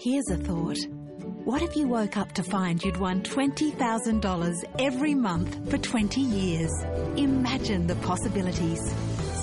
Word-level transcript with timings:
Here's 0.00 0.30
a 0.30 0.36
thought. 0.36 0.78
What 1.44 1.60
if 1.60 1.74
you 1.74 1.88
woke 1.88 2.16
up 2.16 2.30
to 2.34 2.44
find 2.44 2.80
you'd 2.84 2.98
won 2.98 3.20
$20,000 3.22 4.64
every 4.78 5.12
month 5.12 5.68
for 5.68 5.76
20 5.76 6.20
years? 6.20 6.70
Imagine 7.16 7.88
the 7.88 7.96
possibilities. 7.96 8.80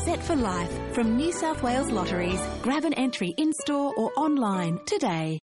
Set 0.05 0.23
for 0.23 0.37
life 0.37 0.71
from 0.93 1.17
New 1.17 1.33
South 1.33 1.61
Wales 1.61 1.91
Lotteries. 1.91 2.39
Grab 2.61 2.85
an 2.85 2.93
entry 2.93 3.33
in 3.37 3.51
store 3.51 3.93
or 3.97 4.13
online 4.15 4.79
today. 4.85 5.39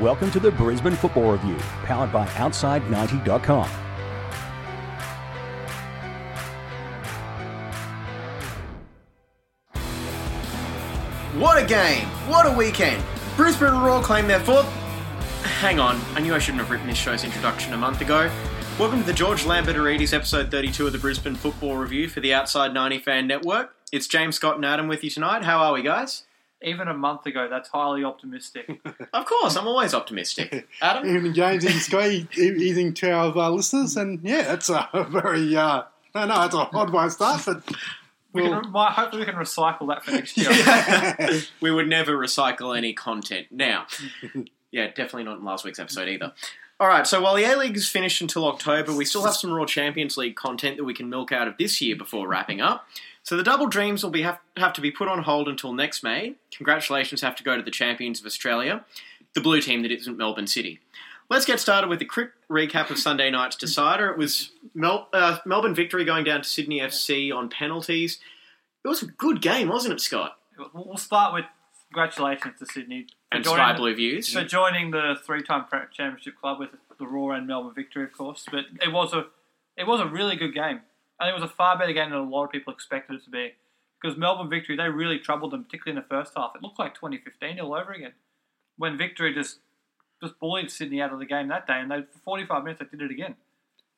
Welcome 0.00 0.30
to 0.30 0.40
the 0.40 0.50
Brisbane 0.50 0.94
Football 0.94 1.32
Review, 1.32 1.58
powered 1.84 2.10
by 2.10 2.26
Outside90.com. 2.28 3.68
What 11.38 11.62
a 11.62 11.66
game! 11.66 12.06
What 12.28 12.46
a 12.46 12.50
weekend! 12.50 13.04
Brisbane 13.36 13.74
Roar 13.74 14.02
claim 14.02 14.26
their 14.26 14.40
fourth. 14.40 14.64
Hang 15.60 15.78
on, 15.78 16.00
I 16.14 16.20
knew 16.20 16.34
I 16.34 16.38
shouldn't 16.38 16.62
have 16.62 16.70
written 16.70 16.86
this 16.86 16.96
show's 16.96 17.22
introduction 17.22 17.74
a 17.74 17.76
month 17.76 18.00
ago. 18.00 18.30
Welcome 18.78 19.00
to 19.00 19.06
the 19.06 19.12
George 19.12 19.44
Lambert 19.44 19.76
Lambertarides 19.76 20.14
episode 20.14 20.50
32 20.50 20.86
of 20.86 20.94
the 20.94 20.98
Brisbane 20.98 21.34
Football 21.34 21.76
Review 21.76 22.08
for 22.08 22.20
the 22.20 22.32
Outside 22.32 22.72
90 22.72 23.00
Fan 23.00 23.26
Network. 23.26 23.74
It's 23.92 24.06
James 24.06 24.36
Scott 24.36 24.56
and 24.56 24.64
Adam 24.64 24.88
with 24.88 25.04
you 25.04 25.10
tonight. 25.10 25.44
How 25.44 25.58
are 25.58 25.74
we, 25.74 25.82
guys? 25.82 26.22
Even 26.62 26.88
a 26.88 26.94
month 26.94 27.24
ago, 27.26 27.48
that's 27.48 27.68
highly 27.70 28.04
optimistic. 28.04 28.80
Of 29.12 29.26
course, 29.26 29.56
I'm 29.56 29.66
always 29.66 29.92
optimistic. 29.94 30.68
Adam? 30.82 31.04
Evening, 31.08 31.32
James. 31.34 31.64
Evening, 31.64 31.80
Scott. 31.80 32.06
E- 32.06 32.28
Evening 32.36 32.94
to 32.94 33.10
our 33.10 33.36
uh, 33.36 33.50
listeners. 33.50 33.96
And 33.96 34.20
yeah, 34.22 34.42
that's 34.42 34.68
a 34.68 34.88
very, 35.10 35.56
uh, 35.56 35.82
no, 36.14 36.26
no, 36.26 36.44
it's 36.44 36.54
a 36.54 36.58
odd 36.58 36.92
way 36.92 37.04
to 37.04 37.10
start, 37.10 37.42
but 37.44 37.62
we 38.32 38.42
well, 38.42 38.60
can, 38.62 38.70
might, 38.70 38.92
hopefully, 38.92 39.20
we 39.20 39.26
can 39.26 39.34
recycle 39.34 39.88
that 39.88 40.04
for 40.04 40.12
next 40.12 40.36
year. 40.36 41.42
we 41.60 41.70
would 41.70 41.88
never 41.88 42.12
recycle 42.16 42.76
any 42.76 42.92
content. 42.92 43.48
Now, 43.50 43.86
yeah, 44.70 44.86
definitely 44.88 45.24
not 45.24 45.38
in 45.38 45.44
last 45.44 45.64
week's 45.64 45.78
episode 45.80 46.08
either. 46.08 46.32
All 46.78 46.88
right, 46.88 47.06
so 47.06 47.20
while 47.20 47.34
the 47.34 47.44
A 47.44 47.56
League 47.58 47.76
is 47.76 47.88
finished 47.88 48.22
until 48.22 48.46
October, 48.46 48.94
we 48.94 49.04
still 49.04 49.22
have 49.24 49.34
some 49.34 49.52
Roar 49.52 49.66
Champions 49.66 50.16
League 50.16 50.34
content 50.34 50.78
that 50.78 50.84
we 50.84 50.94
can 50.94 51.10
milk 51.10 51.30
out 51.30 51.46
of 51.46 51.58
this 51.58 51.82
year 51.82 51.94
before 51.94 52.26
wrapping 52.26 52.62
up. 52.62 52.86
So 53.30 53.36
the 53.36 53.44
double 53.44 53.68
dreams 53.68 54.02
will 54.02 54.10
be 54.10 54.22
have, 54.22 54.40
have 54.56 54.72
to 54.72 54.80
be 54.80 54.90
put 54.90 55.06
on 55.06 55.22
hold 55.22 55.46
until 55.46 55.72
next 55.72 56.02
May. 56.02 56.34
Congratulations 56.50 57.20
have 57.20 57.36
to 57.36 57.44
go 57.44 57.56
to 57.56 57.62
the 57.62 57.70
champions 57.70 58.18
of 58.18 58.26
Australia, 58.26 58.84
the 59.36 59.40
blue 59.40 59.60
team 59.60 59.82
that 59.82 59.92
isn't 59.92 60.16
Melbourne 60.16 60.48
City. 60.48 60.80
Let's 61.28 61.44
get 61.44 61.60
started 61.60 61.88
with 61.88 62.02
a 62.02 62.06
quick 62.06 62.30
recap 62.50 62.90
of 62.90 62.98
Sunday 62.98 63.30
night's 63.30 63.54
decider. 63.54 64.08
It 64.10 64.18
was 64.18 64.50
Mel, 64.74 65.06
uh, 65.12 65.38
Melbourne 65.46 65.76
victory 65.76 66.04
going 66.04 66.24
down 66.24 66.42
to 66.42 66.48
Sydney 66.48 66.80
FC 66.80 67.32
on 67.32 67.48
penalties. 67.48 68.18
It 68.84 68.88
was 68.88 69.00
a 69.00 69.06
good 69.06 69.40
game, 69.40 69.68
wasn't 69.68 69.94
it, 69.94 70.00
Scott? 70.00 70.36
We'll 70.74 70.96
start 70.96 71.32
with 71.32 71.44
congratulations 71.88 72.58
to 72.58 72.66
Sydney 72.66 73.06
for 73.30 73.36
And 73.36 73.44
joining 73.44 73.58
Sky 73.58 73.72
the- 73.74 73.78
Blue 73.78 73.94
Views. 73.94 74.32
for 74.32 74.42
joining 74.42 74.90
the 74.90 75.14
three-time 75.24 75.66
championship 75.92 76.34
club 76.40 76.58
with 76.58 76.70
the 76.98 77.06
Roar 77.06 77.34
and 77.34 77.46
Melbourne 77.46 77.74
victory, 77.76 78.02
of 78.02 78.12
course. 78.12 78.44
But 78.50 78.64
it 78.82 78.90
was 78.92 79.12
a 79.14 79.26
it 79.76 79.86
was 79.86 80.00
a 80.00 80.06
really 80.06 80.34
good 80.34 80.52
game. 80.52 80.80
I 81.20 81.26
think 81.26 81.36
it 81.36 81.42
was 81.42 81.50
a 81.50 81.54
far 81.54 81.78
better 81.78 81.92
game 81.92 82.10
than 82.10 82.18
a 82.18 82.22
lot 82.22 82.44
of 82.44 82.50
people 82.50 82.72
expected 82.72 83.16
it 83.16 83.24
to 83.24 83.30
be. 83.30 83.52
Because 84.00 84.16
Melbourne 84.16 84.48
victory, 84.48 84.76
they 84.76 84.88
really 84.88 85.18
troubled 85.18 85.52
them, 85.52 85.64
particularly 85.64 85.98
in 85.98 86.02
the 86.02 86.08
first 86.08 86.32
half. 86.34 86.52
It 86.56 86.62
looked 86.62 86.78
like 86.78 86.94
2015 86.94 87.60
all 87.60 87.74
over 87.74 87.92
again. 87.92 88.14
When 88.78 88.96
victory 88.96 89.34
just 89.34 89.58
just 90.22 90.38
bullied 90.38 90.70
Sydney 90.70 91.00
out 91.00 91.12
of 91.12 91.18
the 91.18 91.26
game 91.26 91.48
that 91.48 91.66
day, 91.66 91.80
and 91.80 91.90
they 91.90 92.02
for 92.02 92.18
45 92.24 92.64
minutes 92.64 92.80
they 92.80 92.96
did 92.96 93.04
it 93.04 93.12
again. 93.12 93.36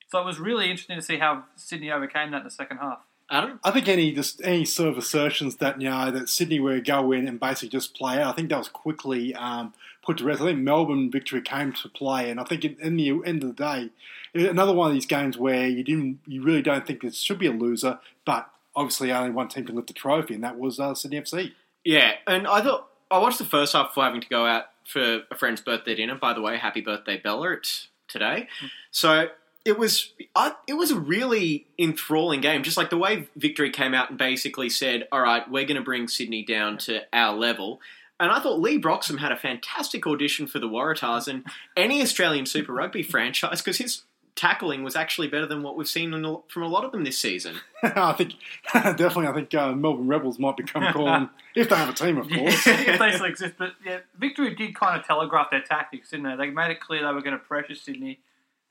So 0.09 0.20
it 0.20 0.25
was 0.25 0.39
really 0.39 0.70
interesting 0.70 0.97
to 0.97 1.03
see 1.03 1.19
how 1.19 1.45
Sydney 1.56 1.91
overcame 1.91 2.33
that 2.33 2.39
in 2.39 2.45
the 2.45 2.50
second 2.50 2.78
half. 2.78 2.98
Adam? 3.33 3.58
I 3.64 3.70
think 3.70 3.88
any 3.88 4.12
just 4.12 4.42
any 4.44 4.66
sort 4.66 4.91
of 4.91 4.98
assertions 4.98 5.56
that 5.56 5.80
you 5.80 5.88
know 5.88 6.11
that 6.11 6.28
Sydney 6.28 6.61
were 6.61 6.78
go 6.80 7.12
in 7.12 7.26
and 7.26 7.41
basically 7.41 7.70
just 7.70 7.97
play 7.97 8.20
out, 8.20 8.34
I 8.34 8.37
think 8.37 8.50
that 8.50 8.59
was 8.59 8.69
quickly 8.69 9.34
um, 9.34 9.72
put 10.03 10.19
to 10.19 10.25
rest. 10.25 10.43
I 10.43 10.47
think 10.47 10.59
Melbourne 10.59 11.10
victory 11.10 11.41
came 11.41 11.72
to 11.72 11.88
play, 11.88 12.31
and 12.31 12.38
I 12.38 12.44
think 12.44 12.65
in, 12.65 12.76
in 12.81 12.97
the 12.97 13.09
end 13.25 13.43
of 13.43 13.56
the 13.56 13.91
day, 14.34 14.48
another 14.50 14.75
one 14.75 14.88
of 14.88 14.94
these 14.94 15.06
games 15.06 15.38
where 15.38 15.66
you 15.66 15.82
didn't, 15.82 16.20
you 16.26 16.43
really 16.43 16.60
don't 16.60 16.87
think 16.87 17.03
it 17.03 17.15
should 17.15 17.38
be 17.38 17.47
a 17.47 17.53
loser, 17.53 17.98
but 18.26 18.50
obviously 18.76 19.10
only 19.10 19.31
one 19.31 19.49
team 19.49 19.64
can 19.64 19.76
lift 19.76 19.88
the 19.88 19.94
trophy, 19.94 20.34
and 20.34 20.44
that 20.44 20.59
was 20.59 20.78
uh, 20.78 20.94
Sydney 20.94 21.20
FC. 21.20 21.53
Yeah, 21.84 22.12
and 22.26 22.47
I 22.47 22.60
thought 22.60 22.88
I 23.10 23.19
watched 23.19 23.38
the 23.38 23.47
first 23.47 23.72
half 23.72 23.88
before 23.88 24.04
having 24.04 24.20
to 24.20 24.28
go 24.28 24.44
out 24.44 24.66
for 24.87 25.22
a 25.31 25.34
friend's 25.34 25.62
birthday 25.62 25.94
dinner. 25.94 26.16
By 26.16 26.34
the 26.34 26.43
way, 26.43 26.59
happy 26.59 26.82
birthday, 26.82 27.16
Bella! 27.16 27.53
It's 27.53 27.88
today, 28.09 28.49
so 28.91 29.28
it 29.65 29.78
was 29.78 30.12
I, 30.34 30.55
it 30.67 30.75
was 30.75 30.91
a 30.91 30.99
really 30.99 31.67
enthralling 31.78 32.41
game. 32.41 32.62
Just 32.62 32.77
like 32.77 32.91
the 32.91 32.99
way 32.99 33.28
Victory 33.37 33.71
came 33.71 33.95
out 33.95 34.11
and 34.11 34.19
basically 34.19 34.69
said, 34.69 35.06
"All 35.12 35.21
right, 35.21 35.49
we're 35.50 35.65
going 35.67 35.77
to 35.77 35.83
bring 35.83 36.09
Sydney 36.09 36.45
down 36.45 36.78
to 36.78 37.03
our 37.12 37.34
level." 37.37 37.81
And 38.19 38.31
I 38.31 38.39
thought 38.41 38.61
Leigh 38.61 38.78
Broxham 38.78 39.19
had 39.19 39.33
a 39.33 39.37
fantastic 39.37 40.06
audition 40.06 40.47
for 40.47 40.61
the 40.61 40.69
Waratahs 40.69 41.27
and 41.27 41.45
any 41.77 42.00
Australian 42.03 42.47
Super 42.47 42.73
Rugby 42.73 43.03
franchise 43.03 43.61
because 43.61 43.78
his 43.78 44.03
tackling 44.34 44.83
was 44.83 44.97
actually 44.97 45.28
better 45.28 45.45
than 45.45 45.62
what 45.62 45.77
we've 45.77 45.89
seen 45.89 46.15
in 46.15 46.25
a- 46.25 46.37
from 46.49 46.62
a 46.62 46.69
lot 46.69 46.84
of 46.84 46.93
them 46.93 47.05
this 47.05 47.19
season. 47.19 47.56
I 47.83 48.12
think 48.12 48.34
definitely, 48.73 49.27
I 49.27 49.33
think 49.33 49.55
uh, 49.55 49.73
Melbourne 49.73 50.06
Rebels 50.09 50.39
might 50.39 50.56
become 50.56 50.93
calling 50.93 51.29
if 51.55 51.69
they 51.69 51.77
have 51.77 51.89
a 51.89 51.93
team, 51.93 52.17
of 52.19 52.29
course. 52.29 52.67
if 52.67 52.99
they 52.99 53.12
still 53.12 53.27
exist. 53.27 53.55
But 53.59 53.73
yeah, 53.84 53.99
Victory 54.19 54.55
did 54.55 54.75
kind 54.75 54.99
of 54.99 55.06
telegraph 55.06 55.50
their 55.50 55.62
tactics, 55.62 56.11
didn't 56.11 56.27
they? 56.27 56.47
They 56.47 56.50
made 56.50 56.71
it 56.71 56.81
clear 56.81 57.06
they 57.06 57.12
were 57.12 57.23
going 57.23 57.39
to 57.39 57.44
pressure 57.44 57.75
Sydney, 57.75 58.21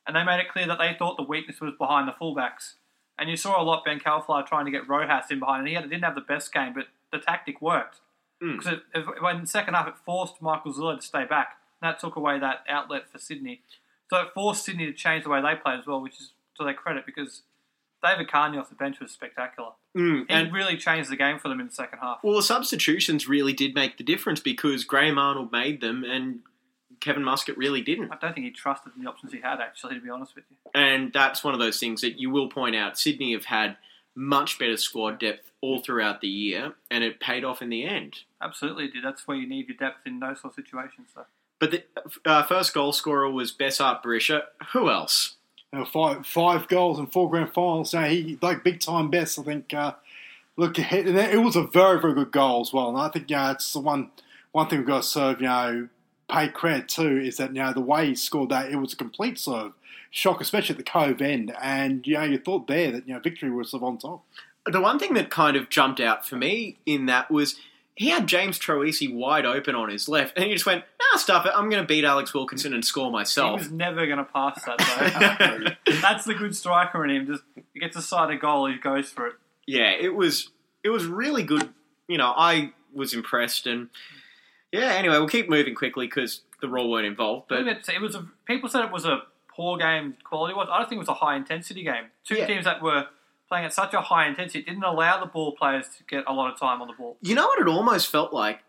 and 0.08 0.16
they 0.16 0.24
made 0.24 0.40
it 0.40 0.50
clear 0.52 0.68
that 0.68 0.80
they 0.80 0.96
thought 0.98 1.18
the 1.18 1.24
weakness 1.24 1.62
was 1.62 1.74
behind 1.78 2.08
the 2.08 2.14
fullbacks. 2.14 2.74
And 3.20 3.30
you 3.30 3.38
saw 3.38 3.62
a 3.62 3.64
lot 3.64 3.86
Ben 3.86 4.00
Khalfallah 4.00 4.48
trying 4.48 4.66
to 4.66 4.72
get 4.72 4.88
Rojas 4.88 5.30
in 5.30 5.40
behind, 5.40 5.60
and 5.60 5.68
he 5.68 5.76
had, 5.76 5.84
didn't 5.84 6.04
have 6.04 6.16
the 6.16 6.22
best 6.22 6.52
game, 6.54 6.74
but 6.74 6.86
the 7.12 7.20
tactic 7.20 7.62
worked. 7.62 8.00
Mm. 8.42 8.58
Because 8.58 8.74
it, 8.74 8.80
it, 8.96 9.22
when 9.22 9.46
second 9.46 9.76
half, 9.76 9.88
it 9.88 9.94
forced 10.06 10.42
Michael 10.42 10.74
Zullo 10.74 10.96
to 11.00 11.06
stay 11.06 11.26
back. 11.26 11.58
And 11.82 11.90
that 11.90 12.00
took 12.00 12.16
away 12.16 12.40
that 12.40 12.64
outlet 12.68 13.04
for 13.12 13.20
Sydney. 13.20 13.62
So 14.10 14.18
it 14.18 14.30
forced 14.34 14.66
Sydney 14.66 14.88
to 14.88 14.94
change 14.94 15.24
the 15.24 15.30
way 15.30 15.42
they 15.42 15.56
played 15.56 15.80
as 15.80 15.86
well, 15.86 16.02
which 16.02 16.20
is 16.20 16.32
to 16.58 16.64
their 16.64 16.74
credit 16.74 17.06
because 17.06 17.44
David 18.04 18.32
Carney 18.32 18.58
off 18.58 18.70
the 18.70 18.76
bench 18.76 19.00
was 19.00 19.12
spectacular. 19.12 19.70
Mm, 19.96 20.26
He 20.28 20.34
and 20.34 20.54
really 20.54 20.78
changed 20.78 21.10
the 21.10 21.16
game 21.16 21.40
for 21.40 21.48
them 21.50 21.60
in 21.60 21.68
the 21.68 21.74
second 21.74 22.00
half. 22.00 22.20
Well, 22.24 22.36
the 22.36 22.44
substitutions 22.44 23.28
really 23.28 23.54
did 23.54 23.76
make 23.76 23.98
the 23.98 24.04
difference 24.04 24.40
because 24.40 24.84
Graham 24.84 25.18
Arnold 25.18 25.52
made 25.52 25.82
them 25.82 26.04
and 26.04 26.40
Kevin 27.02 27.24
Muscat 27.24 27.58
really 27.58 27.82
didn't. 27.82 28.12
I 28.12 28.16
don't 28.16 28.34
think 28.34 28.46
he 28.46 28.52
trusted 28.52 28.94
in 28.96 29.04
the 29.04 29.10
options 29.10 29.34
he 29.34 29.42
had, 29.42 29.60
actually, 29.60 29.96
to 29.96 30.02
be 30.02 30.10
honest 30.10 30.36
with 30.36 30.46
you. 30.50 30.58
And 30.74 31.12
that's 31.12 31.44
one 31.44 31.54
of 31.54 31.60
those 31.60 31.80
things 31.80 32.02
that 32.02 32.20
you 32.20 32.30
will 32.30 32.48
point 32.48 32.76
out. 32.76 32.98
Sydney 32.98 33.34
have 33.34 33.46
had 33.46 33.78
much 34.16 34.60
better 34.60 34.78
squad 34.78 35.20
depth 35.20 35.52
all 35.62 35.82
throughout 35.82 36.22
the 36.22 36.28
year, 36.28 36.74
and 36.90 37.04
it 37.04 37.20
paid 37.20 37.44
off 37.44 37.62
in 37.62 37.70
the 37.70 37.86
end. 37.86 38.20
Absolutely, 38.42 38.86
it 38.86 38.94
did. 38.94 39.04
That's 39.04 39.28
where 39.28 39.36
you 39.36 39.48
need 39.48 39.68
your 39.68 39.78
depth 39.78 40.06
in 40.06 40.20
those 40.20 40.42
sort 40.42 40.58
of 40.58 40.64
situations. 40.64 41.10
So. 41.14 41.26
But 41.60 41.72
the 41.72 41.84
uh, 42.26 42.44
first 42.44 42.74
goal 42.74 42.94
scorer 42.94 43.30
was 43.30 43.52
Besart 43.52 44.04
Berisha. 44.04 44.44
Who 44.74 44.90
else? 44.90 45.36
You 45.74 45.80
know, 45.80 45.86
five 45.86 46.26
five 46.26 46.68
goals 46.68 47.00
and 47.00 47.12
four 47.12 47.30
grand 47.30 47.54
finals. 47.54 47.92
So 47.92 48.02
he 48.02 48.38
like 48.42 48.64
big 48.64 48.80
time 48.80 49.10
best. 49.10 49.40
I 49.40 49.44
think. 49.44 49.74
Uh, 49.74 49.94
look, 50.58 50.78
ahead, 50.78 51.08
and 51.08 51.18
it 51.18 51.42
was 51.42 51.56
a 51.56 51.64
very 51.64 52.00
very 52.00 52.14
good 52.14 52.32
goal 52.32 52.62
as 52.62 52.74
well. 52.74 52.90
And 52.90 52.98
I 52.98 53.10
think 53.10 53.30
you 53.30 53.38
know, 53.38 53.52
it's 53.52 53.74
the 53.74 53.80
one 53.80 54.12
one 54.52 54.68
thing 54.68 54.80
we've 54.80 54.88
got 54.88 55.04
to 55.04 55.08
serve 55.08 55.40
you 55.40 55.48
know 55.48 55.88
pay 56.32 56.48
credit 56.48 56.88
to 56.90 57.22
is 57.22 57.38
that 57.38 57.56
you 57.56 57.62
know 57.62 57.74
the 57.74 57.82
way 57.82 58.08
he 58.08 58.16
scored 58.16 58.50
that 58.50 58.72
it 58.72 58.78
was 58.78 58.94
a 58.94 58.96
complete 58.96 59.38
sort 59.38 59.66
of 59.66 59.74
shock, 60.10 60.42
especially 60.42 60.74
at 60.74 60.78
the 60.78 60.84
cove 60.84 61.22
end. 61.22 61.54
And 61.62 62.06
you 62.08 62.16
know 62.16 62.24
you 62.24 62.38
thought 62.38 62.68
there 62.68 62.92
that 62.92 63.08
you 63.08 63.14
know 63.14 63.20
victory 63.20 63.52
was 63.52 63.72
sort 63.72 63.84
of 63.84 63.88
on 63.88 63.98
top. 63.98 64.24
The 64.66 64.82
one 64.82 65.00
thing 65.00 65.16
that 65.16 65.30
kind 65.30 65.58
of 65.58 65.70
jumped 65.70 66.00
out 66.00 66.28
for 66.28 66.36
me 66.36 66.78
in 66.86 67.08
that 67.08 67.32
was 67.32 67.60
he 67.96 68.10
had 68.10 68.28
James 68.28 68.58
Troisi 68.58 69.14
wide 69.14 69.46
open 69.46 69.76
on 69.76 69.90
his 69.90 70.08
left, 70.08 70.38
and 70.38 70.46
he 70.46 70.54
just 70.54 70.66
went, 70.66 70.84
"Nah, 71.00 71.18
stuff 71.18 71.46
it. 71.46 71.52
I'm 71.56 71.70
going 71.70 71.84
to 71.84 71.88
beat 71.88 72.06
Alex 72.06 72.34
Wilkinson 72.34 72.74
and 72.74 72.86
score 72.86 73.12
myself. 73.12 73.60
He 73.60 73.66
was 73.66 73.72
never 73.72 74.06
going 74.06 74.18
to 74.18 74.24
pass 74.24 74.64
that, 74.66 75.76
though. 75.86 75.94
That's 76.02 76.26
the 76.26 76.34
good 76.34 76.56
striker 76.56 77.04
in 77.04 77.12
him. 77.12 77.28
Just 77.28 77.44
he 77.74 77.80
gets 77.80 77.96
a 77.96 78.02
side 78.02 78.32
a 78.32 78.38
goal, 78.38 78.68
he 78.68 78.78
goes 78.78 79.10
for 79.10 79.28
it. 79.28 79.34
yeah, 79.68 79.92
it 79.92 80.16
was 80.16 80.50
it 80.84 80.90
was 80.90 81.06
really 81.06 81.44
good. 81.44 81.70
You 82.08 82.18
know, 82.18 82.34
I 82.36 82.74
was 82.94 83.14
impressed, 83.14 83.68
and 83.68 83.90
yeah. 84.72 84.94
Anyway, 84.94 85.18
we'll 85.18 85.28
keep 85.28 85.50
moving 85.50 85.76
quickly 85.76 86.08
because 86.08 86.42
the 86.62 86.68
Roar 86.70 86.90
weren't 86.90 87.06
involved, 87.06 87.48
But 87.50 87.66
but 87.66 87.90
it 87.94 88.02
was 88.02 88.16
a, 88.16 88.26
people 88.46 88.70
said 88.70 88.86
it 88.86 88.92
was 88.92 89.06
a 89.06 89.24
poor 89.56 89.78
game 89.78 90.16
quality 90.24 90.54
wise. 90.54 90.68
I 90.72 90.78
don't 90.80 90.88
think 90.90 90.98
it 90.98 91.00
was 91.00 91.10
a 91.10 91.14
high 91.16 91.36
intensity 91.36 91.84
game. 91.84 92.06
Two 92.26 92.36
Yeah. 92.36 92.48
teams 92.48 92.66
that 92.66 92.82
were 92.82 93.08
playing 93.50 93.66
at 93.66 93.74
such 93.74 93.94
a 93.94 94.00
high 94.02 94.28
intensity 94.28 94.60
it 94.60 94.66
didn't 94.66 94.84
allow 94.84 95.20
the 95.20 95.26
ball 95.26 95.52
players 95.54 95.86
to 95.98 96.04
get 96.06 96.24
a 96.28 96.32
lot 96.34 96.52
of 96.54 96.58
time 96.60 96.82
on 96.82 96.88
the 96.88 96.94
ball. 96.94 97.18
you 97.22 97.36
know 97.36 97.46
what 97.48 97.60
it 97.60 97.68
almost 97.68 98.08
felt 98.08 98.32
like. 98.32 98.64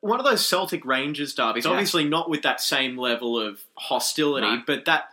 One 0.00 0.18
of 0.20 0.26
those 0.26 0.44
Celtic 0.44 0.84
Rangers 0.84 1.34
derbies, 1.34 1.64
Yeah. 1.64 1.70
obviously 1.70 2.04
not 2.04 2.28
with 2.28 2.42
that 2.42 2.60
same 2.60 2.96
level 2.98 3.40
of 3.40 3.62
hostility, 3.76 4.46
No. 4.56 4.62
but 4.66 4.84
that 4.84 5.10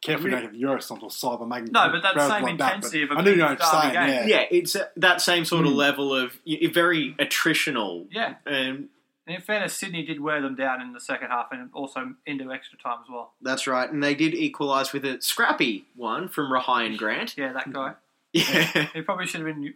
Carefully 0.00 0.30
don't 0.32 0.42
have 0.42 0.52
Eurostomp 0.52 1.00
or 1.04 1.10
Cyber 1.10 1.46
Magnum. 1.46 1.70
No, 1.72 1.88
but 1.92 2.02
that 2.02 2.14
crowds 2.14 2.32
same 2.32 2.42
like 2.42 2.50
intensity 2.52 3.04
but 3.04 3.12
of 3.12 3.18
a 3.18 3.20
I 3.20 3.24
knew 3.24 3.30
you 3.30 3.36
big 3.36 3.38
know 3.40 3.46
what 3.46 3.58
you're 3.60 3.82
derby 3.82 3.94
saying. 3.94 4.06
game. 4.18 4.28
Yeah. 4.28 4.36
yeah, 4.40 4.46
it's 4.50 4.74
uh, 4.76 4.86
that 4.96 5.20
same 5.20 5.44
sort 5.44 5.64
of 5.64 5.72
Mm. 5.72 5.76
level 5.76 6.14
of 6.14 6.38
very 6.72 7.14
attritional 7.20 8.06
Yeah, 8.10 8.34
and 8.44 8.88
and 9.32 9.40
in 9.40 9.44
fairness, 9.44 9.74
Sydney 9.74 10.04
did 10.04 10.20
wear 10.20 10.40
them 10.42 10.54
down 10.54 10.80
in 10.82 10.92
the 10.92 11.00
second 11.00 11.28
half 11.28 11.48
and 11.52 11.70
also 11.72 12.14
into 12.26 12.52
extra 12.52 12.78
time 12.78 12.98
as 13.02 13.08
well. 13.10 13.32
That's 13.40 13.66
right, 13.66 13.90
and 13.90 14.02
they 14.02 14.14
did 14.14 14.34
equalise 14.34 14.92
with 14.92 15.04
a 15.04 15.20
scrappy 15.22 15.86
one 15.96 16.28
from 16.28 16.52
Rhyan 16.52 16.96
Grant. 16.96 17.34
Yeah, 17.38 17.52
that 17.52 17.72
guy. 17.72 17.94
Yeah, 18.32 18.88
He 18.94 19.02
probably 19.02 19.26
should 19.26 19.40
have 19.46 19.54
been 19.54 19.74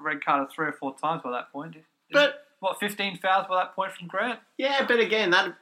red 0.00 0.24
carded 0.24 0.50
three 0.54 0.66
or 0.68 0.72
four 0.72 0.94
times 0.96 1.22
by 1.22 1.30
that 1.32 1.52
point. 1.52 1.76
but 2.10 2.46
what, 2.60 2.80
15 2.80 3.18
fouls 3.18 3.46
by 3.48 3.56
that 3.56 3.74
point 3.74 3.92
from 3.92 4.08
Grant? 4.08 4.40
yeah, 4.56 4.84
but 4.86 4.98
again, 5.00 5.30
that 5.30 5.54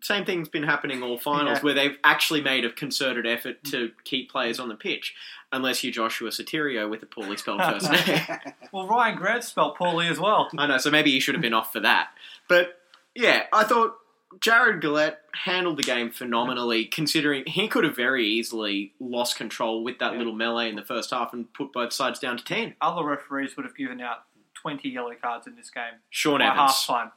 same 0.00 0.24
thing's 0.24 0.48
been 0.48 0.62
happening 0.64 1.02
all 1.02 1.18
finals 1.18 1.58
Yeah. 1.58 1.62
where 1.62 1.74
they've 1.74 1.98
actually 2.04 2.40
made 2.40 2.64
a 2.64 2.70
concerted 2.70 3.26
effort 3.26 3.62
to 3.64 3.90
keep 4.04 4.30
players 4.30 4.58
on 4.60 4.68
the 4.68 4.74
pitch, 4.74 5.14
unless 5.52 5.82
you're 5.84 5.92
Jaushua 5.92 6.28
Sotirio 6.28 6.88
with 6.90 7.02
a 7.02 7.06
poorly 7.06 7.36
spelled 7.36 7.60
first 7.62 7.90
name. 7.90 8.20
Well, 8.72 8.86
Rhyan 8.86 9.16
Grant 9.16 9.44
spelled 9.44 9.76
poorly 9.76 10.08
as 10.08 10.20
well. 10.20 10.50
I 10.58 10.66
know, 10.66 10.76
so 10.76 10.90
maybe 10.90 11.10
he 11.10 11.20
should 11.20 11.34
have 11.34 11.40
been 11.40 11.54
off 11.54 11.72
for 11.72 11.80
that. 11.80 12.08
But 12.50 12.78
yeah, 13.14 13.44
I 13.50 13.64
thought 13.64 13.94
Jarred 14.40 14.82
Gillett 14.82 15.16
handled 15.32 15.78
the 15.78 15.82
game 15.82 16.10
phenomenally, 16.10 16.84
considering 16.84 17.44
he 17.46 17.66
could 17.66 17.84
have 17.84 17.96
very 17.96 18.26
easily 18.26 18.92
lost 19.00 19.36
control 19.36 19.82
with 19.82 19.98
that 20.00 20.12
Yeah. 20.12 20.18
little 20.18 20.34
melee 20.34 20.68
in 20.68 20.76
the 20.76 20.84
first 20.84 21.10
half 21.12 21.32
and 21.32 21.50
put 21.54 21.72
both 21.72 21.94
sides 21.94 22.18
down 22.18 22.36
to 22.36 22.44
10. 22.44 22.74
Other 22.82 23.02
referees 23.02 23.56
would 23.56 23.64
have 23.64 23.74
given 23.74 24.02
out 24.02 24.24
20 24.60 24.86
yellow 24.90 25.14
cards 25.14 25.46
in 25.46 25.56
this 25.56 25.70
game 25.70 25.94
Sean 26.10 26.42
Evans. 26.42 26.58
half 26.58 26.86
time. 26.86 27.12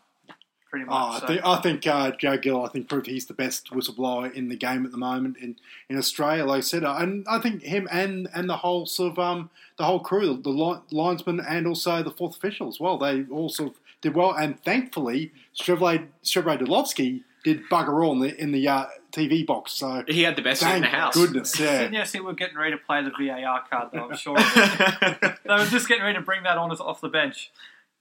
Pretty 0.72 0.86
much. 0.86 0.96
Oh, 0.96 1.24
I 1.24 1.28
think 1.28 1.42
I 1.46 1.62
think 1.62 1.86
uh, 1.86 2.12
Joe 2.12 2.38
Gill. 2.38 2.66
I 2.66 2.70
think 2.70 2.88
proved 2.88 3.06
he's 3.08 3.26
the 3.26 3.34
best 3.34 3.72
whistleblower 3.72 4.34
in 4.34 4.48
the 4.48 4.56
game 4.56 4.86
at 4.86 4.92
the 4.92 4.98
moment 4.98 5.36
in, 5.38 5.58
in 5.90 5.98
Australia. 5.98 6.46
Like 6.46 6.60
I 6.60 6.62
said, 6.62 6.86
uh, 6.86 6.96
and 6.98 7.26
I 7.30 7.40
think 7.40 7.62
him 7.64 7.90
and, 7.92 8.30
and 8.34 8.50
the 8.50 8.56
whole 8.58 8.86
sort 8.86 9.12
of 9.12 9.20
um, 9.20 9.50
the 9.78 9.84
whole 9.84 10.00
crew, 10.00 10.40
the 10.42 10.50
li- 10.50 10.80
linesman 10.90 11.42
and 11.42 11.68
also 11.68 12.02
the 12.02 12.10
fourth 12.12 12.38
official 12.38 12.70
as 12.70 12.80
well. 12.80 12.98
They 12.98 13.26
all 13.30 13.50
sort 13.50 13.72
of 13.72 13.80
did 14.02 14.16
well, 14.16 14.32
and 14.32 14.64
thankfully, 14.64 15.34
Strebre 15.54 16.08
Strebre 16.24 16.58
Delovski 16.58 17.24
did 17.44 17.64
bugger 17.70 18.02
all 18.02 18.14
in 18.14 18.20
the 18.22 18.42
in 18.42 18.52
the 18.54 18.66
uh, 18.68 18.86
TV 19.12 19.46
box. 19.46 19.74
So 19.74 20.06
He 20.08 20.24
had 20.24 20.38
the 20.38 20.42
best 20.42 20.62
seat 20.62 20.74
in 20.76 20.84
the 20.84 20.88
house. 20.88 21.14
goodness, 21.16 21.60
yeah. 21.60 21.80
Sydney 21.80 21.98
FC 21.98 22.24
were 22.24 22.34
getting 22.34 22.58
ready 22.58 22.72
to 22.72 22.78
play 22.78 23.04
the 23.04 23.10
VAR 23.12 23.64
card, 23.70 23.90
though, 23.92 24.10
I'm 24.10 24.16
sure. 24.16 24.38
they 25.46 25.54
were 25.54 25.66
just 25.66 25.90
getting 25.90 26.04
ready 26.04 26.18
to 26.18 26.24
bring 26.24 26.44
that 26.44 26.58
on 26.58 26.72
us 26.72 26.80
off 26.80 27.02
the 27.02 27.10
bench. 27.10 27.52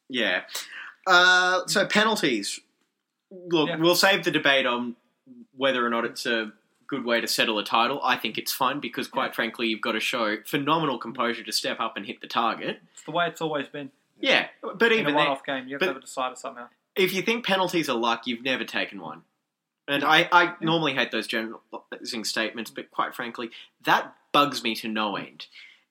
yeah. 0.08 0.42
Uh, 1.10 1.66
so 1.66 1.86
penalties. 1.86 2.60
Look, 3.30 3.68
Yeah. 3.68 3.76
we'll 3.76 3.94
save 3.96 4.24
the 4.24 4.30
debate 4.30 4.66
on 4.66 4.96
whether 5.56 5.84
or 5.84 5.90
not 5.90 6.04
it's 6.04 6.26
a 6.26 6.52
good 6.86 7.04
way 7.04 7.20
to 7.20 7.28
settle 7.28 7.58
a 7.58 7.64
title. 7.64 8.00
I 8.02 8.16
think 8.16 8.38
it's 8.38 8.52
fun 8.52 8.80
because, 8.80 9.06
quite 9.08 9.34
frankly, 9.34 9.68
you've 9.68 9.80
got 9.80 9.92
to 9.92 10.00
show 10.00 10.38
phenomenal 10.44 10.98
composure 10.98 11.44
to 11.44 11.52
step 11.52 11.78
up 11.80 11.96
and 11.96 12.06
hit 12.06 12.20
the 12.20 12.26
target. 12.26 12.80
It's 12.92 13.02
the 13.02 13.12
way 13.12 13.26
it's 13.28 13.40
always 13.40 13.68
been. 13.68 13.90
Yeah, 14.20 14.48
but 14.62 14.92
even 14.92 15.08
In 15.08 15.14
a 15.14 15.16
one-off 15.16 15.44
game, 15.46 15.66
you 15.68 15.74
have 15.74 15.80
to 15.80 15.86
have 15.86 15.96
a 15.96 16.00
decider 16.00 16.36
somehow. 16.36 16.68
if 16.96 17.12
you 17.14 17.22
think 17.22 17.44
penalties 17.46 17.88
are 17.88 17.96
luck, 17.96 18.26
you've 18.26 18.42
never 18.42 18.64
taken 18.64 19.00
one. 19.00 19.22
And 19.88 20.04
I, 20.04 20.28
I 20.30 20.54
normally 20.60 20.94
hate 20.94 21.10
those 21.10 21.26
generalizing 21.26 22.24
statements, 22.24 22.70
but 22.70 22.90
quite 22.90 23.14
frankly, 23.14 23.50
that 23.84 24.14
bugs 24.32 24.62
me 24.62 24.74
to 24.76 24.88
no 24.88 25.16
end. 25.16 25.46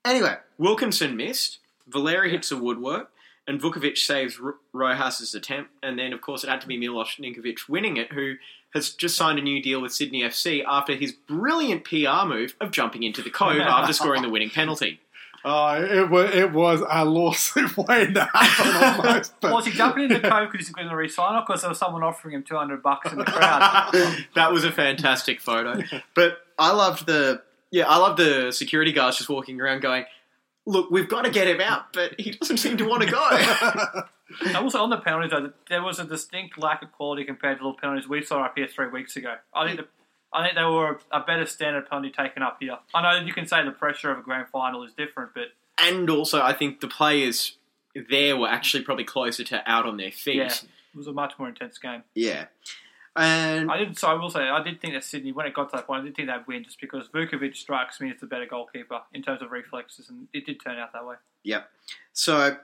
Anyway, 0.06 0.38
Wilkinson 0.58 1.16
missed, 1.18 1.58
Valeri 1.88 2.30
hits 2.32 2.52
a 2.52 2.58
woodwork, 2.58 3.12
and 3.50 3.60
Vukovic 3.60 3.98
saves 3.98 4.40
R- 4.42 4.56
Rojas's 4.74 5.34
attempt, 5.34 5.72
and 5.82 5.98
then, 5.98 6.14
of 6.14 6.22
course, 6.22 6.44
it 6.44 6.50
had 6.50 6.62
to 6.62 6.68
be 6.68 6.78
Milos 6.78 7.16
Ninkovic 7.16 7.68
winning 7.68 7.98
it, 7.98 8.14
who 8.14 8.36
has 8.76 8.92
just 8.92 9.18
signed 9.18 9.40
a 9.40 9.42
new 9.42 9.62
deal 9.62 9.82
with 9.82 9.92
Sydney 9.92 10.22
FC 10.22 10.64
after 10.66 10.94
his 10.94 11.12
brilliant 11.12 11.84
PR 11.84 12.28
move 12.28 12.56
of 12.62 12.70
jumping 12.70 13.02
into 13.02 13.24
the 13.24 13.32
cove 13.32 13.58
after 13.62 13.92
scoring 13.92 14.22
the 14.22 14.30
winning 14.30 14.52
penalty. 14.52 15.02
Uh, 15.44 15.84
it 15.90 16.10
was 16.10 16.36
it 16.36 16.52
was 16.52 16.84
a 16.88 17.06
lawsuit 17.06 17.76
waiting 17.88 18.14
to 18.14 18.26
happen 18.26 19.08
almost. 19.08 19.34
But 19.40 19.54
Was 19.54 19.66
he 19.66 19.72
jumping 19.72 20.04
in 20.04 20.10
the 20.10 20.20
cove 20.20 20.52
because 20.52 20.68
he's 20.68 20.76
going 20.76 20.90
to 20.90 20.96
resign 20.96 21.36
or 21.36 21.42
because 21.42 21.62
there 21.62 21.70
was 21.70 21.80
someone 21.80 22.04
offering 22.04 22.36
him 22.36 22.44
200 22.44 22.84
bucks 22.84 23.12
in 23.12 23.18
the 23.18 23.24
crowd? 23.24 23.90
that 24.36 24.52
was 24.52 24.64
a 24.64 24.72
fantastic 24.72 25.40
photo. 25.40 25.82
But 26.14 26.40
I 26.60 26.74
loved 26.74 27.08
the 27.08 27.42
yeah, 27.72 27.88
I 27.88 27.98
love 27.98 28.18
the 28.18 28.52
security 28.52 28.92
guards 28.92 29.18
just 29.18 29.30
walking 29.30 29.60
around 29.62 29.82
going, 29.82 30.06
"Look, 30.70 30.92
we've 30.92 31.10
got 31.10 31.26
to 31.26 31.32
get 31.32 31.48
him 31.48 31.62
out, 31.62 31.94
but 31.94 32.20
he 32.20 32.32
doesn't 32.32 32.58
seem 32.58 32.78
to 32.78 32.86
want 32.86 33.04
to 33.04 33.10
go." 33.10 34.04
And 34.46 34.56
also 34.64 34.80
on 34.84 34.90
the 34.90 34.98
penalties, 34.98 35.32
though, 35.32 35.52
there 35.70 35.82
was 35.82 36.00
a 36.00 36.06
distinct 36.06 36.58
lack 36.58 36.84
of 36.84 36.92
quality 36.92 37.24
compared 37.26 37.60
to 37.60 37.64
the 37.64 37.74
penalties 37.74 38.08
we 38.08 38.24
saw 38.24 38.44
up 38.44 38.54
here 38.56 38.68
three 38.68 38.88
weeks 38.88 39.16
ago. 39.16 39.36
I 39.54 39.66
think 39.66 39.80
the, 39.80 39.88
I 40.32 40.44
think 40.44 40.56
they 40.56 40.64
were 40.64 41.00
a 41.12 41.22
better 41.22 41.46
standard 41.46 41.90
penalty 41.90 42.12
taken 42.12 42.44
up 42.44 42.58
here. 42.60 42.78
I 42.94 43.02
know 43.02 43.26
you 43.26 43.34
can 43.34 43.48
say 43.48 43.64
the 43.66 43.72
pressure 43.72 44.12
of 44.12 44.20
a 44.20 44.22
grand 44.22 44.48
final 44.50 44.84
is 44.84 44.94
different, 44.94 45.32
but 45.34 45.46
and 45.82 46.10
also, 46.10 46.42
I 46.42 46.54
think 46.54 46.82
the 46.82 46.88
players 46.88 47.58
there 48.10 48.38
were 48.38 48.48
actually 48.48 48.84
probably 48.84 49.06
closer 49.06 49.44
to 49.46 49.70
out 49.70 49.86
on 49.86 49.98
their 49.98 50.12
feet. 50.12 50.36
yeah, 50.36 50.48
it 50.48 50.98
was 50.98 51.08
a 51.08 51.14
much 51.14 51.34
more 51.40 51.48
intense 51.48 51.78
game. 51.78 52.04
Yeah. 52.14 52.46
And 53.16 53.72
I 53.72 53.78
did. 53.78 53.98
So 53.98 54.08
I 54.08 54.14
will 54.14 54.30
say, 54.30 54.42
I 54.42 54.64
did 54.64 54.80
think 54.80 54.94
that 54.94 55.04
Sydney, 55.04 55.32
when 55.32 55.46
it 55.46 55.54
got 55.54 55.70
to 55.72 55.78
that 55.78 55.88
point, 55.88 56.02
I 56.02 56.06
did 56.06 56.16
think 56.16 56.28
they'd 56.28 56.48
win 56.48 56.64
just 56.64 56.80
because 56.80 57.08
Vukovic 57.10 57.56
strikes 57.56 58.00
me 58.00 58.12
as 58.12 58.20
the 58.20 58.28
better 58.28 58.46
goalkeeper 58.46 59.02
in 59.14 59.22
terms 59.22 59.42
of 59.42 59.52
reflexes, 59.52 60.10
and 60.10 60.28
it 60.34 60.46
did 60.46 60.60
turn 60.64 60.78
out 60.78 60.94
that 60.94 61.06
way. 61.06 61.16
Yep. 61.44 61.70
So 62.14 62.58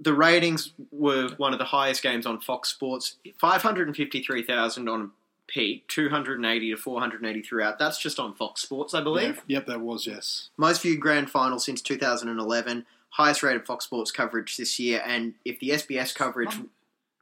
the 0.00 0.14
ratings 0.14 0.72
were 0.92 1.28
one 1.36 1.52
of 1.52 1.58
the 1.58 1.64
highest 1.66 2.02
games 2.02 2.26
on 2.26 2.40
Fox 2.40 2.68
Sports. 2.68 3.16
Five 3.38 3.62
hundred 3.62 3.88
and 3.88 3.96
fifty-three 3.96 4.44
thousand 4.44 4.88
on 4.88 5.10
peak, 5.48 5.88
two 5.88 6.08
hundred 6.08 6.38
and 6.38 6.46
eighty 6.46 6.70
to 6.70 6.76
four 6.76 7.00
hundred 7.00 7.20
and 7.22 7.30
eighty 7.30 7.42
throughout. 7.42 7.78
That's 7.78 7.98
just 7.98 8.20
on 8.20 8.34
Fox 8.34 8.62
Sports, 8.62 8.94
I 8.94 9.00
believe. 9.00 9.42
yep, 9.46 9.66
that 9.66 9.80
was 9.80 10.06
yes. 10.06 10.50
Most 10.56 10.82
viewed 10.82 11.00
grand 11.00 11.30
final 11.30 11.58
since 11.58 11.82
2011. 11.82 12.86
Highest 13.10 13.42
rated 13.42 13.66
Fox 13.66 13.86
Sports 13.86 14.10
coverage 14.10 14.56
this 14.56 14.78
year, 14.78 15.02
and 15.04 15.34
if 15.44 15.58
the 15.58 15.70
SBS 15.70 16.14
coverage, 16.14 16.54
um, 16.54 16.70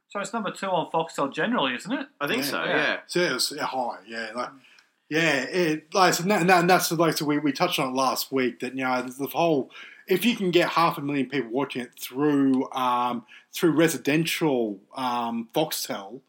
So 0.09 0.19
it's 0.19 0.33
number 0.33 0.51
two 0.51 0.67
on 0.67 0.89
Foxtel 0.91 1.33
generally, 1.33 1.75
isn't 1.75 1.91
it? 1.91 2.07
I 2.21 2.27
think 2.27 2.43
Yeah. 2.43 2.49
so. 2.49 2.63
Yeah. 2.63 2.75
Yeah. 2.77 2.97
So 3.07 3.19
it 3.19 3.33
was 3.33 3.49
high, 3.59 3.97
yeah, 4.07 4.29
like, 4.35 4.49
yeah. 5.09 5.41
It 5.43 5.93
like 5.93 6.13
so, 6.13 6.23
and, 6.23 6.31
that, 6.49 6.59
and 6.59 6.69
that's 6.69 6.91
like 6.91 7.17
so 7.17 7.25
we, 7.25 7.39
we 7.39 7.51
touched 7.51 7.79
on 7.79 7.89
it 7.89 7.95
last 7.95 8.31
week 8.31 8.59
that 8.61 8.73
you 8.75 8.83
know 8.83 9.01
the 9.01 9.27
whole 9.27 9.69
if 10.07 10.23
you 10.25 10.35
can 10.37 10.51
get 10.51 10.69
half 10.69 10.97
a 10.97 11.01
million 11.01 11.27
people 11.29 11.51
watching 11.51 11.81
it 11.81 11.91
through 11.99 12.71
um, 12.71 13.25
through 13.53 13.71
residential 13.71 14.79
um, 14.95 15.49
Foxtel, 15.53 16.21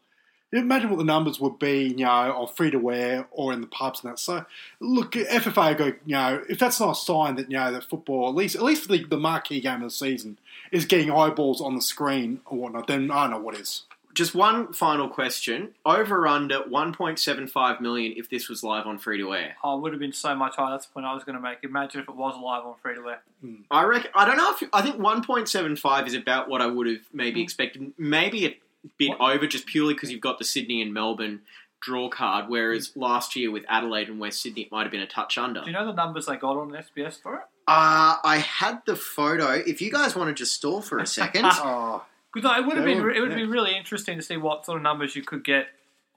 imagine 0.51 0.89
what 0.89 0.97
the 0.97 1.05
numbers 1.05 1.39
would 1.39 1.59
be, 1.59 1.83
you 1.89 2.03
know, 2.05 2.09
on 2.09 2.47
free 2.47 2.71
to 2.71 2.79
wear 2.79 3.27
or 3.31 3.53
in 3.53 3.61
the 3.61 3.67
pubs 3.67 4.03
and 4.03 4.11
that. 4.11 4.19
So 4.19 4.45
look, 4.81 5.13
FFA 5.13 5.77
go, 5.77 5.85
you 5.85 5.93
know, 6.07 6.43
if 6.49 6.59
that's 6.59 6.79
not 6.79 6.91
a 6.91 6.95
sign 6.95 7.35
that 7.35 7.49
you 7.49 7.57
know 7.57 7.71
that 7.71 7.85
football, 7.85 8.27
at 8.29 8.35
least 8.35 8.55
at 8.55 8.63
least 8.63 8.83
for 8.83 8.91
the, 8.91 9.03
the 9.05 9.17
marquee 9.17 9.61
game 9.61 9.75
of 9.75 9.81
the 9.83 9.89
season, 9.91 10.37
is 10.71 10.85
getting 10.85 11.11
eyeballs 11.11 11.61
on 11.61 11.75
the 11.75 11.81
screen 11.81 12.41
or 12.45 12.57
whatnot, 12.57 12.87
then 12.87 13.11
I 13.11 13.23
don't 13.23 13.31
know 13.31 13.39
what 13.39 13.55
is. 13.55 13.83
Just 14.13 14.33
one 14.33 14.73
final 14.73 15.07
question: 15.07 15.75
over 15.85 16.27
under 16.27 16.61
1.75 16.61 17.79
million 17.79 18.13
if 18.17 18.29
this 18.29 18.49
was 18.49 18.63
live 18.63 18.87
on 18.87 18.97
free 18.97 19.17
to 19.19 19.33
air. 19.33 19.55
Oh, 19.63 19.77
it 19.77 19.81
would 19.81 19.93
have 19.93 19.99
been 19.99 20.13
so 20.13 20.35
much 20.35 20.55
higher. 20.55 20.71
That's 20.71 20.87
the 20.87 20.93
point 20.93 21.05
I 21.05 21.13
was 21.13 21.23
going 21.23 21.35
to 21.35 21.41
make. 21.41 21.59
Imagine 21.63 22.01
if 22.01 22.09
it 22.09 22.15
was 22.15 22.35
live 22.35 22.65
on 22.65 22.75
free 22.81 22.95
to 22.95 23.01
wear. 23.01 23.21
Hmm. 23.41 23.55
I 23.69 23.83
reckon. 23.83 24.11
I 24.15 24.25
don't 24.25 24.37
know 24.37 24.51
if 24.51 24.67
I 24.73 24.81
think 24.81 24.97
1.75 24.97 26.07
is 26.07 26.15
about 26.15 26.49
what 26.49 26.61
I 26.61 26.65
would 26.65 26.87
have 26.87 27.01
maybe 27.13 27.39
hmm. 27.39 27.43
expected. 27.43 27.93
Maybe 27.97 28.45
a 28.47 28.57
bit 28.97 29.11
What? 29.19 29.35
over, 29.35 29.47
just 29.47 29.67
purely 29.67 29.93
because 29.93 30.11
you've 30.11 30.21
got 30.21 30.39
the 30.39 30.45
Sydney 30.45 30.81
and 30.81 30.93
Melbourne 30.93 31.41
draw 31.81 32.09
card. 32.09 32.45
Whereas 32.49 32.91
last 32.95 33.35
year 33.35 33.51
with 33.51 33.63
Adelaide 33.69 34.09
and 34.09 34.19
West 34.19 34.41
Sydney, 34.41 34.63
it 34.63 34.71
might 34.71 34.83
have 34.83 34.91
been 34.91 35.01
a 35.01 35.07
touch 35.07 35.37
under. 35.37 35.61
Do 35.61 35.67
you 35.67 35.73
know 35.73 35.85
the 35.85 35.93
numbers 35.93 36.25
they 36.25 36.35
got 36.35 36.57
on 36.57 36.71
SBS 36.71 37.21
for 37.21 37.35
it? 37.35 37.41
Uh, 37.67 38.17
I 38.23 38.37
had 38.45 38.81
the 38.85 38.95
photo. 38.95 39.51
If 39.51 39.81
you 39.81 39.91
guys 39.91 40.15
want 40.15 40.29
to 40.29 40.33
just 40.33 40.53
stall 40.55 40.81
for 40.81 40.97
a 40.99 41.05
second. 41.07 41.45
Oh, 41.61 42.03
Because 42.33 42.49
no, 42.51 42.57
it 42.61 42.65
would 42.65 42.75
have 42.77 42.85
been 42.85 43.03
would, 43.03 43.15
it 43.15 43.21
would 43.21 43.31
yeah. 43.31 43.37
be 43.37 43.45
really 43.45 43.75
interesting 43.75 44.17
to 44.17 44.23
see 44.23 44.37
what 44.37 44.65
sort 44.65 44.77
of 44.77 44.83
numbers 44.83 45.15
you 45.15 45.23
could 45.23 45.43
get 45.43 45.67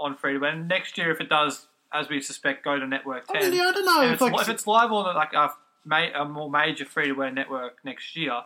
on 0.00 0.16
free 0.16 0.32
to 0.34 0.38
wear. 0.38 0.50
And 0.50 0.68
next 0.68 0.96
year, 0.98 1.10
if 1.10 1.20
it 1.20 1.28
does, 1.28 1.66
as 1.92 2.08
we 2.08 2.20
suspect, 2.20 2.64
go 2.64 2.78
to 2.78 2.86
network 2.86 3.24
I, 3.30 3.40
ten. 3.40 3.50
mean, 3.50 3.58
yeah, 3.60 3.68
I 3.68 3.72
don't 3.72 3.84
know 3.84 4.00
and 4.02 4.06
if 4.08 4.12
it's, 4.14 4.22
like 4.22 4.32
li- 4.34 4.40
if 4.42 4.48
it's 4.48 4.66
live 4.66 4.92
on 4.92 5.14
like 5.14 5.32
a, 5.34 5.50
ma- 5.84 6.08
a 6.22 6.24
more 6.24 6.50
major 6.50 6.84
free 6.84 7.06
to 7.08 7.12
wear 7.12 7.30
network 7.30 7.84
next 7.84 8.16
year, 8.16 8.42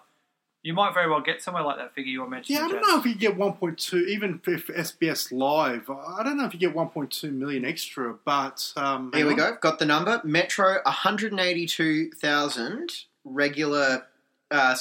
you 0.66 0.74
might 0.74 0.92
very 0.92 1.08
well 1.08 1.20
get 1.20 1.40
somewhere 1.40 1.62
like 1.62 1.76
that 1.76 1.94
figure 1.94 2.10
you 2.10 2.22
were 2.22 2.28
mentioning. 2.28 2.58
Yeah, 2.58 2.66
I 2.66 2.68
don't 2.68 2.80
Jess. 2.80 2.88
know 2.88 2.98
if 2.98 3.06
you 3.06 3.14
get 3.14 3.38
1.2, 3.38 4.08
even 4.08 4.40
if 4.48 4.66
SBS 4.66 5.30
Live, 5.30 5.88
I 5.88 6.24
don't 6.24 6.36
know 6.36 6.44
if 6.44 6.52
you 6.52 6.58
get 6.58 6.74
1.2 6.74 7.32
million 7.32 7.64
extra, 7.64 8.16
but. 8.24 8.72
Um, 8.76 9.12
Here 9.14 9.26
we 9.26 9.34
on. 9.34 9.38
go. 9.38 9.56
Got 9.60 9.78
the 9.78 9.86
number. 9.86 10.20
Metro, 10.24 10.80
182,000 10.84 12.92
regular. 13.24 14.06
Uh, 14.50 14.74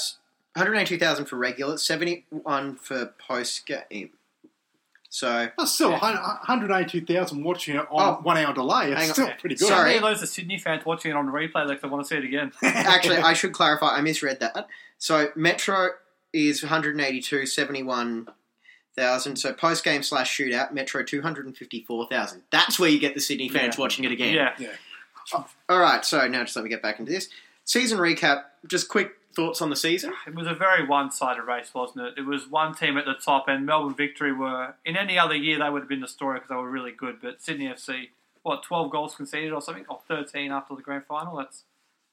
182,000 0.55 1.25
for 1.25 1.35
regular, 1.35 1.77
71 1.77 2.77
for 2.77 3.13
post 3.19 3.67
game. 3.67 4.09
So, 5.15 5.47
That's 5.57 5.71
still 5.73 5.91
Yeah. 5.91 5.99
182,000 6.01 7.41
watching 7.45 7.77
it 7.77 7.87
on 7.89 8.17
Oh. 8.17 8.19
one 8.23 8.35
hour 8.37 8.53
delay. 8.53 8.91
It's 8.91 8.99
Hang 8.99 9.07
on. 9.09 9.13
still 9.13 9.31
pretty 9.39 9.55
good. 9.55 9.69
How 9.69 9.75
Sorry. 9.77 9.85
many 9.91 9.97
of 9.99 10.03
those 10.03 10.21
are 10.21 10.25
Sydney 10.25 10.57
fans 10.59 10.85
watching 10.85 11.11
it 11.11 11.13
on 11.15 11.27
replay 11.27 11.65
like 11.65 11.79
they 11.79 11.87
want 11.87 12.03
to 12.03 12.07
see 12.09 12.17
it 12.17 12.25
again? 12.25 12.51
actually, 12.61 13.15
I 13.19 13.31
should 13.39 13.53
clarify. 13.53 13.95
I 13.95 14.01
misread 14.01 14.41
that. 14.41 14.67
So, 14.97 15.29
Metro 15.37 15.91
is 16.33 16.63
182, 16.63 17.45
71,000. 17.45 19.37
So, 19.37 19.53
post 19.53 19.85
game 19.85 20.03
slash 20.03 20.37
shootout, 20.37 20.73
Metro 20.73 21.01
254,000. 21.01 22.41
That's 22.51 22.77
where 22.77 22.89
you 22.89 22.99
get 22.99 23.13
the 23.15 23.21
Sydney 23.21 23.47
fans 23.47 23.75
Yeah. 23.77 23.81
watching 23.81 24.03
it 24.03 24.11
again. 24.11 24.33
yeah. 24.33 24.53
Yeah. 24.59 24.73
All 25.69 25.79
right, 25.79 26.03
so 26.03 26.27
now 26.27 26.43
just 26.43 26.57
let 26.57 26.63
me 26.63 26.69
get 26.69 26.81
back 26.81 26.99
into 26.99 27.13
this. 27.13 27.29
Season 27.63 27.97
recap, 27.97 28.43
just 28.67 28.89
quick 28.89 29.11
thoughts 29.35 29.61
on 29.61 29.69
the 29.69 29.75
season? 29.75 30.13
It 30.25 30.35
was 30.35 30.47
a 30.47 30.53
very 30.53 30.85
one-sided 30.85 31.43
race, 31.43 31.73
wasn't 31.73 32.05
it? 32.07 32.13
It 32.17 32.25
was 32.25 32.47
one 32.47 32.73
team 32.73 32.97
at 32.97 33.05
the 33.05 33.13
top, 33.13 33.47
and 33.47 33.65
Melbourne 33.65 33.95
Victory 33.95 34.31
were. 34.33 34.75
In 34.85 34.95
any 34.97 35.19
other 35.19 35.35
year, 35.35 35.59
they 35.59 35.69
would 35.69 35.81
have 35.81 35.89
been 35.89 36.01
the 36.01 36.07
story 36.07 36.35
because 36.37 36.49
they 36.49 36.55
were 36.55 36.69
really 36.69 36.91
good. 36.91 37.21
But 37.21 37.41
Sydney 37.41 37.67
FC, 37.67 38.09
what 38.43 38.63
twelve 38.63 38.91
goals 38.91 39.15
conceded 39.15 39.53
or 39.53 39.61
something, 39.61 39.85
or 39.89 39.99
thirteen 40.07 40.51
after 40.51 40.75
the 40.75 40.81
grand 40.81 41.05
final. 41.05 41.37
That's 41.37 41.63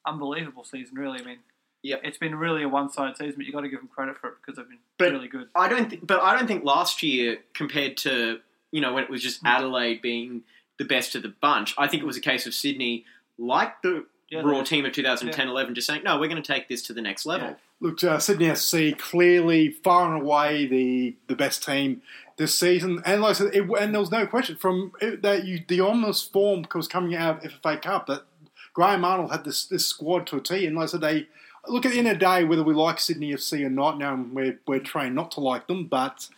unbelievable 0.06 0.64
season, 0.64 0.96
really. 0.96 1.20
I 1.20 1.24
mean, 1.24 1.38
yeah, 1.82 1.96
it's 2.02 2.18
been 2.18 2.34
really 2.34 2.62
a 2.62 2.68
one-sided 2.68 3.16
season, 3.16 3.34
but 3.36 3.46
you 3.46 3.52
have 3.52 3.54
got 3.54 3.60
to 3.62 3.68
give 3.68 3.80
them 3.80 3.88
credit 3.88 4.18
for 4.18 4.28
it 4.28 4.34
because 4.40 4.56
they've 4.56 4.68
been 4.68 4.78
But- 4.98 5.12
really 5.12 5.28
good. 5.28 5.48
I 5.54 5.68
don't, 5.68 5.90
th- 5.90 6.02
but 6.04 6.22
I 6.22 6.36
don't 6.36 6.46
think 6.46 6.64
last 6.64 7.02
year 7.02 7.38
compared 7.54 7.96
to 7.98 8.40
you 8.70 8.80
know 8.80 8.92
when 8.94 9.04
it 9.04 9.10
was 9.10 9.22
just 9.22 9.40
hmm. 9.40 9.46
Adelaide 9.46 10.02
being 10.02 10.42
the 10.78 10.84
best 10.84 11.14
of 11.14 11.22
the 11.22 11.28
bunch. 11.40 11.74
I 11.78 11.86
think 11.86 12.02
it 12.02 12.06
was 12.06 12.16
a 12.16 12.20
case 12.20 12.46
of 12.46 12.54
Sydney, 12.54 13.04
like 13.38 13.82
the 13.82 14.06
Yeah, 14.32 14.40
Roar 14.40 14.64
team 14.64 14.86
of 14.86 14.92
2010-11, 14.92 15.74
just 15.74 15.86
saying 15.86 16.04
no, 16.04 16.18
we're 16.18 16.26
going 16.26 16.42
to 16.42 16.52
take 16.52 16.66
this 16.66 16.80
to 16.84 16.94
the 16.94 17.02
next 17.02 17.26
level. 17.26 17.48
Yeah. 17.48 17.54
Look, 17.80 18.02
uh, 18.02 18.18
Sydney 18.18 18.54
SC 18.54 18.96
clearly 18.96 19.68
far 19.68 20.10
and 20.10 20.22
away 20.22 20.64
the, 20.64 21.14
the 21.26 21.36
best 21.36 21.62
team 21.62 22.00
this 22.38 22.58
season, 22.58 23.02
and 23.04 23.20
like 23.20 23.30
I 23.30 23.32
said, 23.34 23.54
it, 23.54 23.68
and 23.78 23.92
there 23.92 24.00
was 24.00 24.10
no 24.10 24.26
question 24.26 24.56
from 24.56 24.92
it, 25.02 25.20
that 25.20 25.44
you 25.44 25.62
the 25.68 25.80
ominous 25.80 26.22
form 26.22 26.64
was 26.74 26.88
coming 26.88 27.14
out 27.14 27.44
of 27.44 27.52
FFA 27.52 27.82
Cup 27.82 28.06
that 28.06 28.22
Graham 28.72 29.04
Arnold 29.04 29.32
had 29.32 29.44
this 29.44 29.66
this 29.66 29.84
squad 29.84 30.26
to 30.28 30.38
a 30.38 30.40
T, 30.40 30.64
and 30.64 30.76
like 30.76 30.84
I 30.84 30.86
said, 30.86 31.02
they 31.02 31.28
look 31.68 31.84
at 31.84 31.92
the 31.92 31.98
end 31.98 32.08
of 32.08 32.14
the 32.14 32.20
day 32.20 32.44
whether 32.44 32.64
we 32.64 32.72
like 32.72 33.00
Sydney 33.00 33.32
FC 33.32 33.66
or 33.66 33.70
not. 33.70 33.98
Now 33.98 34.14
we're 34.32 34.58
we're 34.66 34.80
trained 34.80 35.14
not 35.14 35.30
to 35.32 35.40
like 35.40 35.66
them, 35.66 35.88
but 35.88 36.30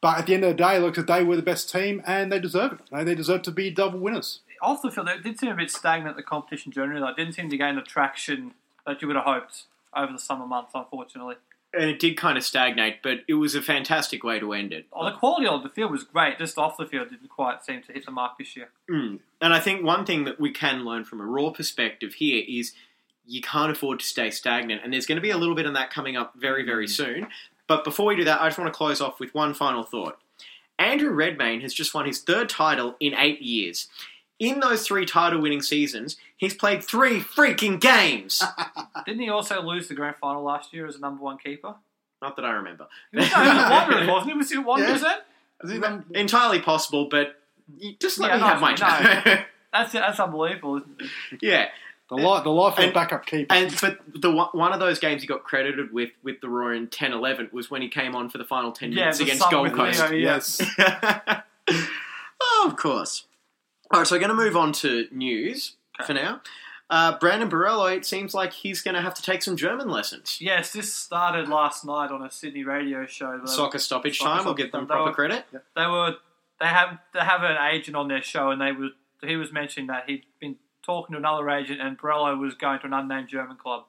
but 0.00 0.18
at 0.18 0.26
the 0.26 0.34
end 0.34 0.44
of 0.44 0.56
the 0.56 0.62
day, 0.62 0.78
look, 0.78 0.94
they 0.94 1.22
were 1.22 1.36
the 1.36 1.42
best 1.42 1.70
team 1.70 2.02
and 2.06 2.32
they 2.32 2.38
deserve 2.38 2.72
it. 2.72 3.04
They 3.04 3.14
deserve 3.14 3.42
to 3.42 3.50
be 3.50 3.70
double 3.70 3.98
winners. 3.98 4.40
Off 4.62 4.82
the 4.82 4.90
field, 4.90 5.08
it 5.08 5.22
did 5.22 5.38
seem 5.38 5.50
a 5.50 5.54
bit 5.54 5.70
stagnant. 5.70 6.16
The 6.16 6.22
competition 6.22 6.72
generally, 6.72 7.00
though, 7.00 7.08
it 7.08 7.16
didn't 7.16 7.34
seem 7.34 7.50
to 7.50 7.56
gain 7.56 7.76
the 7.76 7.82
traction 7.82 8.54
that 8.86 9.02
you 9.02 9.08
would 9.08 9.16
have 9.16 9.24
hoped 9.24 9.64
over 9.94 10.12
the 10.12 10.18
summer 10.18 10.46
months. 10.46 10.72
Unfortunately. 10.74 11.36
And 11.74 11.90
it 11.90 11.98
did 11.98 12.16
kind 12.16 12.38
of 12.38 12.44
stagnate, 12.44 13.02
but 13.02 13.18
it 13.28 13.34
was 13.34 13.54
a 13.54 13.60
fantastic 13.60 14.24
way 14.24 14.38
to 14.38 14.52
end 14.54 14.72
it. 14.72 14.86
Oh, 14.92 15.04
the 15.04 15.12
quality 15.12 15.46
of 15.46 15.62
the 15.62 15.68
field 15.68 15.90
was 15.90 16.04
great. 16.04 16.38
Just 16.38 16.56
off 16.56 16.78
the 16.78 16.86
field, 16.86 17.10
didn't 17.10 17.28
quite 17.28 17.64
seem 17.64 17.82
to 17.82 17.92
hit 17.92 18.06
the 18.06 18.12
mark 18.12 18.38
this 18.38 18.56
year. 18.56 18.70
Mm. 18.90 19.18
And 19.42 19.52
I 19.52 19.60
think 19.60 19.84
one 19.84 20.06
thing 20.06 20.24
that 20.24 20.40
we 20.40 20.50
can 20.50 20.84
learn 20.84 21.04
from 21.04 21.20
a 21.20 21.26
Roar 21.26 21.52
perspective 21.52 22.14
here 22.14 22.42
is 22.48 22.72
you 23.26 23.42
can't 23.42 23.70
afford 23.70 24.00
to 24.00 24.06
stay 24.06 24.30
stagnant. 24.30 24.82
And 24.84 24.92
there's 24.92 25.04
going 25.04 25.16
to 25.16 25.22
be 25.22 25.30
a 25.30 25.36
little 25.36 25.56
bit 25.56 25.66
of 25.66 25.74
that 25.74 25.90
coming 25.90 26.16
up 26.16 26.34
very, 26.36 26.64
very 26.64 26.88
soon. 26.88 27.26
But 27.66 27.84
before 27.84 28.06
we 28.06 28.16
do 28.16 28.24
that, 28.24 28.40
I 28.40 28.46
just 28.46 28.58
want 28.58 28.72
to 28.72 28.76
close 28.76 29.00
off 29.00 29.20
with 29.20 29.34
one 29.34 29.52
final 29.52 29.82
thought. 29.82 30.18
Andrew 30.78 31.10
Redmayne 31.10 31.60
has 31.60 31.74
just 31.74 31.94
won 31.94 32.06
his 32.06 32.20
third 32.20 32.48
title 32.48 32.96
in 33.00 33.14
eight 33.14 33.42
years. 33.42 33.88
In 34.38 34.60
those 34.60 34.86
three 34.86 35.06
title 35.06 35.40
winning 35.40 35.62
seasons, 35.62 36.16
he's 36.36 36.52
played 36.54 36.84
three 36.84 37.20
freaking 37.20 37.80
games. 37.80 38.42
Didn't 39.06 39.22
he 39.22 39.30
also 39.30 39.62
lose 39.62 39.88
the 39.88 39.94
grand 39.94 40.16
final 40.16 40.42
last 40.42 40.74
year 40.74 40.86
as 40.86 40.96
a 40.96 41.00
number 41.00 41.22
one 41.22 41.38
keeper? 41.38 41.74
Not 42.20 42.36
that 42.36 42.44
I 42.44 42.50
remember. 42.50 42.86
He 43.12 43.18
was, 43.18 43.30
no, 43.30 43.42
he 43.42 43.48
was 43.48 43.58
at 43.58 43.70
Wanderers, 43.70 44.08
wasn't 44.08 44.32
he? 44.32 44.36
Was 44.38 44.50
he 44.50 44.56
at 44.58 44.64
Wanderers 44.66 45.02
Yeah. 45.02 45.16
then? 45.80 46.04
Entirely 46.14 46.60
possible, 46.60 47.08
but 47.10 47.40
just 48.00 48.18
let 48.18 48.28
Yeah, 48.30 48.34
me 48.36 48.40
no, 48.42 48.46
have 48.48 48.60
my 48.60 48.70
no. 48.72 48.76
time. 48.76 49.44
That's 49.72 49.92
that's 49.92 50.18
unbelievable. 50.20 50.76
Isn't 50.78 51.02
it? 51.32 51.38
yeah. 51.42 51.68
The, 52.08 52.14
li- 52.14 52.40
the 52.44 52.50
life 52.50 52.78
of 52.78 52.84
a 52.84 52.92
backup 52.92 53.26
keeper. 53.26 53.52
And 53.54 53.74
but 53.80 53.98
the 54.14 54.30
one 54.30 54.48
one 54.52 54.72
of 54.72 54.78
those 54.80 54.98
games 54.98 55.20
he 55.22 55.28
got 55.28 55.44
credited 55.44 55.92
with 55.92 56.10
with 56.22 56.40
the 56.40 56.48
Roar 56.48 56.72
in 56.72 56.86
10-11 56.86 57.52
was 57.52 57.70
when 57.70 57.82
he 57.82 57.88
came 57.88 58.14
on 58.14 58.30
for 58.30 58.38
the 58.38 58.44
final 58.44 58.70
ten 58.72 58.92
Yeah, 58.92 59.00
minutes 59.00 59.18
the 59.18 59.24
against 59.24 59.50
Gold 59.50 59.72
Coast. 59.74 60.00
Leo, 60.10 60.12
yeah. 60.12 60.34
yes. 60.36 60.62
oh, 62.40 62.64
of 62.66 62.76
course. 62.76 63.26
All 63.90 64.00
right, 64.00 64.06
so 64.06 64.14
we're 64.16 64.20
going 64.20 64.30
to 64.30 64.34
move 64.34 64.56
on 64.56 64.72
to 64.74 65.06
news 65.12 65.76
for 66.04 66.12
now. 66.12 66.40
Uh, 66.88 67.18
Brandon 67.18 67.50
Borrello, 67.50 67.94
it 67.96 68.04
seems 68.06 68.34
like 68.34 68.52
he's 68.52 68.80
going 68.80 68.94
to 68.94 69.00
have 69.00 69.14
to 69.14 69.22
take 69.22 69.42
some 69.42 69.56
German 69.56 69.88
lessons. 69.88 70.38
Yes, 70.40 70.72
this 70.72 70.92
started 70.92 71.48
last 71.48 71.84
night 71.84 72.10
on 72.10 72.22
a 72.22 72.30
Sydney 72.30 72.64
radio 72.64 73.06
show. 73.06 73.40
Soccer 73.44 73.78
stoppage 73.78 74.18
Soccer 74.18 74.36
time. 74.36 74.44
We'll 74.44 74.54
give 74.54 74.72
them 74.72 74.86
proper 74.86 75.10
were- 75.10 75.14
credit. 75.14 75.44
They 75.52 75.86
were 75.86 76.16
they 76.60 76.66
have 76.66 76.98
they 77.12 77.20
have 77.20 77.42
an 77.42 77.56
agent 77.72 77.96
on 77.96 78.08
their 78.08 78.22
show, 78.22 78.50
and 78.50 78.60
they 78.60 78.72
were 78.72 78.90
he 79.22 79.36
was 79.36 79.52
mentioning 79.52 79.88
that 79.88 80.08
he'd 80.08 80.24
been 80.40 80.56
talking 80.82 81.14
to 81.14 81.18
another 81.18 81.50
agent, 81.50 81.80
and 81.80 81.98
Borrello 81.98 82.38
was 82.38 82.54
going 82.54 82.80
to 82.80 82.86
an 82.86 82.92
unnamed 82.92 83.28
German 83.28 83.56
club. 83.56 83.84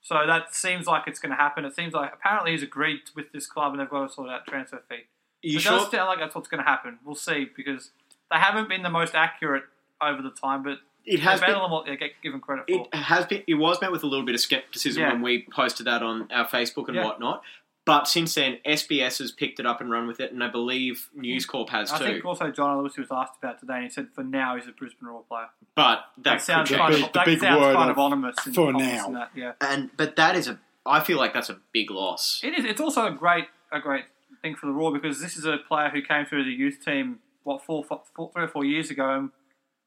So 0.00 0.26
that 0.26 0.54
seems 0.54 0.86
like 0.86 1.04
it's 1.06 1.18
going 1.18 1.30
to 1.30 1.36
happen. 1.36 1.64
It 1.64 1.74
seems 1.74 1.94
like 1.94 2.12
apparently 2.12 2.52
he's 2.52 2.62
agreed 2.62 3.00
with 3.14 3.32
this 3.32 3.46
club, 3.46 3.72
and 3.72 3.80
they've 3.80 3.88
got 3.88 4.06
to 4.06 4.12
sort 4.12 4.28
out 4.30 4.46
transfer 4.46 4.82
fee. 4.88 5.04
You 5.42 5.58
it 5.58 5.62
sure? 5.62 5.78
does 5.78 5.90
sound 5.90 6.08
like 6.08 6.18
that's 6.18 6.34
what's 6.34 6.48
going 6.48 6.62
to 6.62 6.68
happen. 6.68 6.98
We'll 7.04 7.14
see 7.14 7.50
because 7.54 7.90
they 8.30 8.38
haven't 8.38 8.68
been 8.68 8.82
the 8.82 8.90
most 8.90 9.14
accurate 9.14 9.64
over 10.00 10.22
the 10.22 10.30
time, 10.30 10.62
but 10.62 10.78
It 11.04 11.20
has 11.20 11.40
better 11.40 11.52
been. 11.54 11.62
than 11.62 11.70
what 11.70 11.86
they 11.86 11.96
get 11.96 12.12
given 12.22 12.40
credit 12.40 12.64
for. 12.68 12.86
It 12.92 12.94
has 12.94 13.26
been. 13.26 13.42
It 13.46 13.54
was 13.54 13.80
met 13.80 13.92
with 13.92 14.02
a 14.02 14.06
little 14.06 14.24
bit 14.26 14.34
of 14.34 14.40
skepticism 14.40 15.02
Yeah. 15.02 15.12
when 15.12 15.22
we 15.22 15.46
posted 15.52 15.86
that 15.86 16.02
on 16.02 16.30
our 16.32 16.46
Facebook 16.46 16.86
and 16.88 16.96
Yeah. 16.96 17.04
whatnot. 17.04 17.42
But 17.86 18.08
since 18.08 18.34
then, 18.34 18.60
SBS 18.64 19.18
has 19.18 19.30
picked 19.30 19.60
it 19.60 19.66
up 19.66 19.82
and 19.82 19.90
run 19.90 20.06
with 20.06 20.18
it, 20.18 20.32
and 20.32 20.42
I 20.42 20.48
believe 20.48 21.10
News 21.14 21.44
Corp 21.44 21.68
has 21.68 21.92
I 21.92 21.98
too. 21.98 22.04
think 22.04 22.24
also 22.24 22.50
John 22.50 22.78
Lewis 22.78 22.96
was 22.96 23.08
asked 23.10 23.34
about 23.42 23.60
today, 23.60 23.74
and 23.74 23.82
he 23.84 23.90
said 23.90 24.08
for 24.14 24.24
now 24.24 24.56
he's 24.56 24.66
a 24.66 24.72
Brisbane 24.72 25.06
Roar 25.06 25.22
player. 25.24 25.48
but 25.74 26.06
that, 26.16 26.22
That 26.24 26.40
sounds 26.42 26.70
could 26.70 26.78
kind 26.78 26.94
of 26.94 27.00
the 27.00 27.10
that 27.12 27.26
big 27.26 27.40
sounds 27.40 27.60
word 27.60 27.76
kind 27.76 27.90
of 27.90 27.98
of 27.98 27.98
ominous 27.98 28.36
for 28.40 28.50
comments 28.52 29.08
now. 29.08 29.18
that, 29.18 29.30
yeah. 29.34 29.52
and 29.60 29.90
but 29.98 30.16
that 30.16 30.34
is 30.34 30.48
a. 30.48 30.58
I 30.86 31.00
feel 31.00 31.18
like 31.18 31.34
that's 31.34 31.50
a 31.50 31.58
big 31.72 31.90
loss. 31.90 32.40
It 32.42 32.58
is. 32.58 32.64
It's 32.64 32.80
also 32.80 33.06
a 33.06 33.10
great, 33.10 33.48
a 33.70 33.80
great 33.80 34.04
thing 34.40 34.54
for 34.54 34.64
the 34.64 34.72
Roar 34.72 34.90
because 34.92 35.20
this 35.20 35.36
is 35.36 35.44
a 35.44 35.58
player 35.58 35.90
who 35.90 36.00
came 36.00 36.24
through 36.24 36.44
the 36.44 36.52
youth 36.52 36.82
team 36.82 37.18
what 37.44 37.64
four, 37.64 37.84
four, 37.84 38.02
three 38.32 38.42
or 38.44 38.48
four 38.48 38.64
years 38.64 38.90
ago 38.90 39.10
and 39.10 39.30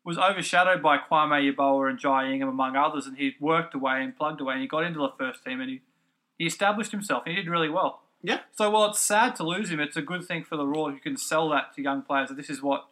was 0.05 0.17
overshadowed 0.17 0.81
by 0.81 0.97
Kwame 0.97 1.53
Yeboah 1.53 1.89
and 1.89 1.99
Jai 1.99 2.31
Ingham 2.31 2.47
among 2.47 2.77
others, 2.77 3.05
and 3.05 3.17
he 3.17 3.35
worked 3.41 3.75
away 3.75 4.01
and 4.01 4.15
plugged 4.15 4.39
away, 4.39 4.53
and 4.53 4.61
he 4.61 4.67
got 4.67 4.85
into 4.85 4.99
the 4.99 5.11
first 5.19 5.43
team 5.43 5.59
and 5.59 5.69
he 5.69 5.81
he 6.37 6.45
established 6.45 6.91
himself. 6.91 7.23
and 7.25 7.35
He 7.35 7.41
did 7.41 7.49
really 7.49 7.69
well. 7.69 8.01
Yeah. 8.21 8.39
So 8.55 8.69
while 8.69 8.91
it's 8.91 8.99
sad 8.99 9.35
to 9.37 9.43
lose 9.43 9.69
him, 9.69 9.79
it's 9.79 9.97
a 9.97 10.01
good 10.01 10.25
thing 10.25 10.43
for 10.43 10.55
the 10.55 10.65
Roar. 10.65 10.91
You 10.91 10.99
can 10.99 11.17
sell 11.17 11.49
that 11.49 11.73
to 11.75 11.81
young 11.81 12.01
players. 12.01 12.29
That 12.29 12.35
this 12.35 12.49
is 12.49 12.61
what 12.61 12.85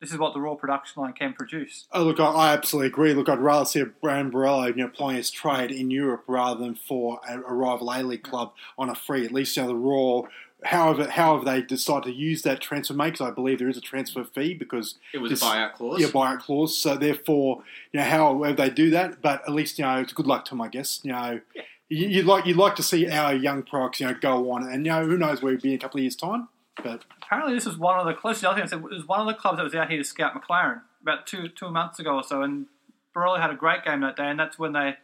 this 0.00 0.12
is 0.12 0.18
what 0.18 0.34
the 0.34 0.40
Roar 0.40 0.56
production 0.56 1.02
line 1.02 1.12
can 1.14 1.32
produce. 1.32 1.86
Oh, 1.92 2.04
look, 2.04 2.20
I, 2.20 2.24
I 2.24 2.52
absolutely 2.52 2.88
agree. 2.88 3.14
Look, 3.14 3.28
I'd 3.28 3.38
rather 3.38 3.64
see 3.64 3.80
a 3.80 3.86
Brand 3.86 4.32
Borrello, 4.32 4.68
you 4.68 4.82
know, 4.82 4.88
playing 4.88 5.16
his 5.16 5.30
trade 5.30 5.70
in 5.70 5.90
Europe 5.90 6.24
rather 6.26 6.60
than 6.60 6.74
for 6.74 7.20
a, 7.28 7.34
a 7.34 7.52
rival 7.52 7.92
A 7.92 8.02
League 8.02 8.22
club 8.22 8.52
on 8.78 8.90
a 8.90 8.94
free. 8.94 9.24
At 9.24 9.32
least, 9.32 9.56
you 9.56 9.62
know, 9.62 9.68
the 9.68 9.74
Roar. 9.74 10.28
However, 10.64 11.08
however 11.10 11.44
they 11.44 11.60
decide 11.62 12.04
to 12.04 12.10
use 12.12 12.42
that 12.42 12.60
transfer 12.60 12.94
make, 12.94 13.14
'cause 13.18 13.28
I 13.28 13.30
believe 13.30 13.58
there 13.58 13.68
is 13.68 13.76
a 13.76 13.80
transfer 13.82 14.24
fee 14.24 14.54
because 14.54 14.98
It 15.12 15.18
was 15.18 15.30
this- 15.30 15.42
a 15.42 15.44
buyout 15.44 15.74
clause. 15.74 16.00
yeah, 16.00 16.06
buyout 16.08 16.40
clause. 16.40 16.76
So 16.76 16.96
therefore, 16.96 17.62
you 17.92 18.00
know, 18.00 18.06
however 18.06 18.52
they 18.54 18.70
do 18.70 18.90
that, 18.90 19.20
but 19.20 19.42
at 19.42 19.50
least 19.52 19.78
you 19.78 19.84
know 19.84 19.96
it's 20.00 20.12
good 20.14 20.26
luck 20.26 20.44
to 20.46 20.50
them, 20.52 20.62
I 20.62 20.68
guess. 20.68 21.00
You 21.04 21.12
know, 21.12 21.40
you, 21.88 22.08
you'd 22.08 22.26
like 22.26 22.46
you'd 22.46 22.56
like 22.56 22.74
to 22.76 22.82
see 22.82 23.08
our 23.10 23.34
young 23.34 23.62
products, 23.62 24.00
you 24.00 24.06
know, 24.06 24.14
go 24.14 24.50
on, 24.50 24.62
and 24.66 24.86
you 24.86 24.92
know, 24.92 25.04
who 25.04 25.18
knows 25.18 25.42
where 25.42 25.52
we'd 25.52 25.62
be 25.62 25.70
in 25.70 25.76
a 25.76 25.78
couple 25.78 25.98
of 25.98 26.02
years' 26.02 26.16
time. 26.16 26.48
But 26.82 27.04
apparently 27.22 27.54
this 27.54 27.66
was 27.66 27.76
one 27.76 27.98
of 28.00 28.06
the 28.06 28.14
clubs. 28.14 28.40
The 28.40 28.48
other 28.48 28.56
thing 28.56 28.64
I 28.64 28.66
said 28.66 28.78
it 28.78 28.82
was 28.84 29.06
one 29.06 29.20
of 29.20 29.26
the 29.26 29.34
clubs 29.34 29.58
that 29.58 29.62
was 29.64 29.74
out 29.74 29.88
here 29.90 29.98
to 29.98 30.04
scout 30.04 30.34
Maclaren 30.34 30.80
about 31.02 31.26
two 31.26 31.48
two 31.48 31.70
months 31.70 31.98
ago 31.98 32.16
or 32.16 32.22
so, 32.22 32.42
and 32.42 32.66
Borrello 33.14 33.38
had 33.40 33.50
a 33.50 33.54
great 33.54 33.84
game 33.84 34.00
that 34.00 34.16
day, 34.16 34.28
and 34.30 34.40
that's 34.40 34.58
when 34.58 34.72
they 34.72 34.96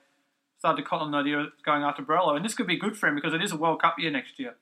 started 0.59 0.82
to 0.82 0.88
cotton 0.88 1.11
the 1.11 1.18
idea 1.18 1.38
of 1.40 1.52
going 1.64 1.82
after 1.82 2.02
Borrello. 2.02 2.37
And 2.37 2.44
this 2.44 2.54
could 2.54 2.66
be 2.66 2.76
good 2.76 2.97
for 2.97 3.06
him 3.09 3.14
because 3.16 3.35
it 3.35 3.42
is 3.42 3.52
a 3.52 3.56
World 3.56 3.80
Cup 3.82 3.99
year 3.99 4.11
next 4.11 4.38
year. 4.38 4.54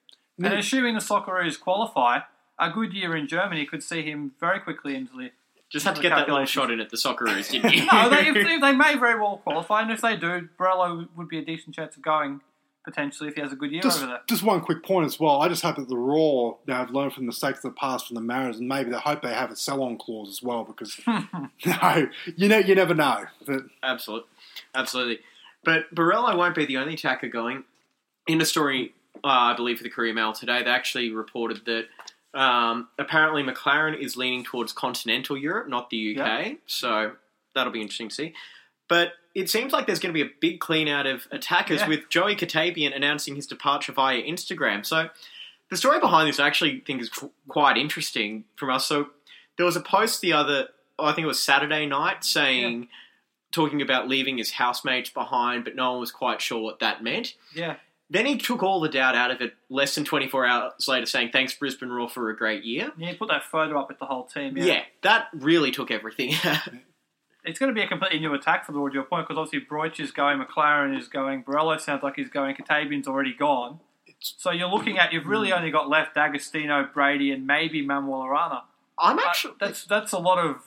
And 0.45 0.55
assuming 0.55 0.95
the 0.95 1.01
Socceroos 1.01 1.61
qualify, 1.61 2.21
a 2.59 2.71
good 2.71 2.93
year 2.93 3.17
in 3.17 3.27
Germany 3.27 3.67
could 3.67 3.83
see 3.83 4.03
him 4.03 4.33
very 4.41 4.61
quickly 4.61 4.95
into 4.95 5.17
the. 5.17 5.31
Just 5.71 5.87
had 5.87 5.95
to 5.97 6.03
get 6.03 6.11
that 6.11 6.29
little 6.29 6.45
shot 6.47 6.71
in 6.71 6.81
at 6.81 6.91
the 6.91 6.97
Socceroos, 6.97 7.51
didn't 7.51 7.73
you? 7.73 7.87
No, 7.93 8.09
they, 8.09 8.27
if 8.27 8.35
they, 8.47 8.59
they 8.59 8.73
may 8.73 8.97
very 8.97 9.19
well 9.19 9.37
qualify, 9.39 9.83
and 9.83 9.93
if 9.93 10.01
they 10.01 10.17
do, 10.17 10.49
Borrello 10.59 11.09
would 11.17 11.29
be 11.29 11.39
a 11.39 11.45
decent 11.45 11.77
chance 11.77 11.97
of 11.97 12.03
going 12.03 12.41
potentially 12.85 13.29
if 13.29 13.35
he 13.35 13.41
has 13.41 13.53
a 13.53 13.57
good 13.57 13.71
year 13.71 13.83
just, 13.83 13.99
over 13.99 14.07
there. 14.07 14.21
just 14.27 14.43
one 14.43 14.61
quick 14.61 14.83
point 14.83 15.07
as 15.07 15.21
well. 15.21 15.43
I 15.43 15.49
just 15.49 15.63
hope 15.63 15.77
that 15.77 15.89
the 15.89 15.97
Roar 15.97 16.59
you 16.67 16.73
know, 16.73 16.79
have 16.79 16.91
learned 16.91 17.13
from 17.13 17.25
the 17.25 17.29
mistakes 17.29 17.59
of 17.59 17.63
the 17.63 17.71
past 17.73 18.09
from 18.09 18.15
the 18.15 18.21
Mariners, 18.21 18.59
and 18.59 18.69
maybe 18.69 18.91
they 18.91 18.97
hope 18.97 19.23
they 19.23 19.35
have 19.35 19.51
a 19.51 19.57
sell-on 19.57 19.99
clause 19.99 20.29
as 20.29 20.43
well 20.43 20.65
because 20.65 20.99
no, 21.07 22.09
you 22.37 22.49
know, 22.49 22.59
you 22.59 22.75
never 22.75 22.95
know. 22.95 23.25
But 23.47 23.63
Absolutely, 23.83 24.29
absolutely. 24.75 25.21
But 25.63 25.95
Borrello 25.95 26.37
won't 26.37 26.55
be 26.55 26.65
the 26.65 26.79
only 26.79 26.95
attacker 26.95 27.29
going. 27.29 27.65
In 28.27 28.41
a 28.41 28.45
story, 28.45 28.95
uh, 29.25 29.29
I 29.29 29.55
believe 29.55 29.79
for 29.79 29.83
the 29.83 29.91
Courier 29.91 30.15
Mail 30.15 30.33
today, 30.33 30.63
they 30.63 30.71
actually 30.71 31.11
reported 31.13 31.63
that 31.67 31.87
um, 32.39 32.89
apparently 32.99 33.43
Maclaren 33.43 33.99
is 33.99 34.17
leaning 34.17 34.45
towards 34.45 34.73
continental 34.73 35.37
Europe, 35.37 35.69
not 35.69 35.91
the 35.91 36.19
UK. 36.19 36.57
So 36.67 37.13
that'll 37.55 37.73
be 37.73 37.81
interesting 37.83 38.09
to 38.09 38.15
see. 38.15 38.35
But 38.89 39.13
it 39.35 39.49
seems 39.49 39.73
like 39.73 39.87
there's 39.87 39.99
going 40.01 40.13
to 40.15 40.25
be 40.25 40.29
a 40.29 40.33
big 40.41 40.61
clean 40.61 40.89
out 40.89 41.07
of 41.07 41.27
attackers 41.31 41.81
Yeah. 41.81 41.89
with 41.89 42.09
Joey 42.09 42.35
Katebian 42.37 42.95
announcing 42.95 43.37
his 43.37 43.47
departure 43.47 43.93
via 43.93 44.21
Instagram. 44.23 44.85
So 44.85 45.11
the 45.71 45.77
story 45.77 46.01
behind 46.01 46.29
this 46.29 46.41
I 46.41 46.47
actually 46.47 46.81
think 46.81 47.01
is 47.01 47.09
qu- 47.09 47.31
quite 47.49 47.77
interesting 47.77 48.45
from 48.57 48.71
us. 48.71 48.87
So 48.87 49.11
there 49.57 49.67
was 49.67 49.77
a 49.77 49.81
post 49.81 50.21
the 50.21 50.33
other, 50.33 50.69
I 50.99 51.13
think 51.13 51.25
it 51.25 51.29
was 51.29 51.41
Saturday 51.41 51.87
night, 51.87 52.25
saying 52.25 52.89
talking 53.53 53.83
about 53.83 54.09
leaving 54.09 54.39
his 54.39 54.53
housemates 54.53 55.11
behind, 55.11 55.65
but 55.65 55.75
no 55.77 55.93
one 55.93 56.01
was 56.01 56.11
quite 56.13 56.41
sure 56.41 56.61
what 56.61 56.79
that 56.81 57.03
meant. 57.03 57.35
Yeah. 57.55 57.77
Then 58.13 58.27
he 58.27 58.37
took 58.37 58.63
all 58.63 58.81
the 58.81 58.89
doubt 58.89 59.15
out 59.15 59.31
of 59.31 59.41
it 59.41 59.55
less 59.69 59.95
than 59.95 60.05
24 60.05 60.45
hours 60.45 60.89
later, 60.89 61.07
saying, 61.07 61.31
Thanks, 61.33 61.55
Brisbane 61.55 61.91
Roar, 61.91 62.09
for 62.09 62.29
a 62.29 62.37
great 62.37 62.65
year. 62.65 62.91
Yeah, 62.99 63.11
he 63.11 63.15
put 63.15 63.29
that 63.29 63.45
photo 63.45 63.79
up 63.79 63.89
with 63.89 64.01
the 64.01 64.07
whole 64.07 64.25
team. 64.25 64.57
Yeah, 64.57 64.83
that 65.03 65.29
really 65.33 65.71
took 65.71 65.93
everything. 65.93 66.31
it's 67.45 67.59
going 67.59 67.69
to 67.69 67.75
be 67.75 67.83
a 67.83 67.87
completely 67.87 68.19
new 68.19 68.35
attack 68.35 68.67
for 68.67 68.73
the 68.73 68.79
Roar, 68.79 68.91
to 68.91 68.95
your 68.95 69.05
point, 69.05 69.29
because 69.29 69.39
obviously 69.41 69.65
Broich 69.65 70.01
is 70.01 70.11
going, 70.11 70.41
Maclaren 70.41 70.99
is 70.99 71.07
going, 71.07 71.45
Borrello 71.45 71.81
sounds 71.81 72.03
like 72.03 72.17
he's 72.17 72.29
going, 72.29 72.57
Katebian's 72.57 73.07
already 73.07 73.33
gone. 73.33 73.79
So 74.19 74.51
you're 74.51 74.69
looking 74.69 74.99
at, 74.99 75.13
you've 75.13 75.27
really 75.27 75.53
only 75.53 75.71
got 75.71 75.89
left 75.89 76.15
D'Agostino, 76.15 76.89
Brady, 76.93 77.31
and 77.31 77.47
maybe 77.47 77.81
Manuel 77.81 78.25
Arana. 78.25 78.65
I'm 78.99 79.19
Uh, 79.19 79.23
actually 79.27 79.55
that's 79.59 79.85
that's 79.85 80.13
a 80.13 80.19
lot 80.19 80.39
of 80.39 80.63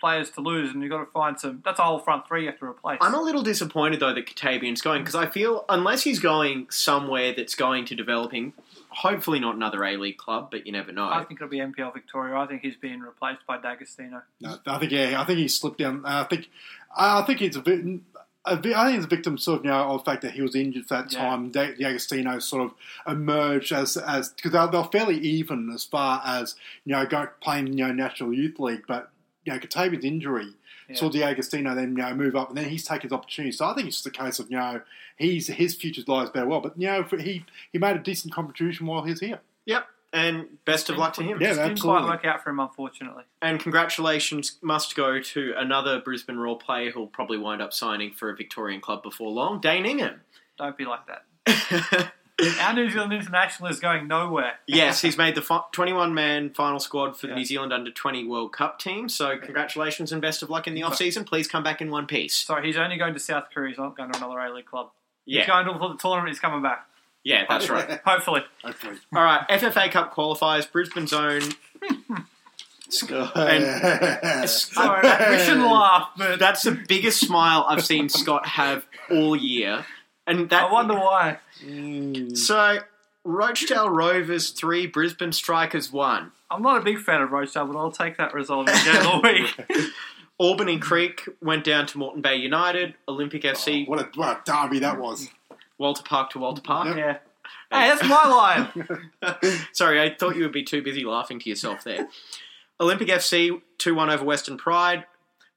players 0.00 0.30
to 0.32 0.40
lose, 0.40 0.72
and 0.72 0.82
you've 0.82 0.90
got 0.90 0.98
to 1.04 1.10
find 1.10 1.38
some. 1.38 1.62
That's 1.64 1.78
a 1.78 1.82
whole 1.82 1.98
front 1.98 2.26
three 2.28 2.42
you 2.42 2.50
have 2.50 2.58
to 2.58 2.64
replace. 2.66 2.98
I'm 3.00 3.14
a 3.14 3.20
little 3.20 3.42
disappointed 3.42 4.00
though 4.00 4.14
that 4.14 4.26
Katebian's 4.26 4.82
going 4.82 5.02
because 5.02 5.14
I 5.14 5.26
feel 5.26 5.64
unless 5.68 6.02
he's 6.02 6.18
going 6.20 6.66
somewhere 6.70 7.32
that's 7.36 7.54
going 7.54 7.84
to 7.86 7.94
developing, 7.94 8.52
hopefully 8.90 9.38
not 9.40 9.54
another 9.56 9.84
A 9.84 9.96
League 9.96 10.18
club, 10.18 10.48
but 10.50 10.66
you 10.66 10.72
never 10.72 10.92
know. 10.92 11.08
I 11.08 11.24
think 11.24 11.40
it'll 11.40 11.48
be 11.50 11.58
NPL 11.58 11.92
Victoria. 11.94 12.36
I 12.36 12.46
think 12.46 12.62
he's 12.62 12.76
being 12.76 13.00
replaced 13.00 13.46
by 13.46 13.58
D'Agostino. 13.58 14.22
No, 14.40 14.58
I 14.66 14.78
think 14.78 14.92
yeah, 14.92 15.20
I 15.20 15.24
think 15.24 15.38
he 15.38 15.48
slipped 15.48 15.78
down. 15.78 16.04
Uh, 16.04 16.24
I 16.24 16.24
think 16.24 16.48
uh, 16.96 17.20
I 17.22 17.26
think 17.26 17.42
it's 17.42 17.56
a 17.56 17.60
bit. 17.60 17.84
I 18.48 18.54
think 18.54 18.96
it's 18.98 19.04
a 19.06 19.08
victim 19.08 19.38
sort 19.38 19.58
of 19.60 19.64
you 19.64 19.70
know 19.72 19.78
of 19.90 20.04
the 20.04 20.10
fact 20.10 20.22
that 20.22 20.30
he 20.32 20.40
was 20.42 20.54
injured 20.54 20.86
for 20.86 20.94
that 20.98 21.12
Yeah. 21.12 21.18
time. 21.18 21.50
Da- 21.50 21.74
D'Agostino 21.74 22.38
sort 22.38 22.62
of 22.62 22.74
emerged 23.04 23.72
as 23.72 23.96
as 23.96 24.28
because 24.28 24.52
they're, 24.52 24.68
they're 24.68 24.84
fairly 24.84 25.18
even 25.18 25.68
as 25.74 25.84
far 25.84 26.22
as 26.24 26.54
you 26.84 26.92
know 26.92 27.04
going 27.06 27.26
playing 27.40 27.68
you 27.76 27.86
know 27.86 27.92
national 27.92 28.32
youth 28.32 28.60
league, 28.60 28.84
but 28.86 29.10
you 29.46 29.52
know 29.52 29.58
Katebian's 29.58 30.04
injury 30.04 30.48
Yeah. 30.88 30.96
saw 30.96 31.08
D'Agostino 31.08 31.74
then 31.74 31.90
you 31.96 32.02
know 32.02 32.14
move 32.14 32.36
up, 32.36 32.48
and 32.50 32.58
then 32.58 32.68
he's 32.68 32.84
taken 32.84 33.08
his 33.08 33.12
opportunity. 33.12 33.52
So 33.52 33.64
I 33.66 33.74
think 33.74 33.86
it's 33.88 34.02
just 34.02 34.06
a 34.06 34.10
case 34.10 34.38
of 34.38 34.50
you 34.50 34.58
know 34.58 34.80
he's 35.16 35.46
his 35.46 35.74
future 35.74 36.02
lies 36.06 36.28
better 36.30 36.46
well, 36.46 36.60
but 36.60 36.78
you 36.78 36.86
know 36.88 37.02
for- 37.04 37.16
he 37.18 37.44
he 37.72 37.78
made 37.78 37.96
a 37.96 38.00
decent 38.00 38.34
contribution 38.34 38.86
while 38.86 39.02
he's 39.02 39.20
here. 39.20 39.40
Yep, 39.64 39.86
and 40.12 40.46
best 40.64 40.88
of 40.90 40.96
luck 40.96 41.14
to 41.14 41.22
him. 41.22 41.40
Yeah, 41.40 41.48
Just 41.48 41.58
didn't 41.60 41.72
absolutely. 41.72 42.02
quite 42.02 42.10
work 42.14 42.24
out 42.24 42.42
for 42.44 42.50
him, 42.50 42.60
unfortunately. 42.60 43.24
And 43.42 43.58
congratulations 43.58 44.58
must 44.62 44.94
go 44.94 45.20
to 45.20 45.54
another 45.56 46.00
Brisbane 46.00 46.36
Roar 46.36 46.56
player 46.58 46.90
who'll 46.92 47.08
probably 47.08 47.38
wind 47.38 47.60
up 47.62 47.72
signing 47.72 48.12
for 48.12 48.30
a 48.30 48.36
Victorian 48.36 48.80
club 48.80 49.02
before 49.02 49.30
long, 49.30 49.60
Dane 49.60 49.84
Ingham. 49.86 50.20
Don't 50.58 50.76
be 50.76 50.84
like 50.84 51.00
that. 51.08 52.12
Our 52.60 52.74
New 52.74 52.90
Zealand 52.90 53.14
international 53.14 53.70
is 53.70 53.80
going 53.80 54.08
nowhere. 54.08 54.54
yes, 54.66 55.00
he's 55.00 55.16
made 55.24 55.34
the 55.34 55.40
fi- 55.42 55.62
21 55.72 56.12
man 56.12 56.50
final 56.50 56.78
squad 56.78 57.16
for 57.18 57.28
the 57.28 57.32
Yeah. 57.32 57.38
New 57.38 57.44
Zealand 57.46 57.72
under 57.72 57.90
20 57.90 58.26
World 58.26 58.52
Cup 58.52 58.78
team. 58.78 59.08
So, 59.08 59.38
congratulations 59.38 60.12
and 60.12 60.20
best 60.20 60.42
of 60.42 60.50
luck 60.50 60.66
in 60.66 60.74
the 60.74 60.82
off 60.82 60.96
season. 60.96 61.24
Please 61.24 61.48
come 61.48 61.62
back 61.62 61.80
in 61.80 61.90
one 61.90 62.06
piece. 62.06 62.36
Sorry, 62.36 62.66
he's 62.66 62.76
only 62.76 62.98
going 62.98 63.14
to 63.14 63.20
South 63.20 63.44
Korea. 63.54 63.70
He's 63.70 63.78
not 63.78 63.96
going 63.96 64.12
to 64.12 64.18
another 64.18 64.38
A 64.38 64.54
League 64.54 64.66
club. 64.66 64.90
He's 65.24 65.36
Yeah, 65.36 65.46
going 65.46 65.64
to 65.66 65.72
the 65.72 65.96
tournament. 65.96 66.28
He's 66.28 66.38
coming 66.38 66.60
back. 66.62 66.86
yeah, 67.24 67.44
that's 67.48 67.70
right. 67.70 68.00
Hopefully. 68.04 68.42
Hopefully. 68.62 68.96
All 69.14 69.24
right, 69.24 69.48
FFA 69.48 69.90
Cup 69.90 70.14
qualifiers, 70.14 70.70
Brisbane's 70.70 71.14
own. 71.14 71.40
And 71.88 72.04
Sorry, 74.48 75.08
we 75.30 75.38
shouldn't 75.44 75.66
laugh, 75.66 76.10
but 76.16 76.38
that's 76.38 76.62
the 76.62 76.72
biggest 76.86 77.18
smile 77.20 77.64
I've 77.68 77.84
seen 77.84 78.08
Scott 78.08 78.46
have 78.46 78.86
all 79.10 79.34
year. 79.34 79.84
And 80.26 80.50
that 80.50 80.64
I 80.64 80.72
wonder 80.72 80.94
why. 80.94 81.38
Mm. 81.64 82.36
So, 82.36 82.78
Rochdale 83.24 83.90
Rovers 83.90 84.50
three, 84.50 84.86
Brisbane 84.86 85.32
Strikers 85.32 85.92
one. 85.92 86.32
I'm 86.50 86.62
not 86.62 86.80
a 86.80 86.84
big 86.84 87.00
fan 87.00 87.22
of 87.22 87.30
Rochdale, 87.32 87.66
but 87.66 87.78
I'll 87.78 87.92
take 87.92 88.16
that 88.18 88.34
result 88.34 88.68
any 88.68 88.84
day 88.84 88.98
of 88.98 89.04
the 89.04 89.20
week. 89.22 89.90
Albany 90.38 90.78
Creek 90.78 91.26
went 91.40 91.64
down 91.64 91.86
to 91.86 91.98
Moreton 91.98 92.22
Bay 92.22 92.36
United. 92.36 92.94
Olympic 93.08 93.42
FC, 93.42 93.86
oh, 93.86 93.90
what 93.90 94.00
a 94.00 94.10
what 94.14 94.38
a 94.38 94.40
derby 94.44 94.80
that 94.80 94.98
was. 94.98 95.28
Walter 95.78 96.02
Park 96.02 96.30
to 96.30 96.38
Walter 96.38 96.62
Park. 96.62 96.88
Yep. 96.88 96.96
yeah. 96.96 97.18
Hey, 97.70 97.88
that's 97.88 98.04
my 98.04 98.28
line. 98.28 99.10
Sorry, 99.72 100.00
I 100.00 100.14
thought 100.14 100.36
you 100.36 100.42
would 100.42 100.52
be 100.52 100.62
too 100.62 100.82
busy 100.82 101.04
laughing 101.04 101.38
to 101.40 101.48
yourself 101.48 101.84
there. 101.84 102.08
Olympic 102.80 103.08
FC 103.08 103.60
2 103.78 103.94
1 103.94 104.10
over 104.10 104.24
Western 104.24 104.56
Pride. 104.56 105.04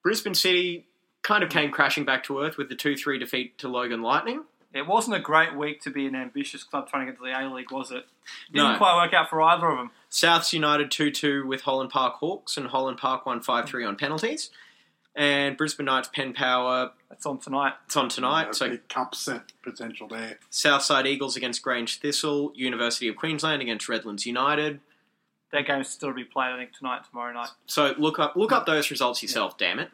Brisbane 0.01 0.33
City 0.33 0.87
kind 1.21 1.43
of 1.43 1.49
came 1.49 1.71
crashing 1.71 2.05
back 2.05 2.23
to 2.23 2.39
earth 2.39 2.57
with 2.57 2.69
the 2.69 2.75
2 2.75 2.95
3 2.95 3.19
defeat 3.19 3.57
to 3.59 3.67
Logan 3.67 4.01
Lightning. 4.01 4.43
It 4.73 4.85
wasn't 4.85 5.15
a 5.17 5.19
great 5.19 5.55
week 5.55 5.81
to 5.81 5.89
be 5.89 6.05
an 6.05 6.15
ambitious 6.15 6.63
club 6.63 6.87
trying 6.89 7.05
to 7.07 7.11
get 7.11 7.17
to 7.19 7.25
the 7.25 7.37
A 7.39 7.49
League, 7.51 7.71
was 7.71 7.89
it? 7.91 8.05
Didn't 8.53 8.73
No. 8.73 8.77
quite 8.77 8.95
work 9.03 9.13
out 9.13 9.29
for 9.29 9.41
either 9.41 9.67
of 9.67 9.77
them. 9.77 9.91
Souths 10.11 10.53
United 10.53 10.91
2 10.91 11.09
2 11.11 11.45
with 11.47 11.61
Holland 11.61 11.89
Park 11.89 12.15
Hawks, 12.17 12.55
and 12.55 12.67
Holland 12.67 12.97
Park 12.99 13.25
won 13.25 13.41
5 13.41 13.67
3 13.67 13.83
on 13.83 13.95
penalties. 13.95 14.51
And 15.15 15.57
Brisbane 15.57 15.87
Knights 15.87 16.07
Pen 16.13 16.33
Power, 16.33 16.91
That's 17.09 17.25
on 17.25 17.39
tonight. 17.39 17.73
it's 17.87 17.97
on 17.97 18.09
tonight. 18.09 18.45
Yeah, 18.45 18.51
So 18.51 18.69
big 18.69 18.87
cup 18.87 19.15
set 19.15 19.51
potential 19.63 20.07
there. 20.07 20.37
Southside 20.51 21.07
Eagles 21.07 21.35
against 21.35 21.63
Grange 21.63 21.99
Thistle, 21.99 22.53
University 22.55 23.07
of 23.07 23.15
Queensland 23.15 23.61
against 23.63 23.89
Redlands 23.89 24.25
United. 24.27 24.79
Their 25.51 25.63
game's 25.63 25.89
still 25.89 26.09
to 26.09 26.15
be 26.15 26.23
played, 26.23 26.51
I 26.51 26.57
think, 26.57 26.73
tonight, 26.73 27.01
tomorrow 27.09 27.33
night. 27.33 27.49
So 27.65 27.95
look 27.97 28.19
up 28.19 28.35
look 28.35 28.51
up 28.51 28.65
those 28.67 28.91
results 28.91 29.23
yourself, 29.23 29.57
damn 29.57 29.79
it. 29.79 29.89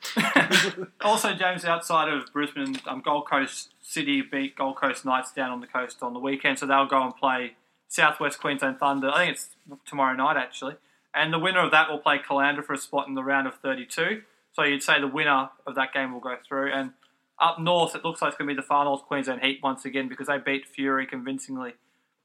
also, 1.01 1.33
James, 1.33 1.63
outside 1.63 2.11
of 2.11 2.31
Brisbane, 2.33 2.77
um, 2.87 3.01
Gold 3.01 3.29
Coast 3.29 3.69
City 3.81 4.21
beat 4.21 4.57
Gold 4.57 4.75
Coast 4.75 5.05
Knights 5.05 5.31
down 5.31 5.51
on 5.51 5.61
the 5.61 5.67
coast 5.67 6.03
on 6.03 6.13
the 6.13 6.19
weekend, 6.19 6.59
so 6.59 6.65
they'll 6.65 6.87
go 6.87 7.01
and 7.01 7.15
play 7.15 7.55
Southwest 7.87 8.39
Queensland 8.39 8.79
Thunder. 8.79 9.09
I 9.09 9.25
think 9.25 9.31
it's 9.37 9.49
tomorrow 9.85 10.15
night, 10.15 10.35
actually. 10.35 10.75
And 11.13 11.31
the 11.31 11.39
winner 11.39 11.59
of 11.59 11.71
that 11.71 11.89
will 11.89 11.99
play 11.99 12.19
Caloundra 12.19 12.63
for 12.63 12.73
a 12.73 12.77
spot 12.77 13.07
in 13.07 13.15
the 13.15 13.23
round 13.23 13.47
of 13.47 13.55
32. 13.55 14.23
So 14.51 14.63
you'd 14.63 14.83
say 14.83 14.99
the 14.99 15.07
winner 15.07 15.49
of 15.65 15.75
that 15.75 15.93
game 15.93 16.11
will 16.11 16.19
go 16.19 16.35
through. 16.45 16.73
And 16.73 16.91
up 17.39 17.59
north, 17.59 17.95
it 17.95 18.03
looks 18.03 18.21
like 18.21 18.29
it's 18.29 18.37
going 18.37 18.49
to 18.49 18.53
be 18.53 18.55
the 18.55 18.65
Far 18.65 18.83
North 18.83 19.03
Queensland 19.03 19.41
Heat 19.41 19.61
once 19.63 19.85
again 19.85 20.09
because 20.09 20.27
they 20.27 20.37
beat 20.37 20.65
Fury 20.65 21.05
convincingly 21.05 21.73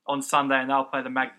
on 0.07 0.23
Sunday, 0.23 0.61
and 0.61 0.71
they'll 0.71 0.85
play 0.85 1.03
the 1.03 1.11
Mag- 1.11 1.31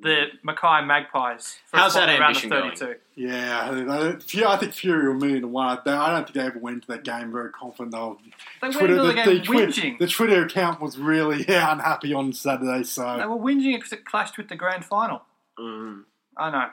the 0.00 0.26
Mackay 0.42 0.84
Magpies. 0.84 1.58
For 1.66 1.76
How's 1.76 1.94
that 1.94 2.08
in 2.08 2.16
the 2.16 2.20
round 2.20 2.36
of 2.36 2.44
ambition 2.44 2.86
going? 2.86 2.96
Yeah, 3.14 3.70
I, 3.88 4.46
I, 4.46 4.52
I 4.52 4.56
think 4.56 4.72
Fury 4.72 5.08
will 5.08 5.14
million 5.14 5.42
to 5.42 5.48
one. 5.48 5.78
I 5.86 6.12
don't 6.12 6.24
think 6.24 6.34
they 6.34 6.40
ever 6.40 6.58
went 6.58 6.76
into 6.76 6.88
that 6.88 7.04
game 7.04 7.30
very 7.30 7.50
confident. 7.50 7.92
They'll 7.92 8.18
They 8.60 8.68
went 8.68 8.74
Twitter, 8.78 8.94
into 8.94 9.06
the, 9.06 9.14
game 9.14 9.42
Twitter, 9.42 9.72
whinging. 9.72 9.98
the 9.98 10.06
Twitter 10.08 10.44
account 10.44 10.80
was 10.80 10.98
really 10.98 11.44
yeah, 11.48 11.72
unhappy 11.72 12.12
on 12.14 12.32
Saturday. 12.32 12.84
So 12.84 13.16
They 13.18 13.26
were 13.26 13.36
whinging 13.36 13.76
because 13.76 13.92
it 13.92 14.04
clashed 14.04 14.36
with 14.38 14.48
the 14.48 14.56
grand 14.56 14.84
final. 14.84 15.22
Mm. 15.58 16.04
I 16.36 16.50
know. 16.50 16.68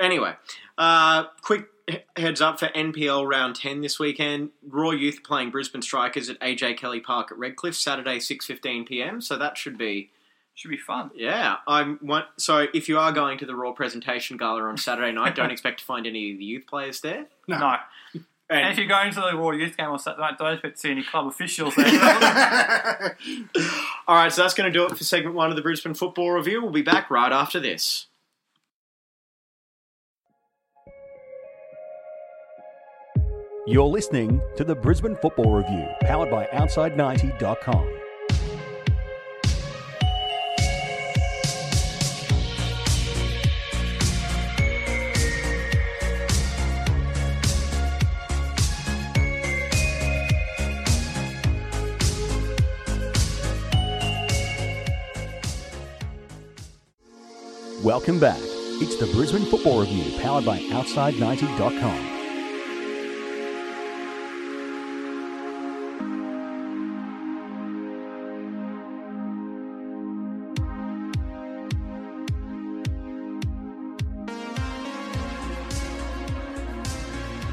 Anyway, 0.00 0.34
uh, 0.78 1.24
quick 1.42 1.66
heads 2.16 2.40
up 2.40 2.58
for 2.58 2.68
NPL 2.68 3.26
round 3.26 3.56
10 3.56 3.80
this 3.80 3.98
weekend. 3.98 4.50
Roar 4.66 4.94
Youth 4.94 5.22
playing 5.24 5.50
Brisbane 5.50 5.82
Strikers 5.82 6.28
at 6.28 6.38
AJ 6.40 6.78
Kelly 6.78 7.00
Park 7.00 7.30
at 7.32 7.38
Redcliffe, 7.38 7.76
Saturday 7.76 8.18
6:15 8.18 8.86
p.m. 8.86 9.20
So 9.20 9.36
that 9.38 9.56
should 9.56 9.78
be 9.78 10.10
Should 10.54 10.70
be 10.70 10.76
fun. 10.76 11.10
yeah. 11.14 11.56
I'm 11.66 11.98
one, 12.02 12.24
so 12.36 12.66
if 12.74 12.88
you 12.88 12.98
are 12.98 13.10
going 13.10 13.38
to 13.38 13.46
the 13.46 13.54
Roar 13.56 13.74
presentation 13.74 14.36
gala 14.36 14.62
on 14.64 14.76
Saturday 14.76 15.10
night, 15.12 15.34
don't 15.34 15.50
expect 15.50 15.80
to 15.80 15.84
find 15.84 16.06
any 16.06 16.32
of 16.32 16.38
the 16.38 16.44
youth 16.44 16.66
players 16.66 17.00
there. 17.00 17.26
no. 17.48 17.58
No. 17.58 17.76
And 18.50 18.70
if 18.70 18.76
you're 18.76 18.86
going 18.86 19.10
to 19.12 19.20
the 19.20 19.34
Roar 19.34 19.54
Youth 19.54 19.78
game 19.78 19.86
on 19.88 19.98
Saturday 19.98 20.20
night, 20.20 20.36
don't 20.36 20.52
expect 20.52 20.74
to 20.74 20.80
see 20.80 20.90
any 20.90 21.02
club 21.02 21.26
officials 21.26 21.74
there. 21.74 21.86
all 24.06 24.14
right, 24.14 24.30
so 24.30 24.42
that's 24.42 24.52
going 24.52 24.70
to 24.70 24.78
do 24.78 24.84
it 24.84 24.98
for 24.98 25.04
segment 25.04 25.34
one 25.34 25.48
of 25.48 25.56
the 25.56 25.62
Brisbane 25.62 25.94
Football 25.94 26.32
Review. 26.32 26.60
We'll 26.60 26.70
be 26.70 26.82
back 26.82 27.10
right 27.10 27.32
after 27.32 27.58
this. 27.58 28.08
You're 33.66 33.86
listening 33.86 34.42
to 34.56 34.64
the 34.64 34.74
Brisbane 34.74 35.16
Football 35.22 35.52
Review, 35.52 35.86
powered 36.02 36.30
by 36.30 36.46
Outside90.com. 36.52 38.01
Welcome 57.82 58.20
back. 58.20 58.38
It's 58.38 58.94
the 58.94 59.06
Brisbane 59.06 59.44
Football 59.44 59.80
Review, 59.80 60.16
powered 60.20 60.44
by 60.44 60.60
Outside90.com. 60.60 62.12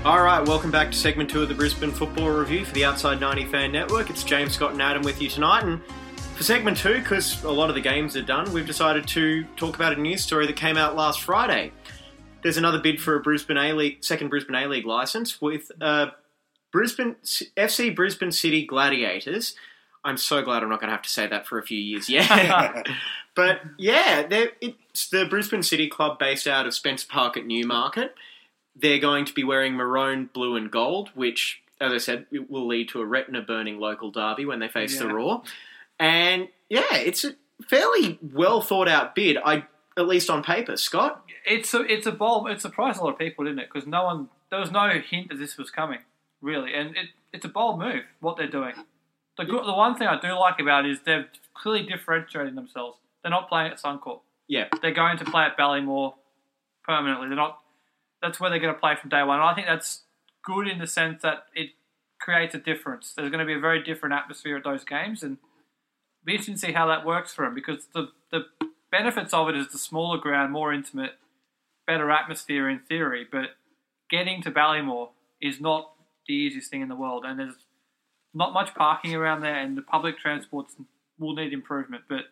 All 0.05 0.21
right, 0.21 0.47
welcome 0.47 0.69
back 0.69 0.91
to 0.91 0.95
segment 0.95 1.31
two 1.31 1.41
of 1.41 1.49
the 1.49 1.55
Brisbane 1.55 1.89
Football 1.89 2.29
Review 2.29 2.65
for 2.65 2.73
the 2.75 2.85
Outside 2.85 3.19
90 3.19 3.45
Fan 3.45 3.71
Network. 3.71 4.11
It's 4.11 4.23
James 4.23 4.53
Scott 4.53 4.73
and 4.73 4.81
Adam 4.83 5.01
with 5.01 5.19
you 5.19 5.29
tonight. 5.29 5.63
And 5.63 5.81
for 6.39 6.45
segment 6.45 6.78
two, 6.78 6.93
because 6.99 7.43
a 7.43 7.52
lot 7.52 7.67
of 7.67 7.75
the 7.75 7.82
games 7.82 8.15
are 8.15 8.21
done, 8.21 8.49
we've 8.54 8.65
decided 8.65 9.06
to 9.06 9.43
talk 9.58 9.75
about 9.75 9.91
a 9.91 9.99
news 9.99 10.23
story 10.23 10.47
that 10.47 10.56
came 10.56 10.78
out 10.78 10.95
last 10.95 11.19
Friday. 11.19 11.73
There's 12.43 12.56
another 12.56 12.80
bid 12.80 13.02
for 13.02 13.17
a 13.17 13.19
Brisbane 13.19 13.58
A 13.58 13.73
League, 13.73 14.06
second 14.06 14.30
Brisbane 14.30 14.56
A 14.56 14.65
League 14.65 14.86
license 14.86 15.41
with 15.41 15.69
uh, 15.82 16.12
Brisbane 16.71 17.17
FC 17.58 17.93
Brisbane 17.93 18.32
City 18.32 18.65
Gladiators. 18.65 19.54
I'm 20.06 20.15
so 20.15 20.41
glad 20.41 20.63
I'm 20.63 20.69
not 20.69 20.80
going 20.80 20.88
to 20.88 20.93
have 20.93 21.02
to 21.02 21.10
say 21.10 21.28
that 21.28 21.45
for 21.45 21.60
a 21.60 21.63
few 21.63 21.78
years. 21.78 22.10
yet. 22.10 22.88
but 23.36 23.60
yeah, 23.78 24.25
it's 24.62 25.10
the 25.10 25.25
Brisbane 25.25 25.62
City 25.62 25.89
club 25.89 26.19
based 26.19 26.47
out 26.47 26.65
of 26.65 26.73
Spencer 26.73 27.08
Park 27.10 27.36
at 27.36 27.45
Newmarket. 27.45 28.15
they're 28.78 28.99
going 28.99 29.25
to 29.25 29.34
be 29.34 29.43
wearing 29.43 29.73
maroon, 29.73 30.30
blue, 30.34 30.56
and 30.56 30.71
gold, 30.71 31.10
which, 31.15 31.62
as 31.82 31.91
I 31.91 31.97
said, 31.97 32.28
will 32.47 32.65
lead 32.65 32.88
to 32.89 33.02
a 33.02 33.06
retina 33.06 33.41
burning 33.41 33.78
local 33.78 34.10
derby 34.10 34.45
when 34.45 34.60
they 34.60 34.69
face 34.69 34.97
the 34.97 35.08
Yeah. 35.08 35.12
Raw. 35.12 35.41
And 35.99 36.47
yeah, 36.69 36.95
it's 36.95 37.23
a 37.25 37.35
fairly 37.67 38.19
well 38.21 38.62
thought 38.62 38.88
out 38.88 39.15
bid. 39.15 39.38
I 39.43 39.65
at 39.97 40.07
least 40.07 40.29
on 40.29 40.43
paper, 40.43 40.77
Scott. 40.77 41.23
It's 41.45 41.73
a 41.73 41.81
it's 41.81 42.07
a 42.07 42.12
bold. 42.12 42.49
It 42.49 42.62
surprised 42.62 42.99
a 42.99 43.03
lot 43.03 43.13
of 43.13 43.19
people, 43.19 43.45
didn't 43.45 43.59
it? 43.59 43.69
Because 43.71 43.88
no 43.88 44.05
one 44.05 44.29
there 44.49 44.59
was 44.59 44.71
no 44.71 44.89
hint 44.89 45.29
that 45.29 45.38
this 45.38 45.57
was 45.57 45.69
coming, 45.69 45.99
really, 46.41 46.73
and 46.73 46.95
it, 46.95 47.07
it's 47.33 47.45
a 47.45 47.49
bold 47.49 47.79
move 47.79 48.03
what 48.19 48.38
they're 48.38 48.49
doing. 48.49 48.73
The 49.38 49.45
good, 49.45 49.65
the 49.65 49.73
one 49.73 49.95
thing 49.95 50.07
I 50.07 50.19
do 50.19 50.33
like 50.33 50.59
about 50.59 50.85
it 50.85 50.91
is 50.91 50.99
they're 51.05 51.27
clearly 51.53 51.88
differentiating 51.88 52.55
themselves. 52.55 52.97
They're 53.21 53.31
not 53.31 53.47
playing 53.47 53.71
at 53.71 53.81
Suncorp. 53.81 54.21
Yeah, 54.47 54.65
They're 54.81 54.93
going 54.93 55.17
to 55.19 55.25
play 55.25 55.43
at 55.43 55.57
Ballymore 55.57 56.15
permanently. 56.83 57.27
They're 57.27 57.38
not. 57.38 57.59
That's 58.21 58.39
where 58.39 58.49
they're 58.49 58.59
going 58.59 58.73
to 58.73 58.79
play 58.79 58.95
from 58.99 59.09
day 59.09 59.23
one. 59.23 59.39
And 59.39 59.47
I 59.47 59.53
think 59.53 59.67
that's 59.67 60.01
good 60.43 60.67
in 60.67 60.79
the 60.79 60.88
sense 60.88 61.21
that 61.21 61.45
it 61.53 61.69
creates 62.19 62.55
a 62.55 62.57
difference. 62.57 63.13
There's 63.15 63.29
going 63.29 63.39
to 63.39 63.45
be 63.45 63.53
a 63.53 63.59
very 63.59 63.83
different 63.83 64.15
atmosphere 64.15 64.57
at 64.57 64.63
those 64.63 64.83
games, 64.83 65.23
and 65.23 65.38
be 66.25 66.34
interesting 66.34 66.55
to 66.55 66.60
see 66.60 66.71
how 66.71 66.88
that 66.88 67.05
works 67.05 67.34
for 67.34 67.45
them 67.45 67.55
because 67.55 67.88
the 67.93 68.10
the 68.32 68.45
benefits 68.91 69.34
of 69.34 69.49
it 69.49 69.55
is 69.55 69.69
the 69.69 69.77
smaller 69.77 70.17
ground, 70.17 70.51
more 70.51 70.73
intimate, 70.73 71.12
better 71.88 72.12
atmosphere 72.12 72.69
in 72.69 72.79
theory, 72.79 73.25
but 73.29 73.55
getting 74.10 74.41
to 74.43 74.51
Ballymore 74.51 75.10
is 75.41 75.60
not 75.62 75.91
the 76.27 76.34
easiest 76.34 76.69
thing 76.69 76.82
in 76.82 76.89
the 76.89 76.95
world, 76.95 77.23
and 77.25 77.39
there's 77.39 77.55
not 78.34 78.53
much 78.53 78.75
parking 78.75 79.15
around 79.15 79.41
there, 79.41 79.55
and 79.55 79.77
the 79.77 79.82
public 79.82 80.19
transports 80.19 80.75
will 81.17 81.34
need 81.34 81.53
improvement. 81.53 82.03
But 82.08 82.25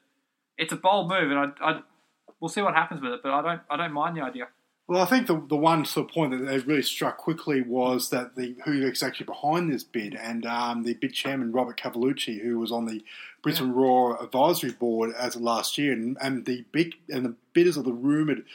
it's 0.58 0.74
a 0.74 0.76
bold 0.76 1.10
move, 1.10 1.32
and 1.32 1.40
I, 1.40 1.70
I 1.70 1.82
we'll 2.40 2.50
see 2.50 2.62
what 2.62 2.76
happens 2.76 3.02
with 3.02 3.14
it. 3.14 3.22
But 3.24 3.32
I 3.32 3.42
don't 3.42 3.62
I 3.70 3.78
don't 3.78 3.94
mind 3.94 4.18
the 4.18 4.22
idea. 4.22 4.48
Well, 4.88 5.02
I 5.02 5.06
think 5.06 5.28
the 5.28 5.44
the 5.50 5.58
one 5.58 5.84
sort 5.84 6.08
of 6.08 6.14
point 6.14 6.32
that 6.32 6.46
they 6.46 6.60
really 6.60 6.82
struck 6.82 7.18
quickly 7.18 7.62
was 7.62 8.10
that 8.12 8.36
the 8.36 8.56
who 8.64 8.72
is 8.84 9.04
actually 9.04 9.26
behind 9.26 9.72
this 9.72 9.84
bid, 9.84 10.16
and 10.16 10.46
um, 10.46 10.84
the 10.84 10.94
bid 10.94 11.14
chairman 11.14 11.52
Robert 11.52 11.78
Cavallucci, 11.78 12.42
who 12.42 12.58
was 12.58 12.72
on 12.72 12.86
the 12.86 13.04
Brisbane 13.44 13.74
Roar 13.74 14.22
advisory 14.24 14.72
board 14.72 15.14
as 15.18 15.36
of 15.36 15.42
last 15.42 15.78
year, 15.78 15.92
and, 15.92 16.18
and 16.22 16.46
the 16.46 16.64
big 16.72 16.96
and 17.10 17.26
the 17.26 17.36
bidders 17.52 17.76
of 17.76 17.84
the 17.84 17.92
rumored 17.92 18.46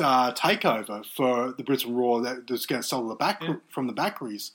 uh, 0.00 0.32
takeover 0.32 1.04
for 1.04 1.52
the 1.52 1.62
Brisbane 1.62 1.94
Roar 1.94 2.22
that 2.22 2.50
was 2.50 2.64
going 2.64 2.80
to 2.80 2.88
sell 2.88 3.06
the 3.06 3.14
back 3.14 3.42
Yeah. 3.42 3.56
from 3.68 3.86
the 3.86 3.92
Bakries 3.92 4.52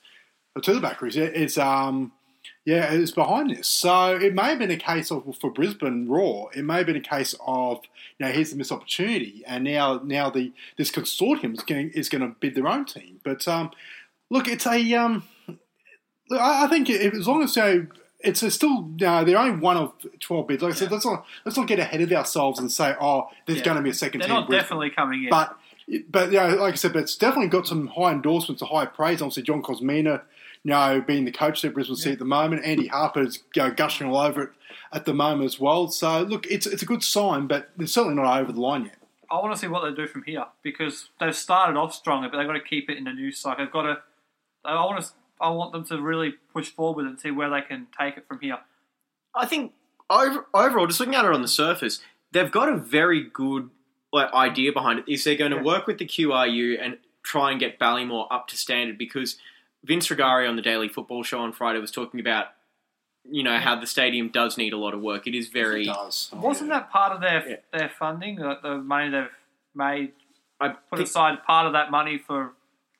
uh, 0.56 0.62
to 0.62 0.74
the 0.80 1.32
it's 1.40 1.58
um. 1.60 2.14
Yeah, 2.68 2.92
it's 2.92 3.12
behind 3.12 3.50
this. 3.50 3.66
So 3.66 4.18
it 4.18 4.34
may 4.36 4.44
have 4.50 4.60
been 4.60 4.72
a 4.72 4.76
case 4.78 5.10
of 5.10 5.24
for 5.40 5.50
Brisbane 5.50 6.06
Roar. 6.10 6.50
It 6.54 6.66
may 6.66 6.76
have 6.80 6.86
been 6.86 6.98
a 6.98 7.00
case 7.00 7.34
of 7.46 7.80
you 8.20 8.26
know 8.26 8.32
here's 8.34 8.52
the 8.52 8.58
missed 8.58 8.74
opportunity, 8.74 9.42
and 9.48 9.64
now 9.64 10.02
now 10.04 10.30
the 10.30 10.52
this 10.78 10.92
consortium 10.92 11.54
is 11.54 11.62
going 11.64 11.92
is 11.92 12.10
going 12.10 12.22
to 12.24 12.36
bid 12.42 12.56
their 12.56 12.68
own 12.68 12.84
team. 12.84 13.22
But 13.24 13.48
um, 13.48 13.72
look, 14.30 14.50
it's 14.50 14.68
a 14.68 14.94
um, 14.96 15.24
I, 16.32 16.66
I 16.66 16.68
think 16.68 16.90
it, 16.90 17.14
as 17.14 17.26
long 17.26 17.42
as 17.42 17.56
you 17.56 17.62
know, 17.64 17.88
it's 18.20 18.44
a 18.44 18.52
still 18.52 18.92
uh, 19.06 19.24
they're 19.24 19.38
only 19.38 19.60
one 19.62 19.78
of 19.78 19.94
twelve 20.20 20.48
bids. 20.48 20.62
Like 20.62 20.74
I 20.74 20.76
said, 20.76 20.92
let's 20.92 21.06
not 21.06 21.26
let's 21.46 21.58
not 21.58 21.68
get 21.68 21.80
ahead 21.80 22.02
of 22.02 22.12
ourselves 22.12 22.60
and 22.60 22.70
say 22.70 22.96
oh 23.00 23.30
there's 23.46 23.60
Yeah. 23.60 23.64
going 23.66 23.78
to 23.78 23.84
be 23.84 23.92
a 23.92 23.94
2nd 23.94 24.00
They're 24.00 24.10
team. 24.22 24.30
not 24.30 24.48
Brisbane. 24.48 24.62
definitely 24.62 24.90
coming 24.90 25.24
in. 25.24 25.30
But 25.30 25.58
but 26.10 26.32
you 26.34 26.38
know, 26.40 26.48
like 26.56 26.74
I 26.74 26.76
said, 26.76 26.92
but 26.92 27.04
it's 27.04 27.16
definitely 27.16 27.48
got 27.48 27.66
some 27.66 27.88
high 27.88 28.12
endorsements, 28.12 28.62
a 28.62 28.66
high 28.66 28.86
praise. 28.88 29.22
Obviously, 29.22 29.44
John 29.44 29.64
Kosmina, 29.64 30.24
you 30.68 30.74
know, 30.74 31.00
being 31.00 31.24
the 31.24 31.32
coach 31.32 31.64
at 31.64 31.74
Brisbane 31.74 31.96
City 31.96 32.12
at 32.12 32.20
the 32.20 32.26
moment. 32.26 32.66
Andy 32.66 32.88
Harper's 32.88 33.40
you 33.56 33.64
know, 33.64 33.72
gushing 33.72 34.06
all 34.08 34.18
over 34.18 34.42
it 34.44 34.50
at 34.92 35.06
the 35.06 35.14
moment 35.14 35.46
as 35.46 35.58
well. 35.62 35.88
So 35.88 36.24
look, 36.24 36.46
it's 36.48 36.68
it's 36.68 36.82
a 36.82 36.86
good 36.86 37.04
sign, 37.04 37.48
but 37.48 37.70
they're 37.78 37.88
certainly 37.88 38.16
not 38.22 38.42
over 38.42 38.52
the 38.52 38.60
line 38.60 38.84
yet. 38.86 38.98
I 39.32 39.36
want 39.36 39.54
to 39.54 39.58
see 39.60 39.68
what 39.68 39.90
they 39.90 39.96
do 39.96 40.08
from 40.08 40.24
here 40.24 40.46
because 40.64 41.08
they've 41.22 41.34
started 41.36 41.78
off 41.80 41.94
stronger, 41.94 42.28
but 42.30 42.38
they've 42.38 42.48
got 42.48 42.54
to 42.54 42.60
keep 42.60 42.90
it 42.90 42.98
in 42.98 43.06
the 43.06 43.14
news 43.14 43.40
cycle. 43.40 43.64
They've 43.64 43.72
got 43.72 43.84
to. 43.84 43.98
I 44.66 44.74
want 44.84 45.02
to. 45.02 45.10
I 45.40 45.50
want 45.52 45.72
them 45.72 45.86
to 45.86 46.02
really 46.02 46.34
push 46.52 46.68
forward 46.70 47.06
and 47.06 47.18
see 47.18 47.32
where 47.32 47.50
they 47.50 47.62
can 47.62 47.88
take 47.98 48.18
it 48.18 48.28
from 48.28 48.40
here. 48.42 48.58
I 49.34 49.46
think 49.46 49.72
over, 50.10 50.48
overall, 50.54 50.88
just 50.88 51.00
looking 51.00 51.16
at 51.16 51.24
it 51.24 51.32
on 51.32 51.42
the 51.44 51.48
surface, 51.48 52.02
they've 52.34 52.52
got 52.52 52.68
a 52.68 52.76
very 52.76 53.24
good 53.24 53.70
like 54.12 54.34
idea 54.34 54.74
behind 54.74 55.00
it. 55.00 55.06
Is 55.08 55.24
they're 55.24 55.36
going 55.36 55.52
to 55.52 55.58
Yeah. 55.58 55.64
work 55.64 55.88
with 55.88 55.98
the 56.00 56.06
QRU 56.06 56.78
and 56.82 56.98
try 57.24 57.52
and 57.52 57.60
get 57.60 57.80
Ballymore 57.80 58.28
up 58.32 58.48
to 58.50 58.58
standard 58.58 58.98
because 58.98 59.38
Vince 59.84 60.08
Rugari 60.10 60.48
on 60.50 60.56
the 60.56 60.62
Daily 60.62 60.90
Football 60.90 61.24
Show 61.24 61.40
on 61.40 61.54
Friday 61.54 61.80
was 61.80 61.92
talking 61.92 62.20
about 62.20 62.48
you 63.30 63.44
know 63.44 63.58
how 63.58 63.78
the 63.80 63.88
stadium 63.88 64.30
does 64.30 64.58
need 64.58 64.72
a 64.74 64.78
lot 64.78 64.94
of 64.94 65.02
work. 65.02 65.28
It 65.28 65.36
is 65.36 65.50
very. 65.50 65.84
It 65.84 65.88
does. 65.88 66.30
Wasn't 66.34 66.70
that 66.70 66.90
part 66.92 67.12
of 67.12 67.22
their 67.22 67.48
Yeah. 67.50 67.56
their 67.78 67.90
funding? 67.90 68.36
The, 68.38 68.58
the 68.64 68.78
money 68.78 69.10
they've 69.10 69.28
made 69.76 70.14
I, 70.62 70.70
put 70.70 70.98
think- 70.98 71.10
aside 71.10 71.44
part 71.46 71.68
of 71.68 71.74
that 71.74 71.92
money 71.92 72.18
for 72.18 72.54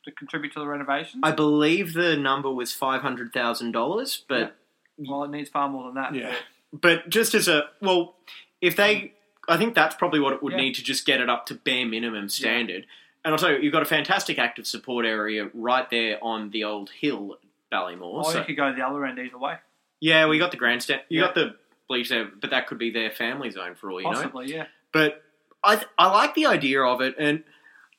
to 0.06 0.12
contribute 0.12 0.54
to 0.54 0.60
the 0.60 0.68
renovations. 0.68 1.22
I 1.24 1.32
believe 1.32 1.94
the 1.94 2.16
number 2.18 2.52
was 2.52 2.74
five 2.74 3.02
hundred 3.02 3.32
thousand 3.34 3.72
dollars, 3.72 4.24
but 4.28 4.56
well, 4.98 5.24
it 5.24 5.32
needs 5.32 5.50
far 5.50 5.70
more 5.70 5.86
than 5.86 5.96
that. 5.96 6.14
Yeah. 6.16 6.36
but 6.74 7.08
just 7.10 7.34
as 7.34 7.48
a 7.48 7.70
well, 7.82 8.16
if 8.62 8.76
they, 8.76 9.14
I 9.48 9.56
think 9.58 9.76
that's 9.76 9.96
probably 9.96 10.20
what 10.20 10.34
it 10.34 10.44
would 10.44 10.54
Yeah. 10.54 10.60
need 10.60 10.76
to 10.76 10.84
just 10.84 11.06
get 11.06 11.22
it 11.22 11.30
up 11.30 11.46
to 11.48 11.54
bare 11.56 11.86
minimum 11.86 12.28
standard. 12.30 12.86
And 13.28 13.34
I'll 13.34 13.38
tell 13.38 13.52
you, 13.52 13.58
you've 13.60 13.74
got 13.74 13.82
a 13.82 13.86
fantastic 13.86 14.40
active 14.40 14.66
support 14.66 15.06
area 15.06 15.50
right 15.54 15.90
there 15.90 16.18
on 16.24 16.50
the 16.52 16.64
old 16.64 16.90
hill, 16.92 17.34
at 17.34 17.40
Ballymore. 17.78 18.02
Or 18.24 18.32
so- 18.32 18.40
you 18.40 18.46
could 18.46 18.56
go 18.56 18.72
the 18.74 18.88
other 18.88 19.06
end 19.06 19.20
either 19.20 19.38
way. 19.38 19.58
yeah, 20.00 20.28
we 20.28 20.40
got 20.40 20.52
the 20.52 20.58
grandstand, 20.58 21.02
you 21.10 21.20
Yeah. 21.20 21.26
got 21.26 21.36
the 21.36 21.56
bleach 21.90 22.08
there, 22.08 22.24
but 22.26 22.52
that 22.52 22.68
could 22.68 22.78
be 22.78 22.90
their 22.90 23.12
family 23.12 23.50
zone 23.50 23.76
for 23.76 23.92
all 23.92 24.00
you 24.00 24.08
know. 24.08 24.14
Possibly, 24.14 24.54
yeah. 24.54 24.68
But 24.94 25.24
I 25.62 25.76
th- 25.76 25.88
I 25.98 26.08
like 26.10 26.36
the 26.36 26.46
idea 26.46 26.82
of 26.84 27.02
it, 27.02 27.16
and 27.20 27.44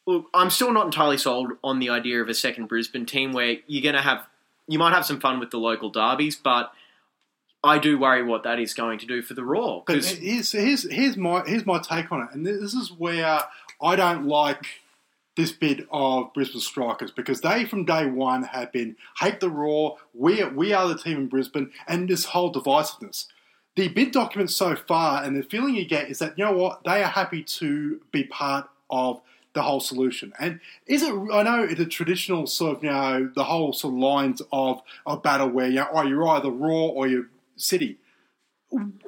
look, 0.06 0.30
I'm 0.32 0.48
still 0.48 0.72
not 0.72 0.86
entirely 0.86 1.18
sold 1.18 1.52
on 1.62 1.78
the 1.78 1.90
idea 1.90 2.22
of 2.22 2.30
a 2.30 2.34
second 2.34 2.66
Brisbane 2.68 3.04
team 3.04 3.32
where 3.32 3.56
you're 3.66 3.82
going 3.82 3.96
to 3.96 4.00
have 4.00 4.26
you 4.66 4.78
might 4.78 4.94
have 4.94 5.04
some 5.04 5.20
fun 5.20 5.40
with 5.40 5.50
the 5.50 5.58
local 5.58 5.90
derbies, 5.90 6.36
but 6.36 6.72
I 7.62 7.78
do 7.78 7.98
worry 7.98 8.22
what 8.22 8.44
that 8.44 8.58
is 8.58 8.72
going 8.72 8.98
to 9.00 9.06
do 9.06 9.20
for 9.20 9.34
the 9.34 9.44
Roar 9.44 9.82
But 9.86 9.94
because 9.94 10.10
here's, 10.12 10.52
here's, 10.52 10.90
here's, 10.90 11.16
my, 11.18 11.42
here's 11.46 11.66
my 11.66 11.78
take 11.80 12.10
on 12.12 12.22
it. 12.22 12.28
And 12.32 12.46
this 12.46 12.72
is 12.74 12.92
where 12.92 13.40
I 13.82 13.96
don't 13.96 14.26
like 14.26 14.66
this 15.38 15.52
bit 15.52 15.86
of 15.92 16.34
Brisbane 16.34 16.60
Strikers 16.60 17.12
because 17.12 17.40
they, 17.40 17.64
from 17.64 17.84
day 17.84 18.06
one, 18.06 18.42
have 18.42 18.72
been 18.72 18.96
hate 19.20 19.38
the 19.38 19.48
Roar, 19.48 19.96
we, 20.12 20.42
we 20.44 20.72
are 20.72 20.88
the 20.88 20.98
team 20.98 21.16
in 21.16 21.28
Brisbane, 21.28 21.70
and 21.86 22.08
this 22.08 22.26
whole 22.26 22.52
divisiveness. 22.52 23.26
The 23.76 23.86
bid 23.86 24.10
documents 24.10 24.56
so 24.56 24.74
far, 24.74 25.22
and 25.22 25.36
the 25.36 25.44
feeling 25.44 25.76
you 25.76 25.86
get 25.86 26.10
is 26.10 26.18
that, 26.18 26.36
you 26.36 26.44
know 26.44 26.52
what, 26.52 26.82
they 26.82 27.04
are 27.04 27.08
happy 27.08 27.44
to 27.44 28.00
be 28.10 28.24
part 28.24 28.68
of 28.90 29.20
the 29.54 29.62
whole 29.62 29.78
solution. 29.78 30.32
And 30.40 30.58
is 30.88 31.04
it? 31.04 31.14
I 31.32 31.44
know 31.44 31.62
it's 31.62 31.80
a 31.80 31.86
traditional 31.86 32.48
sort 32.48 32.78
of 32.78 32.84
you 32.84 32.90
know 32.90 33.30
the 33.34 33.44
whole 33.44 33.72
sort 33.72 33.94
of 33.94 34.00
lines 34.00 34.42
of 34.52 34.82
a 35.06 35.16
battle 35.16 35.48
where 35.48 35.68
you 35.68 35.76
know, 35.76 35.88
oh 35.92 36.02
you're 36.02 36.26
either 36.28 36.50
Roar 36.50 36.92
or 36.94 37.06
you're 37.06 37.26
City. 37.56 37.96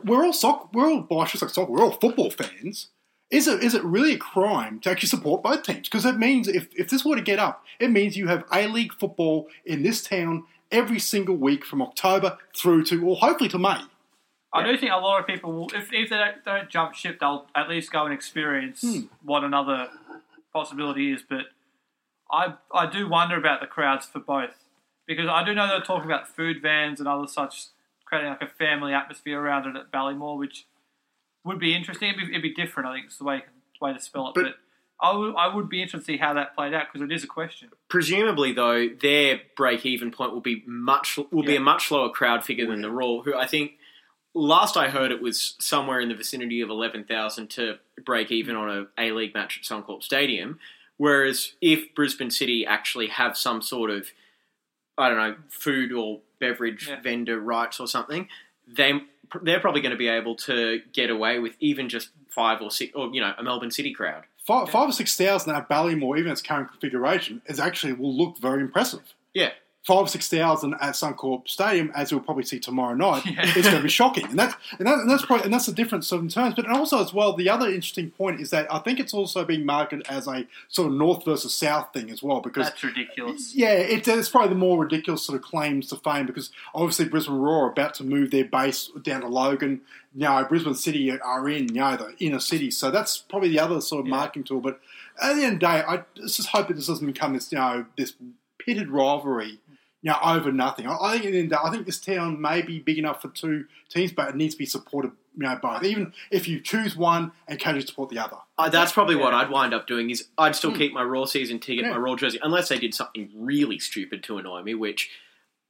We're 0.04 0.24
all 0.24 0.32
soccer. 0.32 0.68
We're 0.72 0.90
all 0.90 1.26
say 1.26 1.38
soccer. 1.46 1.70
We're 1.70 1.84
all 1.84 1.92
football 1.92 2.30
fans. 2.30 2.88
Is 3.30 3.46
it 3.46 3.62
is 3.62 3.74
it 3.74 3.84
really 3.84 4.14
a 4.14 4.18
crime 4.18 4.80
to 4.80 4.90
actually 4.90 5.08
support 5.08 5.42
both 5.42 5.62
teams? 5.62 5.88
Because 5.88 6.04
it 6.04 6.18
means 6.18 6.48
if 6.48 6.68
if 6.76 6.90
this 6.90 7.04
were 7.04 7.16
to 7.16 7.22
get 7.22 7.38
up, 7.38 7.64
it 7.78 7.90
means 7.90 8.16
you 8.16 8.26
have 8.28 8.44
A 8.52 8.66
League 8.66 8.92
football 8.94 9.48
in 9.64 9.82
this 9.82 10.02
town 10.02 10.44
every 10.72 10.98
single 10.98 11.36
week 11.36 11.64
from 11.64 11.80
October 11.82 12.38
through 12.56 12.84
to 12.86 13.04
or 13.06 13.16
hopefully 13.16 13.48
to 13.50 13.58
May. 13.58 13.82
I 14.52 14.64
do 14.64 14.76
think 14.76 14.90
a 14.90 14.96
lot 14.96 15.20
of 15.20 15.28
people 15.28 15.52
will, 15.52 15.68
if, 15.72 15.92
if 15.92 16.10
they 16.10 16.16
don't, 16.16 16.44
don't 16.44 16.68
jump 16.68 16.94
ship, 16.94 17.20
they'll 17.20 17.46
at 17.54 17.68
least 17.68 17.92
go 17.92 18.04
and 18.04 18.12
experience 18.12 18.80
Hmm. 18.82 19.02
what 19.22 19.44
another 19.44 19.88
possibility 20.52 21.12
is. 21.12 21.22
But 21.22 21.46
I 22.32 22.54
I 22.74 22.86
do 22.86 23.08
wonder 23.08 23.36
about 23.36 23.60
the 23.60 23.68
crowds 23.68 24.06
for 24.06 24.18
both 24.18 24.56
because 25.06 25.28
I 25.28 25.44
do 25.44 25.54
know 25.54 25.68
they're 25.68 25.80
talking 25.80 26.10
about 26.10 26.28
food 26.28 26.60
vans 26.60 26.98
and 26.98 27.08
other 27.08 27.28
such, 27.28 27.66
creating 28.04 28.30
like 28.30 28.42
a 28.42 28.48
family 28.48 28.92
atmosphere 28.92 29.40
around 29.40 29.68
it 29.68 29.76
at 29.78 29.92
Ballymore, 29.92 30.36
which 30.36 30.66
would 31.44 31.58
be 31.58 31.74
interesting. 31.74 32.10
It'd 32.10 32.20
be, 32.20 32.30
it'd 32.30 32.42
be 32.42 32.54
different, 32.54 32.88
I 32.88 32.94
think, 32.94 33.06
it's 33.06 33.18
the 33.18 33.24
way 33.24 33.42
way 33.80 33.92
to 33.94 34.00
spell 34.00 34.28
it. 34.28 34.34
But- 34.34 34.44
But, 34.44 34.54
I 35.02 35.46
would 35.54 35.70
be 35.70 35.80
interested 35.80 36.06
to 36.06 36.12
see 36.12 36.18
how 36.18 36.34
that 36.34 36.54
played 36.54 36.74
out 36.74 36.88
because 36.92 37.00
it 37.08 37.10
is 37.14 37.24
a 37.24 37.26
question. 37.26 37.70
presumably 37.88 38.52
though 38.52 38.86
their 38.88 39.40
break 39.56 39.86
even 39.86 40.10
point 40.10 40.32
will 40.32 40.42
be 40.42 40.62
much 40.66 41.18
will 41.32 41.42
be 41.42 41.56
a 41.56 41.60
much 41.60 41.90
lower 41.90 42.10
crowd 42.10 42.44
figure 42.44 42.66
than 42.66 42.82
the 42.82 42.90
Roar, 42.90 43.22
who 43.22 43.34
I 43.34 43.46
think 43.46 43.78
last 44.34 44.76
I 44.76 44.90
heard 44.90 45.10
it 45.10 45.22
was 45.22 45.54
somewhere 45.58 46.00
in 46.00 46.10
the 46.10 46.14
vicinity 46.14 46.60
of 46.60 46.68
eleven 46.68 47.04
thousand 47.04 47.48
to 47.52 47.78
break 48.04 48.30
even 48.30 48.54
on 48.56 48.68
a 48.68 48.86
A 49.02 49.12
League 49.12 49.32
match 49.32 49.58
at 49.58 49.64
Suncorp 49.64 50.02
Stadium. 50.02 50.58
Whereas 50.98 51.54
if 51.62 51.94
Brisbane 51.94 52.30
City 52.30 52.66
actually 52.66 53.06
have 53.06 53.38
some 53.38 53.62
sort 53.62 53.88
of 53.90 54.10
I 54.98 55.08
don't 55.08 55.16
know 55.16 55.36
food 55.48 55.92
or 55.92 56.20
beverage 56.40 56.88
Yeah. 56.88 57.00
vendor 57.00 57.40
rights 57.40 57.80
or 57.80 57.86
something, 57.88 58.28
they 58.68 59.00
they're 59.42 59.60
probably 59.60 59.80
going 59.80 59.92
to 59.92 59.98
be 59.98 60.08
able 60.08 60.36
to 60.36 60.80
get 60.92 61.10
away 61.10 61.38
with 61.38 61.54
even 61.60 61.88
just 61.88 62.10
five 62.28 62.60
or 62.60 62.70
six 62.70 62.92
or 62.94 63.10
you 63.12 63.20
know 63.20 63.32
a 63.38 63.42
Melbourne 63.42 63.70
City 63.70 63.92
crowd. 63.92 64.24
Five, 64.46 64.70
five 64.70 64.88
or 64.88 64.92
six 64.92 65.16
thousand 65.16 65.54
at 65.54 65.68
Ballymore, 65.68 66.18
even 66.18 66.32
its 66.32 66.42
current 66.42 66.70
configuration, 66.70 67.42
is 67.46 67.60
actually 67.60 67.92
will 67.92 68.16
look 68.16 68.38
very 68.38 68.60
impressive. 68.60 69.14
Yeah, 69.34 69.50
five 69.86 70.10
six 70.10 70.28
thousand 70.28 70.74
at 70.74 70.92
Suncorp 70.92 71.48
Stadium, 71.48 71.90
as 71.94 72.12
we'll 72.12 72.20
probably 72.20 72.44
see 72.44 72.58
tomorrow 72.60 72.94
night, 72.94 73.24
Yeah. 73.24 73.40
it's 73.56 73.62
going 73.66 73.76
to 73.78 73.82
be 73.82 73.88
shocking, 74.00 74.26
and 74.26 74.38
that's 74.38 74.54
and, 74.78 74.86
that, 74.86 74.98
and 74.98 75.10
that's 75.10 75.24
probably, 75.24 75.44
and 75.46 75.54
that's 75.54 75.66
the 75.66 75.72
difference 75.72 76.12
in 76.12 76.28
terms. 76.28 76.54
But 76.54 76.68
also 76.70 77.00
as 77.02 77.14
well, 77.14 77.32
the 77.32 77.48
other 77.48 77.66
interesting 77.66 78.10
point 78.10 78.40
is 78.40 78.50
that 78.50 78.72
I 78.72 78.78
think 78.80 79.00
it's 79.00 79.14
also 79.14 79.44
being 79.44 79.64
marketed 79.64 80.06
as 80.08 80.26
a 80.28 80.46
sort 80.68 80.88
of 80.88 80.94
north 80.98 81.24
versus 81.24 81.54
south 81.54 81.94
thing 81.94 82.10
as 82.10 82.22
well, 82.22 82.40
because 82.40 82.66
That's 82.68 82.84
ridiculous. 82.84 83.54
yeah, 83.54 83.72
it, 83.72 84.06
it's 84.06 84.28
probably 84.28 84.50
the 84.50 84.54
more 84.56 84.78
ridiculous 84.78 85.22
sort 85.24 85.36
of 85.38 85.42
claims 85.44 85.88
to 85.88 85.96
fame 85.96 86.26
because 86.26 86.50
obviously 86.74 87.06
Brisbane 87.08 87.36
Roar 87.36 87.66
are 87.68 87.72
about 87.72 87.94
to 87.94 88.04
move 88.04 88.30
their 88.30 88.44
base 88.44 88.90
down 89.02 89.22
to 89.22 89.28
Logan. 89.28 89.80
You 90.14 90.22
know, 90.24 90.44
Brisbane 90.44 90.74
City 90.74 91.18
are 91.18 91.48
in, 91.48 91.68
you 91.68 91.80
know, 91.80 91.96
the 91.96 92.14
inner 92.18 92.40
city. 92.40 92.70
So 92.70 92.90
that's 92.90 93.16
probably 93.16 93.48
the 93.48 93.60
other 93.60 93.80
sort 93.80 94.00
of 94.00 94.06
Yeah. 94.08 94.16
marketing 94.16 94.44
tool. 94.44 94.60
But 94.60 94.78
at 95.22 95.36
the 95.36 95.44
end 95.44 95.54
of 95.54 95.60
the 95.60 95.66
day, 95.66 95.82
I 95.88 96.02
just 96.16 96.48
hope 96.48 96.68
that 96.68 96.74
this 96.74 96.88
doesn't 96.88 97.06
become 97.06 97.32
this, 97.32 97.50
you 97.52 97.58
know, 97.58 97.86
this 97.96 98.12
pitted 98.58 98.90
rivalry, 98.90 99.58
you 100.02 100.10
know, 100.10 100.18
over 100.22 100.50
nothing. 100.52 100.86
I, 100.86 100.96
I 101.00 101.12
think 101.12 101.26
at 101.26 101.32
the 101.32 101.38
end 101.38 101.44
of 101.46 101.50
the 101.50 101.56
day, 101.56 101.62
I 101.64 101.70
think 101.70 101.86
this 101.86 102.00
town 102.00 102.40
may 102.40 102.62
be 102.62 102.78
big 102.78 102.98
enough 102.98 103.20
for 103.22 103.28
two 103.28 103.64
teams, 103.88 104.12
but 104.12 104.28
it 104.30 104.36
needs 104.36 104.54
to 104.54 104.58
be 104.58 104.66
supported, 104.66 105.12
you 105.36 105.42
know, 105.46 105.58
both. 105.60 105.84
Even 105.84 106.12
if 106.30 106.48
you 106.48 106.60
choose 106.60 106.96
one 106.96 107.32
and 107.46 107.58
casually 107.58 107.86
support 107.86 108.08
the 108.10 108.18
other. 108.18 108.36
Uh, 108.56 108.68
that's 108.68 108.92
probably 108.92 109.16
what 109.16 109.34
I'd 109.34 109.50
wind 109.50 109.74
up 109.74 109.86
doing. 109.86 110.10
Is 110.10 110.28
I'd 110.38 110.56
still 110.56 110.74
keep 110.74 110.92
my 110.92 111.02
Roar 111.02 111.26
season 111.26 111.58
ticket, 111.58 111.84
Yeah. 111.84 111.90
my 111.92 111.96
Roar 111.98 112.16
jersey, 112.16 112.38
unless 112.42 112.68
they 112.68 112.78
did 112.78 112.94
something 112.94 113.30
really 113.34 113.78
stupid 113.78 114.22
to 114.24 114.38
annoy 114.38 114.62
me. 114.62 114.74
Which, 114.74 115.10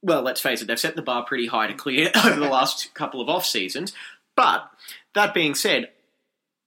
well, 0.01 0.21
let's 0.21 0.41
face 0.41 0.61
it, 0.61 0.65
they've 0.67 0.79
set 0.79 0.95
the 0.95 1.01
bar 1.01 1.25
pretty 1.25 1.47
high 1.47 1.67
to 1.67 1.73
clear 1.73 2.11
over 2.25 2.39
the 2.39 2.49
last 2.49 2.93
couple 2.93 3.21
of 3.21 3.29
off 3.29 3.45
seasons. 3.45 3.93
But 4.35 4.69
that 5.13 5.33
being 5.33 5.55
said, 5.55 5.89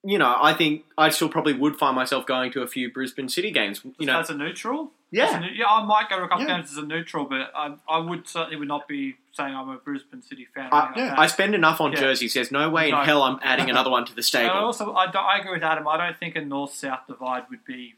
you 0.07 0.19
know, 0.19 0.37
I 0.39 0.53
think 0.53 0.85
I 0.99 1.09
still 1.09 1.31
probably 1.31 1.55
would 1.55 1.77
find 1.77 1.97
myself 1.97 2.27
going 2.27 2.53
to 2.53 2.61
a 2.63 2.67
few 2.67 2.93
Brisbane 2.93 3.31
City 3.31 3.51
games. 3.51 3.81
You 3.99 4.07
know, 4.07 4.21
as 4.21 4.29
a 4.29 4.35
neutral. 4.35 4.93
Yeah. 5.15 5.41
A 5.43 5.47
yeah. 5.55 5.67
I 5.67 5.85
might 5.85 6.09
go 6.11 6.19
to 6.19 6.25
a 6.25 6.29
couple 6.29 6.45
Yeah. 6.47 6.57
games 6.57 6.71
as 6.73 6.77
a 6.79 6.83
neutral, 6.87 7.25
but 7.25 7.51
I, 7.55 7.75
I 7.89 7.99
would 7.99 8.27
certainly 8.29 8.57
would 8.57 8.69
not 8.69 8.89
be 8.89 9.17
saying 9.33 9.55
I'm 9.55 9.69
a 9.69 9.77
Brisbane 9.77 10.23
City 10.23 10.47
fan. 10.55 10.69
I, 10.73 10.93
yeah. 10.97 11.15
I 11.17 11.27
spend 11.29 11.55
enough 11.55 11.81
on 11.81 11.93
Yeah. 11.93 12.01
jerseys. 12.01 12.35
There's 12.35 12.51
no 12.53 12.69
way 12.71 12.87
in 12.89 12.95
No. 12.95 13.03
hell 13.03 13.23
I'm 13.23 13.39
adding 13.43 13.71
another 13.75 13.91
one 13.91 14.05
to 14.07 14.13
the 14.13 14.19
And 14.19 14.25
stable. 14.25 14.51
also, 14.55 14.93
I, 14.95 15.07
don't, 15.11 15.25
I 15.25 15.39
agree 15.39 15.53
with 15.53 15.63
Adam. 15.63 15.87
I 15.89 15.97
don't 15.97 16.19
think 16.19 16.37
a 16.37 16.41
north-south 16.41 17.07
divide 17.09 17.45
would 17.51 17.65
be 17.65 17.95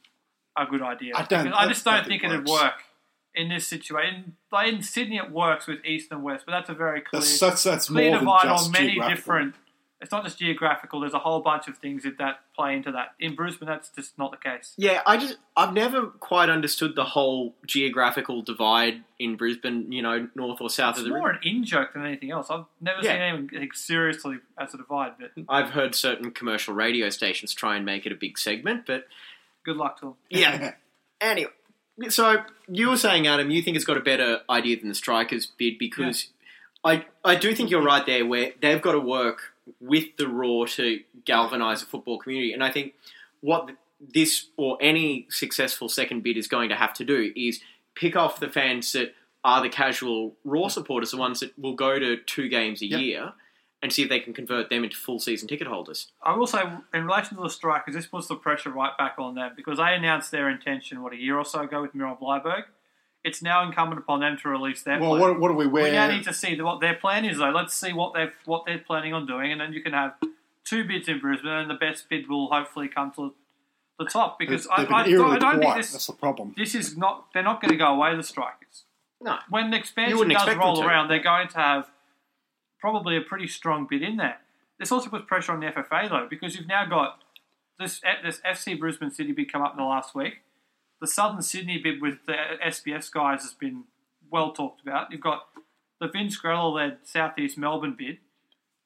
a 0.57 0.67
good 0.67 0.83
idea. 0.83 1.13
I 1.17 1.23
don't- 1.25 1.53
I 1.53 1.67
just 1.69 1.85
don't 1.85 2.07
think 2.07 2.23
it'd 2.25 2.47
work 2.47 2.83
in 3.35 3.49
this 3.51 3.67
situation. 3.67 4.37
Like 4.51 4.73
in 4.73 4.83
Sydney, 4.83 5.17
it 5.19 5.31
works 5.31 5.67
with 5.67 5.85
east 5.85 6.11
and 6.11 6.23
west, 6.23 6.45
but 6.47 6.53
that's 6.53 6.71
a 6.71 6.75
very 6.75 7.03
clear, 7.03 7.21
That's, 7.21 7.39
that's, 7.39 7.63
that's 7.65 7.89
clear 7.89 8.19
divide 8.19 8.47
on 8.47 8.71
many 8.73 8.93
geographical. 8.93 9.15
different. 9.17 9.55
It's 10.01 10.13
not 10.13 10.25
just 10.25 10.39
geographical. 10.39 11.01
There's 11.01 11.15
a 11.15 11.19
whole 11.19 11.41
bunch 11.41 11.69
of 11.69 11.79
things 11.79 12.03
that, 12.03 12.19
that 12.19 12.41
play 12.55 12.77
into 12.77 12.93
that. 12.93 13.15
In 13.19 13.35
Brisbane, 13.35 13.67
that's 13.67 13.89
just 13.89 14.19
not 14.19 14.31
the 14.31 14.37
case. 14.37 14.75
Yeah, 14.77 15.01
I 15.07 15.17
just 15.17 15.39
I've 15.57 15.73
never 15.73 16.07
quite 16.09 16.51
understood 16.51 16.95
the 16.97 17.05
whole 17.05 17.55
geographical 17.67 18.43
divide 18.43 19.05
in 19.19 19.37
Brisbane. 19.37 19.91
You 19.91 20.03
know, 20.03 20.29
north 20.35 20.61
or 20.61 20.69
south 20.69 20.97
It's 20.97 20.99
of 21.01 21.05
the 21.07 21.11
more 21.19 21.31
an 21.31 21.39
in 21.43 21.65
joke 21.65 21.95
than 21.95 22.05
anything 22.05 22.31
else. 22.31 22.49
I've 22.51 22.67
never 22.81 22.99
Yeah. 23.03 23.13
seen 23.13 23.21
anyone 23.23 23.49
take 23.49 23.75
seriously 23.75 24.37
as 24.59 24.75
a 24.75 24.77
divide, 24.77 25.13
but 25.19 25.31
I've 25.49 25.71
heard 25.71 25.95
certain 25.95 26.31
commercial 26.31 26.75
radio 26.75 27.09
stations 27.09 27.55
try 27.55 27.77
and 27.77 27.87
make 27.87 28.05
it 28.05 28.13
a 28.13 28.17
big 28.17 28.37
segment, 28.39 28.85
but 28.87 29.07
good 29.65 29.77
luck 29.79 29.99
to 30.01 30.05
them. 30.07 30.15
yeah. 30.29 30.73
anyway, 31.23 31.51
so 32.11 32.43
you 32.69 32.91
were 32.91 32.99
saying, 32.99 33.27
Adam, 33.27 33.51
you 33.51 33.63
think 33.63 33.77
it's 33.77 33.87
got 33.87 33.97
a 33.97 34.01
better 34.03 34.41
idea 34.51 34.79
than 34.79 34.91
the 34.91 34.95
Strikers 34.95 35.47
bid 35.47 35.79
because 35.79 36.29
I 36.85 37.07
I 37.25 37.35
do 37.37 37.55
think 37.55 37.71
you're 37.71 37.83
right 37.83 38.05
there, 38.05 38.27
where 38.27 38.53
they've 38.61 38.83
got 38.83 38.93
to 38.93 39.01
work 39.01 39.55
with 39.81 40.17
the 40.17 40.29
Roar 40.29 40.67
to 40.69 41.01
galvanise 41.25 41.81
the 41.81 41.87
football 41.87 42.19
community, 42.19 42.53
and 42.53 42.63
I 42.63 42.71
think 42.71 42.95
what 43.41 43.71
this 44.01 44.49
or 44.57 44.79
any 44.81 45.27
successful 45.31 45.89
second 45.89 46.23
bid 46.23 46.37
is 46.37 46.49
going 46.49 46.69
to 46.69 46.77
have 46.77 46.93
to 46.95 47.05
do 47.05 47.33
is 47.35 47.61
pick 47.95 48.15
off 48.15 48.41
the 48.41 48.49
fans 48.49 48.93
that 48.93 49.15
are 49.45 49.63
the 49.63 49.69
casual 49.69 50.35
Roar 50.45 50.65
mm-hmm. 50.65 50.71
supporters, 50.71 51.11
the 51.13 51.17
ones 51.17 51.41
that 51.41 51.59
will 51.59 51.75
go 51.75 51.99
to 51.99 52.17
two 52.19 52.49
games 52.49 52.83
a 52.83 52.87
Yep. 52.87 53.01
year, 53.01 53.33
and 53.83 53.93
see 53.93 54.03
if 54.03 54.09
they 54.09 54.21
can 54.21 54.33
convert 54.33 54.71
them 54.71 54.85
into 54.85 54.97
full 54.97 55.19
season 55.19 55.47
ticket 55.47 55.67
holders. 55.67 56.11
I 56.23 56.35
will 56.35 56.47
say, 56.47 56.63
in 56.93 57.07
relation 57.07 57.37
to 57.37 57.43
the 57.43 57.51
strikers, 57.51 57.95
this 57.95 58.07
puts 58.07 58.27
the 58.27 58.35
pressure 58.35 58.71
right 58.71 58.97
back 58.99 59.15
on 59.19 59.35
them 59.35 59.53
because 59.55 59.79
they 59.79 59.95
announced 59.95 60.31
their 60.31 60.49
intention, 60.49 61.03
what, 61.03 61.13
a 61.13 61.17
year 61.17 61.39
or 61.39 61.45
so 61.45 61.61
ago 61.61 61.83
with 61.83 61.95
Miron 61.95 62.17
Bleiberg. 62.17 62.65
It's 63.27 63.43
now 63.43 63.67
incumbent 63.67 63.99
upon 63.99 64.21
them 64.21 64.39
to 64.43 64.49
release 64.49 64.83
their 64.83 65.01
Well, 65.01 65.11
plan. 65.11 65.21
what, 65.21 65.41
what 65.41 65.49
do 65.49 65.55
we 65.55 65.67
wear? 65.67 65.85
we 65.85 65.91
now 65.91 66.09
need 66.09 66.25
to 66.25 66.33
see 66.33 66.61
what 66.63 66.81
their 66.81 66.95
plan 66.95 67.25
is, 67.25 67.39
though. 67.39 67.51
Let's 67.51 67.75
see 67.75 67.93
what 67.93 68.15
they've 68.15 68.33
what 68.45 68.65
they're 68.67 68.79
planning 68.79 69.13
on 69.13 69.27
doing, 69.27 69.51
and 69.53 69.61
then 69.61 69.73
you 69.73 69.83
can 69.83 69.93
have 69.93 70.15
two 70.65 70.85
bids 70.85 71.09
in 71.09 71.19
Brisbane, 71.21 71.51
and 71.51 71.69
the 71.71 71.75
best 71.75 72.09
bid 72.09 72.29
will 72.29 72.49
hopefully 72.51 72.89
come 72.89 73.11
to 73.17 73.35
the 73.99 74.05
top. 74.05 74.39
Because 74.39 74.67
I, 74.71 74.79
They've 74.83 74.89
been 74.89 74.95
I, 74.97 75.03
don't- 75.05 75.13
eerily 75.13 75.37
I 75.37 75.39
don't 75.39 75.61
think 75.61 75.75
this 75.77 75.93
That's 75.93 76.07
the 76.07 76.13
problem. 76.13 76.55
this 76.57 76.75
is 76.75 76.97
not. 76.97 77.27
They're 77.35 77.43
not 77.43 77.61
going 77.61 77.73
to 77.73 77.77
go 77.79 77.87
away. 77.89 78.15
The 78.17 78.23
strikers. 78.23 78.85
No. 79.21 79.37
When 79.51 79.71
the 79.71 79.77
expansion 79.79 80.29
does 80.29 80.57
roll 80.57 80.85
around, 80.85 81.09
they're 81.09 81.23
going 81.23 81.49
to 81.49 81.57
have 81.59 81.91
probably 82.79 83.17
a 83.17 83.21
pretty 83.23 83.49
strong 83.49 83.87
bid 83.89 84.03
in 84.03 84.17
there. 84.19 84.39
This 84.79 84.93
also 84.93 85.09
puts 85.09 85.25
pressure 85.27 85.53
on 85.53 85.61
the 85.61 85.67
FFA 85.67 86.09
though, 86.09 86.27
because 86.29 86.55
you've 86.57 86.69
now 86.69 86.85
got 86.87 87.19
this 87.79 88.01
this 88.23 88.41
FC 88.47 88.79
Brisbane 88.79 89.11
City 89.11 89.33
bid 89.33 89.51
come 89.51 89.63
up 89.63 89.73
in 89.73 89.79
the 89.79 89.85
last 89.85 90.15
week. 90.15 90.43
The 91.01 91.07
Southern 91.07 91.43
Sydney 91.43 91.79
bid 91.79 92.01
with 92.01 92.25
the 92.27 92.35
SBS 92.65 93.11
guys 93.11 93.43
has 93.43 93.53
been 93.53 93.85
well 94.31 94.53
talked 94.53 94.81
about. 94.83 95.13
You've 95.13 95.21
got 95.21 95.47
the 96.01 96.09
Vince 96.09 96.41
Grella 96.41 96.73
led 96.75 96.99
Southeast 97.05 97.59
Melbourne 97.59 97.95
bid. 97.99 98.19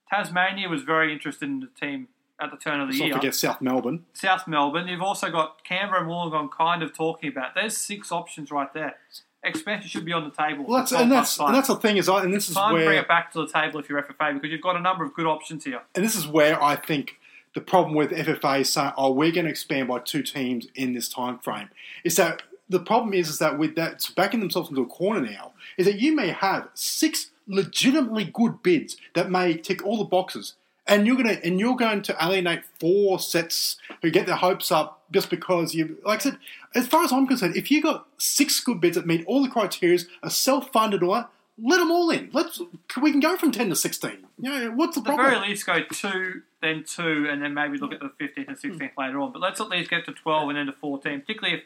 Tasmania 0.08 0.68
was 0.68 0.82
very 0.82 1.12
interested 1.12 1.48
in 1.48 1.60
the 1.60 1.68
team 1.80 2.08
at 2.40 2.50
the 2.50 2.56
turn 2.56 2.80
of 2.80 2.88
the 2.88 2.98
Let's 2.98 3.10
not 3.10 3.20
forget 3.20 3.34
South 3.34 3.60
Melbourne. 3.60 4.06
South 4.12 4.48
Melbourne. 4.48 4.88
You've 4.88 5.02
also 5.02 5.30
got 5.30 5.62
Canberra 5.62 6.00
and 6.00 6.10
Wollongong 6.10 6.50
kind 6.50 6.82
of 6.82 6.92
talking 6.96 7.28
about. 7.30 7.54
There's 7.54 7.76
six 7.76 8.10
options 8.10 8.50
right 8.50 8.72
there. 8.74 8.96
Expansion 9.42 9.88
should 9.88 10.04
be 10.04 10.12
on 10.12 10.24
the 10.24 10.30
table. 10.30 10.64
Well, 10.66 10.78
that's 10.78 10.92
and 10.92 11.10
that's 11.10 11.38
and 11.38 11.54
that's 11.54 11.68
the 11.68 11.76
thing 11.76 11.96
is, 11.96 12.08
I, 12.08 12.24
and 12.24 12.34
this 12.34 12.48
is 12.48 12.54
time. 12.54 12.72
Time 12.72 12.80
to 12.80 12.84
bring 12.86 12.98
it 12.98 13.08
back 13.08 13.32
to 13.32 13.38
the 13.40 13.48
table 13.50 13.80
if 13.80 13.88
you're 13.88 14.02
FFA 14.02 14.34
because 14.34 14.50
you've 14.50 14.60
got 14.60 14.76
a 14.76 14.80
number 14.80 15.04
of 15.04 15.14
good 15.14 15.26
options 15.26 15.64
here. 15.64 15.80
and 15.94 16.04
this 16.04 16.14
is 16.16 16.26
where 16.26 16.62
I 16.62 16.76
think 16.76 17.19
the 17.54 17.60
problem 17.60 17.94
with 17.94 18.10
FFA 18.10 18.64
saying, 18.64 18.92
"Oh, 18.96 19.12
we're 19.12 19.32
going 19.32 19.46
to 19.46 19.50
expand 19.50 19.88
by 19.88 19.98
two 20.00 20.22
teams 20.22 20.66
in 20.74 20.92
this 20.92 21.08
time 21.08 21.38
frame." 21.38 21.68
Is 22.04 22.16
that 22.16 22.42
the 22.68 22.80
problem 22.80 23.12
is 23.12 23.28
is 23.28 23.38
that 23.38 23.58
with 23.58 23.74
that 23.74 23.94
it's 23.94 24.10
backing 24.10 24.40
themselves 24.40 24.70
into 24.70 24.82
a 24.82 24.86
corner 24.86 25.20
now 25.20 25.52
is 25.76 25.86
that 25.86 26.00
you 26.00 26.14
may 26.14 26.28
have 26.28 26.68
six 26.74 27.30
legitimately 27.48 28.30
good 28.32 28.62
bids 28.62 28.96
that 29.14 29.30
may 29.30 29.56
tick 29.56 29.84
all 29.84 29.98
the 29.98 30.04
boxes, 30.04 30.54
and 30.86 31.06
you're 31.06 31.16
gonna 31.16 31.38
and 31.42 31.58
you're 31.58 31.76
going 31.76 32.02
to 32.02 32.16
alienate 32.24 32.62
four 32.78 33.18
sets 33.18 33.76
who 34.02 34.10
get 34.10 34.26
their 34.26 34.36
hopes 34.36 34.70
up 34.70 35.02
just 35.10 35.28
because 35.28 35.74
you 35.74 35.98
like 36.04 36.20
I 36.20 36.22
said. 36.22 36.38
As 36.72 36.86
far 36.86 37.02
as 37.02 37.12
I'm 37.12 37.26
concerned, 37.26 37.56
if 37.56 37.68
you've 37.68 37.82
got 37.82 38.06
six 38.16 38.60
good 38.60 38.80
bids 38.80 38.94
that 38.94 39.04
meet 39.04 39.24
all 39.26 39.42
the 39.42 39.50
criteria, 39.50 39.98
are 40.22 40.30
self-funded 40.30 41.02
or 41.02 41.28
let 41.62 41.78
them 41.78 41.90
all 41.90 42.10
in. 42.10 42.30
Let's 42.32 42.60
we 43.00 43.10
can 43.10 43.20
go 43.20 43.36
from 43.36 43.52
ten 43.52 43.68
to 43.68 43.76
sixteen. 43.76 44.26
You 44.38 44.50
know, 44.50 44.70
what's 44.72 44.96
the 44.96 45.02
problem? 45.02 45.26
At 45.26 45.30
the 45.30 45.36
problem? 45.36 45.40
very 45.40 45.50
least, 45.50 45.66
go 45.66 45.82
two, 45.92 46.42
then 46.62 46.84
two, 46.84 47.26
and 47.30 47.42
then 47.42 47.54
maybe 47.54 47.78
look 47.78 47.92
at 47.92 48.00
the 48.00 48.10
15th 48.20 48.48
and 48.48 48.56
16th 48.56 48.92
hmm. 48.92 49.00
later 49.00 49.20
on. 49.20 49.32
But 49.32 49.40
let's 49.40 49.60
at 49.60 49.68
least 49.68 49.90
get 49.90 50.04
to 50.06 50.12
12 50.12 50.50
and 50.50 50.58
then 50.58 50.66
to 50.66 50.72
14. 50.72 51.20
Particularly 51.20 51.58
if, 51.58 51.64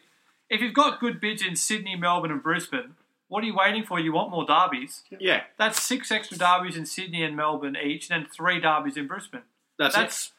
if 0.50 0.60
you've 0.60 0.74
got 0.74 1.00
good 1.00 1.20
bids 1.20 1.42
in 1.42 1.56
Sydney, 1.56 1.96
Melbourne, 1.96 2.30
and 2.30 2.42
Brisbane, 2.42 2.94
what 3.28 3.42
are 3.42 3.46
you 3.46 3.54
waiting 3.54 3.84
for? 3.84 3.98
You 3.98 4.12
want 4.12 4.30
more 4.30 4.44
derbies. 4.44 5.02
Yeah, 5.18 5.42
That's 5.58 5.82
six 5.82 6.10
extra 6.10 6.36
derbies 6.36 6.76
in 6.76 6.86
Sydney 6.86 7.22
and 7.22 7.36
Melbourne 7.36 7.76
each, 7.76 8.10
and 8.10 8.22
then 8.22 8.30
three 8.30 8.60
derbies 8.60 8.96
in 8.96 9.06
Brisbane. 9.06 9.42
that's, 9.78 9.94
That's 9.94 10.32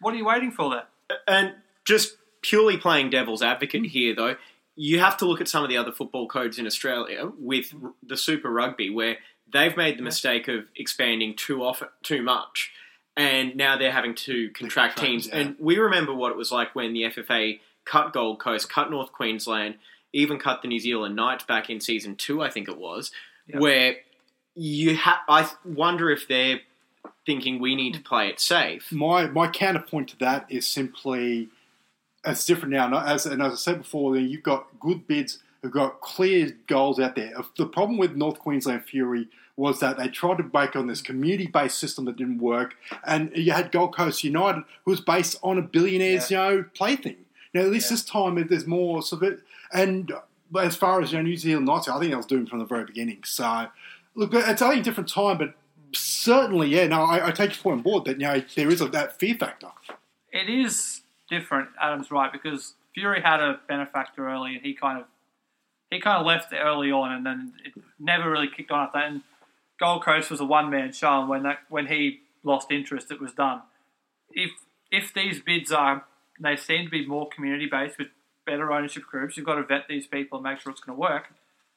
what 0.00 0.14
are 0.14 0.16
you 0.16 0.24
waiting 0.24 0.50
for 0.50 0.70
there? 0.70 1.18
And 1.26 1.54
just 1.84 2.16
purely 2.42 2.76
playing 2.76 3.10
devil's 3.10 3.42
advocate 3.42 3.82
hmm. 3.82 3.88
here, 3.88 4.14
though, 4.14 4.36
you 4.78 5.00
have 5.00 5.16
to 5.16 5.24
look 5.26 5.40
at 5.40 5.48
some 5.48 5.64
of 5.64 5.68
the 5.68 5.76
other 5.76 5.90
football 5.90 6.28
codes 6.28 6.56
in 6.56 6.64
Australia 6.64 7.32
with 7.36 7.74
the 8.00 8.16
Super 8.16 8.48
Rugby, 8.48 8.90
where 8.90 9.16
they've 9.52 9.76
made 9.76 9.98
the 9.98 10.02
mistake 10.02 10.46
of 10.46 10.66
expanding 10.76 11.34
too 11.34 11.64
often, 11.64 11.88
too 12.04 12.22
much, 12.22 12.70
and 13.16 13.56
now 13.56 13.76
they're 13.76 13.90
having 13.90 14.14
to 14.14 14.50
contract 14.50 14.94
Contract, 14.94 14.98
teams. 14.98 15.26
yeah. 15.26 15.38
And 15.38 15.56
we 15.58 15.78
remember 15.78 16.14
what 16.14 16.30
it 16.30 16.38
was 16.38 16.52
like 16.52 16.76
when 16.76 16.92
the 16.92 17.02
FFA 17.02 17.58
cut 17.84 18.12
Gold 18.12 18.38
Coast, 18.38 18.70
cut 18.70 18.88
North 18.88 19.10
Queensland, 19.10 19.74
even 20.12 20.38
cut 20.38 20.62
the 20.62 20.68
New 20.68 20.78
Zealand 20.78 21.16
Knights 21.16 21.42
back 21.42 21.68
in 21.68 21.80
season 21.80 22.14
two, 22.14 22.40
I 22.40 22.48
think 22.48 22.68
it 22.68 22.78
was, 22.78 23.10
Yeah. 23.48 23.58
where 23.58 23.96
you 24.54 24.94
have. 24.94 25.18
I 25.28 25.50
wonder 25.64 26.08
if 26.08 26.28
they're 26.28 26.60
thinking 27.26 27.58
we 27.60 27.74
need 27.74 27.94
mm. 27.94 27.96
to 27.96 28.02
play 28.04 28.28
it 28.28 28.38
safe. 28.38 28.92
my 28.92 29.26
my 29.26 29.48
counterpoint 29.48 30.10
to 30.10 30.18
that 30.18 30.46
is 30.48 30.68
simply 30.68 31.48
it's 32.24 32.44
different 32.44 32.72
now. 32.74 32.88
Not 32.88 33.06
As 33.08 33.26
and 33.26 33.42
as 33.42 33.52
I 33.52 33.56
said 33.56 33.78
before, 33.78 34.16
you've 34.16 34.42
got 34.42 34.66
good 34.80 35.06
bids 35.06 35.38
who've 35.62 35.72
got 35.72 36.00
clear 36.00 36.56
goals 36.66 37.00
out 37.00 37.16
there. 37.16 37.32
The 37.56 37.66
problem 37.66 37.98
with 37.98 38.14
North 38.16 38.38
Queensland 38.38 38.84
Fury 38.84 39.28
was 39.56 39.80
that 39.80 39.98
they 39.98 40.06
tried 40.08 40.36
to 40.36 40.44
bake 40.44 40.76
on 40.76 40.86
this 40.86 41.02
community-based 41.02 41.76
system 41.76 42.04
that 42.04 42.16
didn't 42.16 42.38
work, 42.38 42.76
and 43.04 43.32
you 43.34 43.50
had 43.52 43.72
Gold 43.72 43.96
Coast 43.96 44.22
United, 44.22 44.62
who 44.84 44.92
was 44.92 45.00
based 45.00 45.36
on 45.42 45.58
a 45.58 45.62
billionaire's 45.62 46.30
you 46.30 46.36
know 46.36 46.64
plaything. 46.74 47.16
Now 47.54 47.62
at 47.62 47.70
least 47.70 47.90
Yeah. 47.90 47.94
this 47.96 48.04
time 48.04 48.46
there's 48.48 48.66
more 48.66 49.02
sort 49.02 49.22
of 49.22 49.32
it, 49.32 49.40
and 49.72 50.12
as 50.60 50.76
far 50.76 51.00
as 51.02 51.12
you 51.12 51.18
know, 51.18 51.24
New 51.24 51.36
Zealand 51.36 51.66
Knights, 51.66 51.88
I 51.88 51.98
think 51.98 52.10
that 52.12 52.16
was 52.16 52.26
doomed 52.26 52.48
from 52.48 52.58
the 52.60 52.64
very 52.64 52.84
beginning. 52.84 53.24
So 53.24 53.66
look, 54.14 54.32
it's 54.32 54.62
only 54.62 54.80
a 54.80 54.82
different 54.82 55.08
time, 55.08 55.38
but 55.38 55.54
certainly, 55.92 56.68
yeah, 56.68 56.86
no, 56.86 57.02
I, 57.02 57.28
I 57.28 57.30
take 57.32 57.50
your 57.50 57.62
point 57.62 57.78
on 57.78 57.82
board 57.82 58.04
that 58.04 58.20
you 58.20 58.26
know 58.28 58.42
there 58.54 58.70
is 58.70 58.80
a, 58.80 58.88
that 58.90 59.18
fear 59.18 59.34
factor. 59.34 59.68
It 60.32 60.48
is 60.48 61.00
different. 61.28 61.70
Adam's 61.80 62.10
right 62.10 62.32
because 62.32 62.74
Fury 62.94 63.20
had 63.22 63.40
a 63.40 63.60
benefactor 63.68 64.28
early, 64.28 64.54
and 64.54 64.62
he 64.64 64.74
kind 64.74 64.98
of 64.98 65.06
he 65.90 66.00
kind 66.00 66.18
of 66.20 66.26
left 66.26 66.52
early 66.52 66.90
on, 66.90 67.12
and 67.12 67.24
then 67.24 67.54
it 67.64 67.72
never 67.98 68.30
really 68.30 68.48
kicked 68.54 68.70
on 68.70 68.86
after 68.86 68.98
that. 68.98 69.08
And 69.08 69.22
Gold 69.78 70.04
Coast 70.04 70.30
was 70.30 70.40
a 70.40 70.44
one 70.44 70.70
man 70.70 70.92
show, 70.92 71.20
and 71.20 71.28
when 71.28 71.42
that 71.44 71.60
when 71.68 71.86
he 71.86 72.20
lost 72.42 72.70
interest, 72.70 73.10
it 73.10 73.20
was 73.20 73.32
done. 73.32 73.62
If 74.30 74.50
if 74.90 75.12
these 75.14 75.40
bids 75.40 75.72
are 75.72 76.04
they 76.40 76.56
seem 76.56 76.84
to 76.84 76.90
be 76.90 77.06
more 77.06 77.28
community 77.28 77.66
based 77.70 77.98
with 77.98 78.08
better 78.46 78.72
ownership 78.72 79.04
groups, 79.04 79.36
you've 79.36 79.46
got 79.46 79.56
to 79.56 79.64
vet 79.64 79.84
these 79.88 80.06
people 80.06 80.38
and 80.38 80.44
make 80.44 80.60
sure 80.60 80.72
it's 80.72 80.80
going 80.80 80.96
to 80.96 81.00
work. 81.00 81.28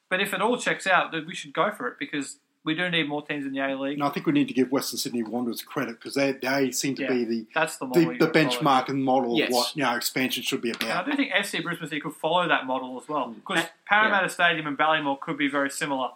But 0.09 0.21
if 0.21 0.33
it 0.33 0.41
all 0.41 0.57
checks 0.57 0.85
out, 0.85 1.11
then 1.11 1.25
we 1.25 1.35
should 1.35 1.53
go 1.53 1.71
for 1.71 1.87
it 1.87 1.95
because 1.99 2.37
we 2.63 2.75
do 2.75 2.89
need 2.89 3.07
more 3.09 3.25
teams 3.25 3.45
in 3.45 3.53
the 3.53 3.59
A 3.59 3.75
League. 3.75 3.93
And 3.95 4.03
I 4.03 4.09
think 4.09 4.25
we 4.25 4.33
need 4.33 4.47
to 4.47 4.53
give 4.53 4.71
Western 4.71 4.97
Sydney 4.99 5.23
Wanderers 5.23 5.61
credit 5.63 5.99
because 5.99 6.13
they, 6.13 6.33
they 6.33 6.71
seem 6.71 6.95
to 6.95 7.03
Yeah, 7.03 7.09
be 7.09 7.25
the 7.25 7.45
That's 7.55 7.77
the 7.77 7.85
model. 7.87 8.03
the, 8.03 8.09
the 8.17 8.27
gotta 8.27 8.49
follow. 8.59 8.61
benchmark 8.61 8.89
and 8.89 9.03
model 9.03 9.37
Yes. 9.37 9.49
of 9.49 9.53
what 9.55 9.75
you 9.75 9.83
know 9.83 9.95
expansion 9.95 10.43
should 10.43 10.61
be 10.61 10.69
And 10.71 10.83
I 10.83 11.03
do 11.03 11.15
think 11.15 11.31
FC 11.33 11.63
Brisbane 11.63 11.87
City 11.89 12.01
could 12.01 12.13
follow 12.13 12.47
that 12.47 12.65
model 12.65 12.99
as 13.01 13.07
well 13.09 13.29
because 13.29 13.63
Uh, 13.65 13.67
Parramatta 13.87 14.29
Stadium 14.29 14.67
and 14.67 14.77
Ballymore 14.77 15.19
could 15.19 15.37
be 15.37 15.47
very 15.47 15.69
similar. 15.69 16.09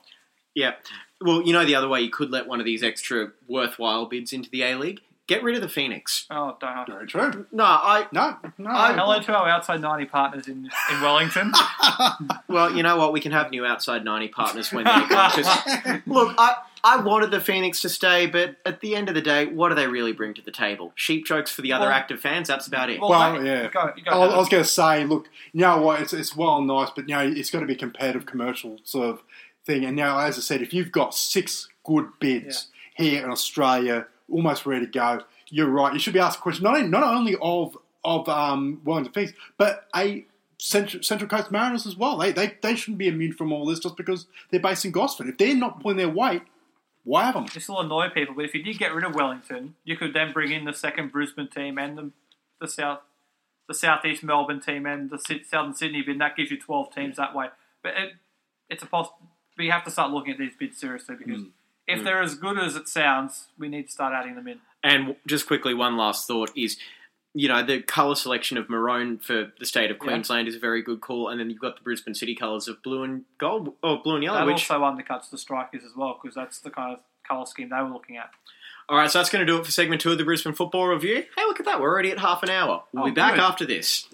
Yeah. 0.54 0.74
Well, 1.22 1.42
you 1.42 1.52
know 1.54 1.66
the 1.66 1.76
other 1.76 1.88
way 1.88 2.02
you 2.02 2.10
could 2.10 2.30
let 2.32 2.48
one 2.48 2.60
of 2.60 2.66
these 2.66 2.84
extra 2.84 3.32
worthwhile 3.48 4.06
bids 4.06 4.32
into 4.32 4.50
the 4.50 4.62
A 4.64 4.76
League? 4.76 5.02
Get 5.28 5.42
rid 5.42 5.56
of 5.56 5.62
the 5.64 5.70
Phoenix. 5.70 6.28
Oh, 6.30 6.56
don't. 6.60 6.88
Very 6.88 7.08
true. 7.08 7.48
No, 7.52 7.64
I. 7.64 8.06
No, 8.12 8.38
no. 8.60 8.70
I- 8.70 8.94
Hello 8.94 9.20
to 9.20 9.34
our 9.36 9.50
outside 9.50 9.82
90 9.82 10.06
partners 10.06 10.48
in, 10.48 10.70
in 10.92 11.02
Wellington. 11.02 11.52
Well, 12.48 12.76
you 12.76 12.84
know 12.84 12.96
what? 12.98 13.12
We 13.12 13.20
can 13.20 13.32
have 13.32 13.52
new 13.52 13.66
outside 13.66 14.06
90 14.06 14.28
partners 14.30 14.72
when 14.72 14.86
they 14.86 14.92
come. 14.92 15.32
'cause- 15.32 16.02
look, 16.06 16.34
I, 16.38 16.56
I 16.84 16.98
wanted 17.02 17.32
the 17.32 17.42
Phoenix 17.42 17.82
to 17.82 17.90
stay, 17.90 18.28
but 18.28 18.56
at 18.66 18.80
the 18.82 18.96
end 18.96 19.10
of 19.10 19.16
the 19.16 19.22
day, 19.22 19.46
what 19.48 19.70
do 19.70 19.76
they 19.76 19.88
really 19.88 20.14
bring 20.14 20.34
to 20.36 20.42
the 20.42 20.52
table? 20.52 20.92
Sheep 20.96 21.26
jokes 21.26 21.52
for 21.52 21.62
the 21.64 21.74
other 21.74 21.86
Well- 21.88 21.94
active 21.96 22.22
fans, 22.22 22.48
that's 22.48 22.68
about 22.68 22.90
it. 22.90 23.02
Well, 23.02 23.10
Well, 23.10 23.34
mate, 23.34 23.46
yeah. 23.48 23.64
You 23.64 23.70
go, 23.70 23.92
you 23.98 24.04
go 24.04 24.12
I 24.12 24.18
was, 24.18 24.34
I 24.34 24.38
was 24.38 24.50
going 24.50 24.64
to 24.64 24.70
say, 24.70 25.04
look, 25.06 25.28
you 25.54 25.62
know 25.62 25.82
what? 25.82 26.02
It's 26.02 26.14
it's 26.14 26.36
well 26.36 26.58
and 26.60 26.68
nice, 26.68 26.92
but 26.96 27.10
you 27.10 27.16
know 27.16 27.22
it's 27.28 27.50
got 27.50 27.60
to 27.62 27.66
be 27.66 27.74
a 27.74 27.78
competitive 27.78 28.26
commercial 28.26 28.80
sort 28.84 29.10
of 29.10 29.22
thing. 29.66 29.84
And 29.84 29.96
now, 29.98 30.20
as 30.20 30.38
I 30.38 30.42
said, 30.42 30.62
if 30.62 30.74
you've 30.74 30.92
got 30.92 31.14
six 31.16 31.68
good 31.84 32.08
bids 32.20 32.68
here 32.96 33.24
in 33.24 33.32
Australia, 33.32 34.08
almost 34.32 34.66
ready 34.66 34.86
to 34.86 34.92
go, 34.92 35.22
you're 35.50 35.70
right. 35.70 35.94
You 35.94 36.00
should 36.00 36.14
be 36.14 36.20
asked 36.20 36.40
a 36.40 36.42
question 36.42 36.64
not 36.64 36.76
only, 36.78 36.90
not 36.90 37.04
only 37.04 37.36
of 37.42 37.78
of 38.04 38.30
um, 38.30 38.82
Wellington 38.84 39.14
Phoenix, 39.14 39.34
but 39.58 39.88
a 39.96 40.26
Central, 40.58 41.04
Central 41.04 41.28
Coast 41.30 41.52
Mariners 41.52 41.86
as 41.86 41.96
well. 41.96 42.18
They, 42.18 42.32
they 42.32 42.56
they 42.62 42.76
shouldn't 42.76 42.98
be 42.98 43.08
immune 43.08 43.34
from 43.34 43.52
all 43.52 43.66
this 43.66 43.80
just 43.80 43.98
because 43.98 44.28
they're 44.52 44.60
based 44.60 44.86
in 44.86 44.92
Gosford. 44.92 45.28
If 45.28 45.38
they're 45.38 45.56
not 45.56 45.82
pulling 45.82 45.98
their 45.98 46.10
weight, 46.10 46.44
why 47.04 47.26
have 47.26 47.36
them? 47.36 47.46
This 47.54 47.68
will 47.68 47.82
annoy 47.82 48.10
people, 48.10 48.36
but 48.36 48.46
if 48.46 48.54
you 48.54 48.64
did 48.64 48.78
get 48.78 48.94
rid 48.94 49.04
of 49.04 49.16
Wellington, 49.16 49.76
you 49.84 49.98
could 49.98 50.14
then 50.14 50.34
bring 50.34 50.52
in 50.52 50.66
the 50.66 50.74
second 50.74 51.12
Brisbane 51.12 51.50
team 51.50 51.78
and 51.78 51.98
the, 51.98 52.12
the 52.62 52.68
South, 52.68 53.00
the 53.68 53.74
Southeast 53.74 54.24
Melbourne 54.24 54.62
team 54.62 54.86
and 54.86 55.10
the 55.10 55.20
Southern 55.48 55.76
Sydney 55.76 56.02
bid. 56.02 56.14
And 56.14 56.22
that 56.22 56.36
gives 56.36 56.52
you 56.52 56.60
twelve 56.60 56.94
teams 56.96 57.18
that 57.18 57.36
way. 57.36 57.48
But 57.84 57.94
it, 57.98 58.14
it's 58.70 58.82
a 58.82 58.88
poss- 58.88 59.12
We 59.58 59.70
have 59.70 59.84
to 59.84 59.92
start 59.92 60.12
looking 60.12 60.34
at 60.34 60.40
these 60.40 60.56
bids 60.58 60.80
seriously 60.80 61.16
because 61.16 61.42
if 61.88 62.00
hmm. 62.00 62.06
they're 62.06 62.22
as 62.22 62.36
good 62.36 62.58
as 62.58 62.76
it 62.76 62.88
sounds, 62.88 63.48
we 63.58 63.68
need 63.68 63.88
to 63.88 63.92
start 63.92 64.14
adding 64.14 64.36
them 64.36 64.48
in. 64.48 64.60
And 64.84 65.16
just 65.26 65.48
quickly, 65.48 65.74
one 65.74 65.98
last 65.98 66.28
thought 66.28 66.52
is, 66.56 66.78
you 67.34 67.48
know, 67.48 67.66
the 67.66 67.82
colour 67.82 68.16
selection 68.16 68.58
of 68.58 68.70
maroon 68.70 69.18
for 69.18 69.52
the 69.60 69.66
state 69.66 69.92
of. 69.92 70.00
Queensland 70.00 70.48
is 70.48 70.56
a 70.56 70.60
very 70.60 70.82
good 70.82 71.02
call, 71.02 71.28
and 71.30 71.40
then 71.40 71.50
you've 71.50 71.60
got 71.60 71.76
the 71.76 71.84
Brisbane 71.84 72.14
City 72.16 72.36
colours 72.36 72.68
of 72.68 72.82
blue 72.84 73.04
and 73.04 73.26
gold, 73.40 73.74
or 73.84 74.02
blue 74.02 74.16
and 74.16 74.24
yellow, 74.24 74.40
that 74.40 74.46
which... 74.46 74.70
also 74.70 74.84
undercuts 74.84 75.30
the 75.30 75.38
strikers 75.38 75.84
as 75.84 75.96
well 75.96 76.20
because 76.22 76.36
that's 76.36 76.60
the 76.60 76.70
kind 76.70 76.94
of 76.94 77.00
colour 77.28 77.46
scheme 77.46 77.70
they 77.70 77.82
were 77.82 77.90
looking 77.90 78.18
at. 78.18 78.30
All 78.88 78.98
right, 78.98 79.10
so 79.10 79.18
that's 79.18 79.32
going 79.32 79.46
to 79.46 79.52
do 79.52 79.60
it 79.60 79.66
for 79.66 79.72
segment 79.72 80.02
two 80.02 80.12
of 80.12 80.20
the 80.20 80.24
Brisbane 80.24 80.54
Football 80.54 80.88
Review. 80.88 81.24
Hey, 81.36 81.44
look 81.48 81.60
at 81.60 81.66
that, 81.66 81.82
we're 81.82 81.92
already 81.92 82.12
at 82.12 82.20
half 82.20 82.44
an 82.44 82.50
hour. 82.50 82.84
We'll 82.94 83.04
Oh, 83.04 83.06
be 83.08 83.12
back 83.12 83.34
good. 83.36 83.44
after 83.44 83.66
this. 83.66 84.08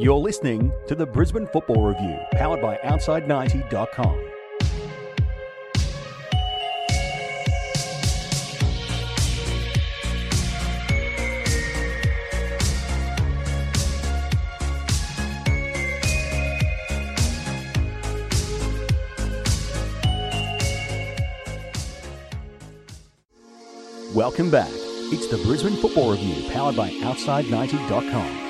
You're 0.00 0.16
listening 0.16 0.72
to 0.86 0.94
the 0.94 1.04
Brisbane 1.04 1.46
Football 1.46 1.88
Review, 1.88 2.18
powered 2.32 2.62
by 2.62 2.78
Outside90.com. 2.78 4.30
Welcome 24.14 24.50
back. 24.50 24.70
It's 25.12 25.26
the 25.26 25.36
Brisbane 25.44 25.76
Football 25.76 26.12
Review, 26.12 26.50
powered 26.50 26.76
by 26.76 26.88
Outside90.com. 26.88 28.49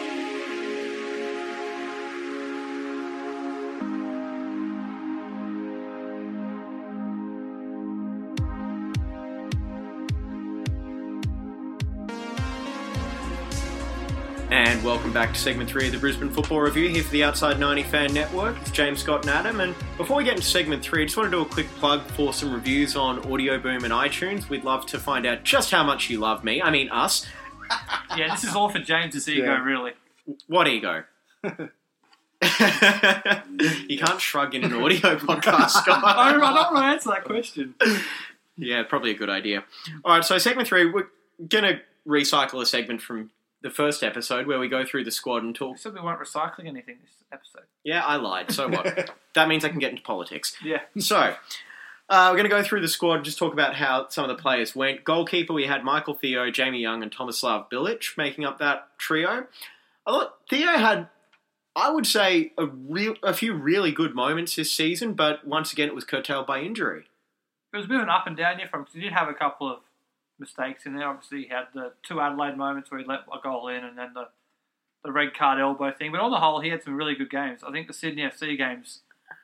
welcome 15.11 15.27
back 15.27 15.35
to 15.35 15.41
segment 15.41 15.69
three 15.69 15.87
of 15.87 15.93
the 15.93 15.99
Brisbane 15.99 16.31
Football 16.31 16.61
Review 16.61 16.89
here 16.89 17.03
for 17.03 17.11
the 17.11 17.25
Outside 17.25 17.59
90 17.59 17.83
Fan 17.83 18.15
Network. 18.15 18.57
It's 18.61 18.71
James 18.71 19.01
Scott 19.01 19.23
and 19.23 19.31
Adam. 19.31 19.59
And 19.59 19.75
before 19.97 20.17
we 20.19 20.23
get 20.23 20.35
into 20.35 20.47
segment 20.47 20.85
three, 20.85 21.03
I 21.03 21.07
just 21.07 21.17
want 21.17 21.27
to 21.27 21.37
do 21.37 21.43
a 21.43 21.45
quick 21.45 21.67
plug 21.79 22.03
for 22.13 22.33
some 22.33 22.53
reviews 22.55 22.95
on 22.95 23.19
Audio 23.29 23.59
Boom 23.59 23.83
and 23.83 23.93
iTunes. 23.93 24.49
We'd 24.49 24.63
love 24.63 24.87
to 24.87 25.01
find 25.01 25.27
out 25.27 25.43
just 25.43 25.73
how 25.73 25.83
much 25.83 26.11
you 26.11 26.21
love 26.21 26.45
me. 26.45 26.63
I 26.63 26.71
mean, 26.71 26.91
us. 26.91 27.27
Yeah, 28.17 28.29
this 28.33 28.45
is 28.45 28.55
all 28.55 28.69
for 28.69 28.79
James's 28.79 29.29
ego, 29.29 29.47
Yeah. 29.47 29.65
really. 29.65 29.93
What 30.47 30.69
ego? 30.69 31.03
you 31.43 31.51
can't 33.99 34.21
shrug 34.21 34.55
in 34.55 34.63
an 34.63 34.73
audio 34.75 35.17
podcast, 35.17 35.71
Scott. 35.71 36.05
I 36.05 36.31
don't, 36.33 36.41
I 36.43 36.55
don't 36.55 36.75
want 36.75 36.77
to 36.77 36.83
answer 36.85 37.11
that 37.11 37.25
question. 37.25 37.75
Yeah, 38.57 38.85
probably 38.85 39.11
a 39.11 39.15
good 39.15 39.31
idea. 39.31 39.65
All 40.05 40.15
right, 40.15 40.25
so 40.25 40.39
segment 40.39 40.69
three, 40.69 40.89
we're 40.89 41.09
going 41.49 41.65
to 41.65 41.81
recycle 42.07 42.63
a 42.63 42.67
segment 42.67 43.03
from 43.03 43.31
the 43.63 43.71
first 43.71 44.03
episode 44.03 44.47
where 44.47 44.59
we 44.59 44.69
go 44.69 44.85
through 44.85 45.05
the 45.05 45.11
squad 45.11 45.39
and 45.39 45.49
We 45.49 45.53
talk. 45.55 45.79
said 45.79 45.95
we 45.95 46.01
weren't 46.01 46.21
recycling 46.21 46.67
anything 46.67 46.99
this 47.03 47.25
episode. 47.33 47.67
Yeah, 47.85 48.05
I 48.05 48.17
lied. 48.17 48.51
So 48.53 48.69
what? 48.69 49.11
that 49.35 49.49
means 49.49 49.65
I 49.65 49.69
can 49.69 49.79
get 49.79 49.91
into 49.91 50.03
politics. 50.03 50.57
Yeah. 50.65 50.81
So, 50.99 51.35
uh, 52.09 52.29
we're 52.31 52.37
going 52.39 52.45
to 52.45 52.49
go 52.49 52.63
through 52.63 52.81
the 52.81 52.89
squad 52.89 53.17
and 53.17 53.25
just 53.25 53.39
talk 53.39 53.53
about 53.53 53.77
how 53.77 54.09
some 54.09 54.29
of 54.29 54.37
the 54.37 54.41
players 54.43 54.75
went. 54.75 55.05
Goalkeeper, 55.05 55.53
we 55.53 55.67
had 55.67 55.85
Michael 55.85 56.15
Theo, 56.15 56.51
Jamie 56.51 56.81
Young, 56.81 57.03
and 57.03 57.13
Tomislav 57.13 57.71
Bilic 57.71 58.17
making 58.17 58.45
up 58.45 58.59
that 58.59 58.89
trio. 58.99 59.47
I 60.07 60.11
thought 60.11 60.35
Theo 60.49 60.73
had, 60.73 61.09
I 61.77 61.91
would 61.91 62.07
say, 62.07 62.53
a 62.59 62.67
real, 62.67 63.15
a 63.23 63.33
few 63.35 63.53
really 63.55 63.93
good 63.93 64.15
moments 64.15 64.57
this 64.57 64.73
season, 64.73 65.13
but 65.15 65.47
once 65.47 65.73
again, 65.73 65.87
it 65.89 65.95
was 65.95 66.05
curtailed 66.05 66.47
by 66.47 66.61
injury. 66.61 67.05
It 67.73 67.77
was 67.77 67.87
a 67.87 67.89
bit 67.89 67.99
of 67.99 68.03
an 68.05 68.09
up 68.11 68.27
and 68.27 68.37
down 68.37 68.59
year 68.59 68.67
from 68.67 68.81
because 68.83 68.95
he 68.95 69.01
did 69.03 69.13
have 69.13 69.29
a 69.29 69.35
couple 69.35 69.71
of 69.71 69.79
mistakes 70.41 70.87
in 70.87 70.95
there. 70.97 71.09
Obviously, 71.09 71.43
he 71.43 71.49
had 71.49 71.67
the 71.75 71.93
two 72.03 72.21
Adelaide 72.21 72.57
moments 72.57 72.91
where 72.91 72.99
he 73.01 73.07
let 73.07 73.21
a 73.33 73.39
goal 73.43 73.69
in, 73.69 73.85
and 73.85 73.97
then 73.97 74.13
the 74.15 74.29
the 75.05 75.13
red 75.13 75.33
card 75.35 75.59
elbow 75.61 75.93
thing. 75.93 76.11
But 76.13 76.21
on 76.21 76.31
the 76.31 76.39
whole, 76.41 76.61
he 76.61 76.69
had 76.69 76.83
some 76.83 76.95
really 76.95 77.15
good 77.15 77.31
games. 77.31 77.61
I 77.67 77.71
think 77.73 77.87
the 77.87 77.95
Sydney 77.95 78.23
FC 78.23 78.59
games, 78.59 79.01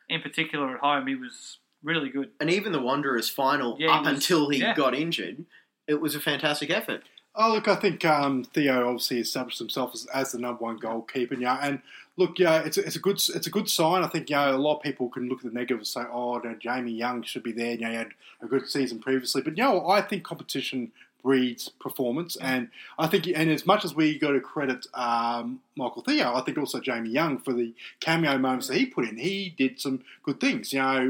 in 0.08 0.20
particular 0.20 0.74
at 0.74 0.80
home, 0.80 1.06
he 1.06 1.14
was 1.14 1.58
really 1.82 2.10
good. 2.10 2.30
And 2.40 2.50
even 2.50 2.72
the 2.72 2.80
Wanderers 2.82 3.30
final, 3.30 3.76
Yeah, 3.78 3.86
he 3.86 3.92
up 3.94 4.04
was- 4.04 4.12
until 4.14 4.50
he 4.50 4.58
yeah. 4.58 4.74
got 4.74 4.94
injured, 4.94 5.46
it 5.86 6.00
was 6.00 6.14
a 6.14 6.20
fantastic 6.20 6.68
effort. 6.68 7.04
Oh, 7.34 7.52
look, 7.54 7.68
I 7.68 7.76
think 7.76 8.04
um, 8.04 8.44
Theo 8.44 8.86
obviously 8.88 9.18
established 9.18 9.58
himself 9.58 9.92
as, 9.94 10.06
as 10.06 10.32
the 10.32 10.38
number 10.38 10.62
one 10.62 10.76
goalkeeper. 10.78 11.34
Yeah, 11.36 11.58
and 11.62 11.80
look, 12.16 12.38
yeah, 12.38 12.62
it's 12.62 12.78
a, 12.78 12.84
it's 12.84 12.96
a 12.96 13.00
good 13.00 13.16
it's 13.16 13.46
a 13.46 13.50
good 13.50 13.68
sign. 13.68 14.02
I 14.02 14.08
think 14.08 14.30
you 14.30 14.36
know, 14.36 14.54
a 14.54 14.56
lot 14.56 14.76
of 14.76 14.82
people 14.82 15.08
can 15.08 15.28
look 15.28 15.38
at 15.38 15.44
the 15.44 15.58
negative 15.58 15.78
and 15.78 15.86
say, 15.86 16.02
"Oh, 16.10 16.38
no, 16.38 16.54
Jamie 16.54 16.92
Young 16.92 17.22
should 17.22 17.42
be 17.42 17.52
there." 17.52 17.72
You 17.72 17.80
know, 17.80 17.90
he 17.90 17.96
had 17.96 18.10
a 18.42 18.46
good 18.46 18.68
season 18.68 18.98
previously, 18.98 19.42
but 19.42 19.56
you 19.56 19.64
know, 19.64 19.88
I 19.88 20.00
think 20.00 20.24
competition 20.24 20.92
breeds 21.22 21.68
performance, 21.68 22.36
and 22.36 22.68
I 22.98 23.08
think, 23.08 23.26
and 23.26 23.50
as 23.50 23.66
much 23.66 23.84
as 23.84 23.94
we 23.94 24.18
got 24.18 24.30
to 24.30 24.40
credit 24.40 24.86
um, 24.94 25.60
Michael 25.76 26.02
Theo, 26.02 26.34
I 26.34 26.40
think 26.42 26.56
also 26.56 26.80
Jamie 26.80 27.10
Young 27.10 27.38
for 27.38 27.52
the 27.52 27.74
cameo 28.00 28.38
moments 28.38 28.68
that 28.68 28.76
he 28.76 28.86
put 28.86 29.08
in. 29.08 29.16
He 29.18 29.52
did 29.58 29.80
some 29.80 30.04
good 30.22 30.40
things. 30.40 30.72
You 30.72 30.82
know, 30.82 31.00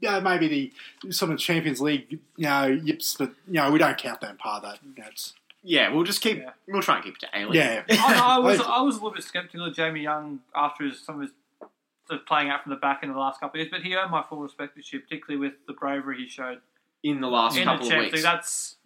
you 0.00 0.10
know, 0.10 0.20
maybe 0.20 0.72
the 1.02 1.12
some 1.12 1.30
of 1.30 1.38
the 1.38 1.42
Champions 1.42 1.80
League, 1.80 2.18
you 2.36 2.44
know, 2.46 2.66
yips, 2.66 3.16
but 3.18 3.32
you 3.46 3.54
know, 3.54 3.70
we 3.70 3.78
don't 3.78 3.96
count 3.96 4.20
that 4.20 4.38
part 4.38 4.64
of 4.64 4.70
that. 4.72 4.80
That's 4.96 5.32
Yeah, 5.62 5.92
we'll 5.92 6.04
just 6.04 6.20
keep, 6.20 6.38
Yeah. 6.38 6.50
we'll 6.68 6.82
try 6.82 6.96
and 6.96 7.04
keep 7.04 7.14
it 7.16 7.20
to 7.20 7.28
A-League. 7.38 7.54
yeah. 7.54 7.82
I, 7.90 8.36
I 8.36 8.38
was 8.38 8.60
I 8.60 8.80
was 8.82 8.94
a 8.96 8.98
little 8.98 9.12
bit 9.14 9.24
sceptical 9.24 9.66
of 9.66 9.74
Jamie 9.74 10.00
Young 10.02 10.40
after 10.54 10.84
his, 10.84 11.00
some 11.00 11.16
of 11.16 11.22
his 11.22 11.30
the 12.08 12.16
playing 12.18 12.48
out 12.48 12.62
from 12.62 12.70
the 12.70 12.76
back 12.76 13.02
in 13.02 13.12
the 13.12 13.18
last 13.18 13.38
couple 13.40 13.60
of 13.60 13.66
years, 13.66 13.70
but 13.70 13.82
he 13.82 13.94
earned 13.94 14.10
my 14.10 14.22
full 14.22 14.38
respect 14.40 14.74
this 14.76 14.90
year, 14.92 15.02
particularly 15.02 15.38
with 15.38 15.54
the 15.66 15.74
bravery 15.74 16.16
he 16.16 16.26
showed 16.28 16.60
in 17.02 17.20
the 17.20 17.26
last 17.28 17.56
in 17.56 17.66
the 17.66 17.70
couple 17.72 17.86
of 17.92 17.98
weeks. 17.98 18.14
League. 18.14 18.22
That's 18.22 18.76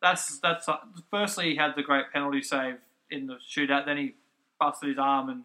that's 0.00 0.38
that's 0.38 0.68
uh, 0.68 0.76
firstly 1.10 1.50
he 1.50 1.56
had 1.56 1.72
the 1.76 1.82
great 1.82 2.06
penalty 2.12 2.40
save 2.42 2.76
in 3.10 3.26
the 3.26 3.36
shootout, 3.46 3.84
then 3.86 3.96
he 3.98 4.14
busted 4.58 4.88
his 4.88 4.98
arm 4.98 5.28
and 5.28 5.42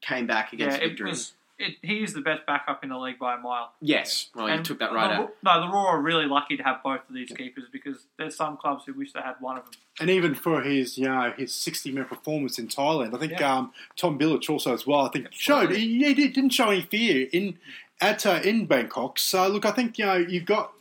Came 0.00 0.26
back 0.26 0.52
yeah, 0.52 0.66
against 0.66 0.82
it 0.82 0.88
victory. 0.88 1.10
was 1.10 1.32
it, 1.64 1.76
he 1.82 2.02
is 2.02 2.12
the 2.12 2.20
best 2.20 2.46
backup 2.46 2.82
in 2.84 2.90
the 2.90 2.98
league 2.98 3.18
by 3.18 3.34
a 3.34 3.38
mile. 3.38 3.72
Yes, 3.80 4.28
well, 4.34 4.48
you 4.48 4.62
took 4.62 4.78
that 4.80 4.92
right 4.92 5.08
the, 5.08 5.14
out. 5.24 5.34
No, 5.42 5.60
the 5.66 5.72
Roar 5.72 5.88
are 5.88 6.00
really 6.00 6.26
lucky 6.26 6.56
to 6.56 6.62
have 6.62 6.82
both 6.82 7.00
of 7.08 7.14
these 7.14 7.30
keepers 7.30 7.64
because 7.72 8.06
there's 8.18 8.36
some 8.36 8.56
clubs 8.56 8.84
who 8.84 8.92
wish 8.94 9.12
they 9.12 9.20
had 9.20 9.34
one 9.40 9.58
of 9.58 9.64
them. 9.64 9.72
And 10.00 10.10
even 10.10 10.34
for 10.34 10.62
his, 10.62 10.98
you 10.98 11.06
know, 11.06 11.32
his 11.36 11.54
60 11.54 11.90
minute 11.92 12.08
performance 12.08 12.58
in 12.58 12.68
Thailand, 12.68 13.14
I 13.14 13.18
think 13.18 13.32
Yeah. 13.38 13.56
um, 13.56 13.72
Tom 13.96 14.18
Bilic 14.18 14.48
also 14.50 14.74
as 14.74 14.86
well. 14.86 15.06
I 15.06 15.08
think 15.10 15.28
showed 15.30 15.70
Absolutely. 15.70 15.80
he, 15.80 16.04
he 16.14 16.28
didn't 16.28 16.50
show 16.50 16.70
any 16.70 16.82
fear 16.82 17.28
in 17.32 17.58
at 18.00 18.26
uh, 18.26 18.40
in 18.44 18.66
Bangkok. 18.66 19.18
So 19.18 19.46
look, 19.48 19.64
I 19.64 19.70
think 19.70 19.98
you 19.98 20.06
know 20.06 20.14
you've 20.16 20.46
got 20.46 20.72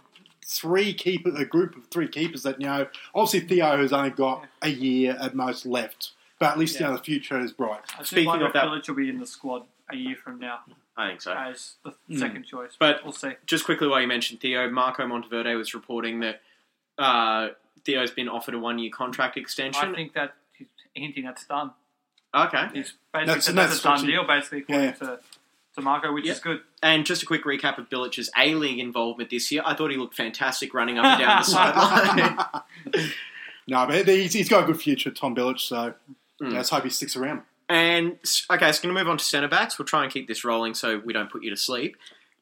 three 0.45 0.93
keeper, 0.93 1.29
a 1.35 1.45
group 1.45 1.75
of 1.77 1.85
three 1.87 2.07
keepers 2.07 2.43
that 2.43 2.59
you 2.59 2.67
know. 2.67 2.87
Obviously, 3.15 3.47
Theo 3.47 3.77
has 3.77 3.93
only 3.93 4.09
got 4.09 4.45
a 4.61 4.69
year 4.69 5.15
at 5.19 5.35
most 5.35 5.65
left, 5.65 6.11
but 6.39 6.51
at 6.51 6.57
least 6.59 6.79
you 6.79 6.85
know 6.85 6.93
the 6.97 7.03
future 7.03 7.39
is 7.39 7.51
bright. 7.53 7.81
I 7.97 8.03
Speaking 8.03 8.25
wonder 8.27 8.45
of 8.45 8.49
if 8.49 8.53
that- 8.53 8.65
Village 8.65 8.87
will 8.89 8.95
be 8.95 9.09
in 9.09 9.19
the 9.19 9.27
squad 9.27 9.63
a 9.89 9.95
year 9.95 10.15
from 10.15 10.39
now 10.39 10.59
I 10.97 11.09
think 11.09 11.21
so. 11.21 11.33
as 11.33 11.75
the 11.83 11.93
Hmm. 12.07 12.17
second 12.17 12.43
choice. 12.45 12.71
But- 12.79 13.03
we'll 13.03 13.11
see. 13.13 13.33
Just 13.45 13.65
quickly, 13.65 13.87
while 13.87 14.01
you 14.01 14.07
mentioned 14.07 14.39
Theo, 14.41 14.69
Marco 14.69 15.05
Monteverde 15.07 15.55
was 15.55 15.73
reporting 15.73 16.19
that 16.21 16.41
uh, 16.97 17.49
Theo's 17.85 18.11
been 18.11 18.29
offered 18.29 18.53
a 18.53 18.59
one-year 18.59 18.91
contract 18.91 19.35
extension. 19.37 19.89
I 19.91 19.93
think 19.95 20.13
that 20.13 20.35
he's 20.53 20.67
hinting 20.93 21.25
that's 21.25 21.45
done. 21.45 21.71
okay. 22.33 22.67
He's 22.73 22.93
basically 23.11 23.25
That's- 23.25 23.45
that's 23.45 23.55
that's, 23.55 23.79
a 23.79 23.83
done 23.83 23.91
what 23.93 24.01
you- 24.03 24.11
deal, 24.11 24.23
basically, 24.27 24.59
according 24.59 24.85
Yeah. 24.85 24.91
to, 24.93 25.19
to 25.75 25.81
Marco, 25.81 26.13
which 26.13 26.25
Yeah. 26.25 26.33
is 26.33 26.39
good. 26.39 26.61
And 26.83 27.05
just 27.05 27.23
a 27.23 27.25
quick 27.25 27.43
recap 27.45 27.77
of 27.79 27.89
Bilic's 27.89 28.29
A-League 28.37 28.77
involvement 28.79 29.29
this 29.31 29.51
year. 29.51 29.63
I 29.65 29.73
thought 29.73 29.89
he 29.91 29.97
looked 29.97 30.15
fantastic 30.15 30.73
running 30.73 30.99
up 30.99 31.05
and 31.05 31.19
down 31.19 31.39
the 31.39 31.43
sideline. 32.93 33.11
No, 33.67 33.85
but 33.87 34.05
he's, 34.07 34.33
he's 34.33 34.49
got 34.49 34.63
a 34.63 34.65
good 34.67 34.81
future, 34.81 35.09
Tom 35.09 35.35
Bilic. 35.35 35.59
So 35.59 35.93
Mm. 36.41 36.51
yeah, 36.51 36.57
let's 36.57 36.69
hope 36.69 36.83
he 36.83 36.89
sticks 36.89 37.15
around. 37.15 37.43
And 37.69 38.13
okay, 38.51 38.71
so 38.71 38.81
going 38.83 38.93
to 38.95 38.99
move 39.01 39.07
on 39.07 39.17
to 39.17 39.23
centre 39.23 39.47
backs. 39.47 39.77
We'll 39.79 39.85
try 39.85 40.03
and 40.03 40.11
keep 40.11 40.27
this 40.27 40.43
rolling 40.43 40.73
so 40.73 41.01
we 41.03 41.13
don't 41.13 41.31
put 41.31 41.43
you 41.43 41.49
to 41.49 41.57
sleep. 41.57 41.97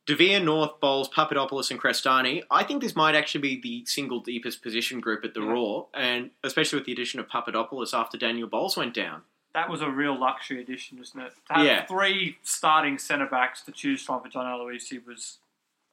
DeVere, 0.07 0.39
North, 0.43 0.79
Bowles, 0.79 1.07
Papadopoulos, 1.09 1.69
and 1.69 1.79
Crestani. 1.79 2.41
I 2.49 2.63
think 2.63 2.81
this 2.81 2.95
might 2.95 3.13
actually 3.15 3.41
be 3.41 3.61
the 3.61 3.85
single 3.85 4.19
deepest 4.19 4.63
position 4.63 4.99
group 4.99 5.23
at 5.23 5.33
the 5.35 5.41
Yeah. 5.41 5.51
Roar, 5.51 5.87
and 5.93 6.31
especially 6.43 6.79
with 6.79 6.85
the 6.87 6.91
addition 6.91 7.19
of 7.19 7.29
Papadopoulos 7.29 7.93
after 7.93 8.17
Daniel 8.17 8.47
Bowles 8.47 8.75
went 8.75 8.93
down. 8.95 9.21
That 9.53 9.69
was 9.69 9.81
a 9.81 9.89
real 9.89 10.17
luxury 10.17 10.61
addition, 10.61 10.97
wasn't 10.97 11.25
it? 11.25 11.33
To 11.49 11.53
have 11.53 11.65
Yeah. 11.65 11.85
three 11.85 12.37
starting 12.41 12.97
centre 12.97 13.27
backs 13.27 13.61
to 13.63 13.71
choose 13.71 14.01
from 14.01 14.21
for 14.23 14.29
John 14.29 14.45
Aloisi 14.45 15.05
was 15.05 15.37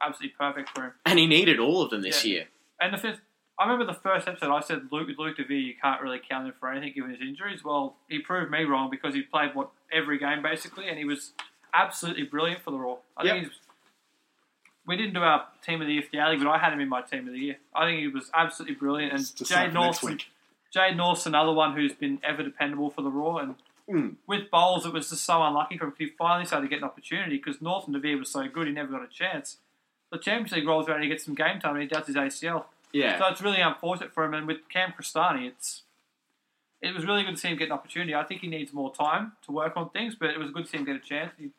absolutely 0.00 0.36
perfect 0.38 0.70
for 0.70 0.84
him. 0.84 0.92
And 1.04 1.18
he 1.18 1.26
needed 1.26 1.58
all 1.58 1.82
of 1.82 1.90
them 1.90 2.00
this 2.02 2.24
Yeah. 2.24 2.32
year. 2.32 2.48
And 2.80 2.94
the 2.94 2.98
fifth, 2.98 3.20
I 3.58 3.64
remember 3.64 3.92
the 3.92 3.98
first 3.98 4.28
episode 4.28 4.52
I 4.54 4.60
said 4.60 4.82
Luke 4.92 5.08
Luke 5.18 5.36
DeVere 5.36 5.58
you 5.58 5.74
can't 5.80 6.00
really 6.00 6.20
count 6.26 6.46
him 6.46 6.54
for 6.60 6.70
anything 6.70 6.92
given 6.94 7.10
his 7.10 7.20
injuries. 7.20 7.64
Well, 7.64 7.96
he 8.08 8.20
proved 8.20 8.50
me 8.50 8.64
wrong 8.64 8.88
because 8.90 9.14
he 9.14 9.22
played 9.22 9.54
what 9.54 9.70
every 9.92 10.18
game 10.18 10.42
basically, 10.42 10.88
and 10.88 10.96
he 10.98 11.04
was 11.04 11.32
absolutely 11.74 12.22
brilliant 12.24 12.62
for 12.62 12.70
the 12.70 12.78
Roar. 12.78 12.98
I 13.16 13.24
Yep. 13.24 13.34
think 13.34 13.46
he's. 13.48 13.58
We 14.86 14.96
didn't 14.96 15.12
do 15.14 15.20
our 15.22 15.46
team 15.62 15.80
of 15.82 15.86
the 15.86 15.92
year 15.94 16.02
for 16.02 16.08
the 16.16 16.24
League, 16.30 16.38
but 16.42 16.48
I 16.48 16.56
had 16.58 16.72
him 16.72 16.80
in 16.80 16.88
my 16.88 17.02
team 17.02 17.26
of 17.26 17.34
the 17.34 17.38
year. 17.40 17.58
I 17.74 17.84
think 17.86 18.00
he 18.00 18.08
was 18.08 18.30
absolutely 18.32 18.76
brilliant. 18.76 19.12
And 19.12 19.20
It's 19.20 19.32
just 19.32 19.50
Jade 19.50 19.74
like 19.74 19.74
North. 19.74 20.02
Jade 20.72 20.96
North's 20.96 21.26
another 21.26 21.52
one 21.52 21.74
who's 21.74 21.92
been 21.92 22.20
ever 22.22 22.42
dependable 22.42 22.88
for 22.90 23.02
the 23.02 23.10
Roar. 23.10 23.42
And 23.42 23.54
Mm. 23.88 24.16
with 24.26 24.50
Bowles, 24.50 24.84
it 24.86 24.92
was 24.92 25.08
just 25.10 25.24
so 25.24 25.42
unlucky 25.42 25.76
for 25.78 25.86
him. 25.86 25.94
He 25.98 26.06
finally 26.08 26.44
started 26.46 26.66
to 26.66 26.68
get 26.70 26.78
an 26.78 26.84
opportunity 26.84 27.36
because 27.38 27.60
North 27.60 27.86
and 27.86 27.94
DeVere 27.94 28.16
was 28.18 28.30
so 28.30 28.46
good, 28.48 28.66
he 28.66 28.72
never 28.72 28.92
got 28.92 29.02
a 29.02 29.08
chance. 29.08 29.58
The 30.10 30.18
Champions 30.18 30.52
League 30.52 30.66
rolls 30.66 30.88
around, 30.88 31.02
he 31.02 31.08
gets 31.08 31.24
some 31.24 31.34
game 31.34 31.58
time, 31.58 31.74
and 31.74 31.82
he 31.82 31.88
does 31.88 32.06
his 32.06 32.16
ACL. 32.16 32.66
Yeah. 32.92 33.18
So 33.18 33.26
it's 33.26 33.42
really 33.42 33.60
unfortunate 33.60 34.12
for 34.12 34.24
him. 34.24 34.34
And 34.34 34.46
with 34.46 34.68
Cam 34.68 34.92
Crestani, 34.98 35.46
it's 35.46 35.82
it 36.80 36.94
was 36.94 37.04
really 37.04 37.24
good 37.24 37.34
to 37.34 37.40
see 37.40 37.48
him 37.48 37.58
get 37.58 37.66
an 37.66 37.72
opportunity. 37.72 38.14
I 38.14 38.22
think 38.24 38.40
he 38.40 38.48
needs 38.48 38.72
more 38.72 38.94
time 38.94 39.32
to 39.46 39.52
work 39.52 39.76
on 39.76 39.90
things, 39.90 40.14
but 40.14 40.30
it 40.30 40.38
was 40.38 40.50
good 40.50 40.64
to 40.64 40.70
see 40.70 40.78
him 40.78 40.84
get 40.84 40.96
a 40.96 41.00
chance. 41.00 41.32
He, 41.36 41.50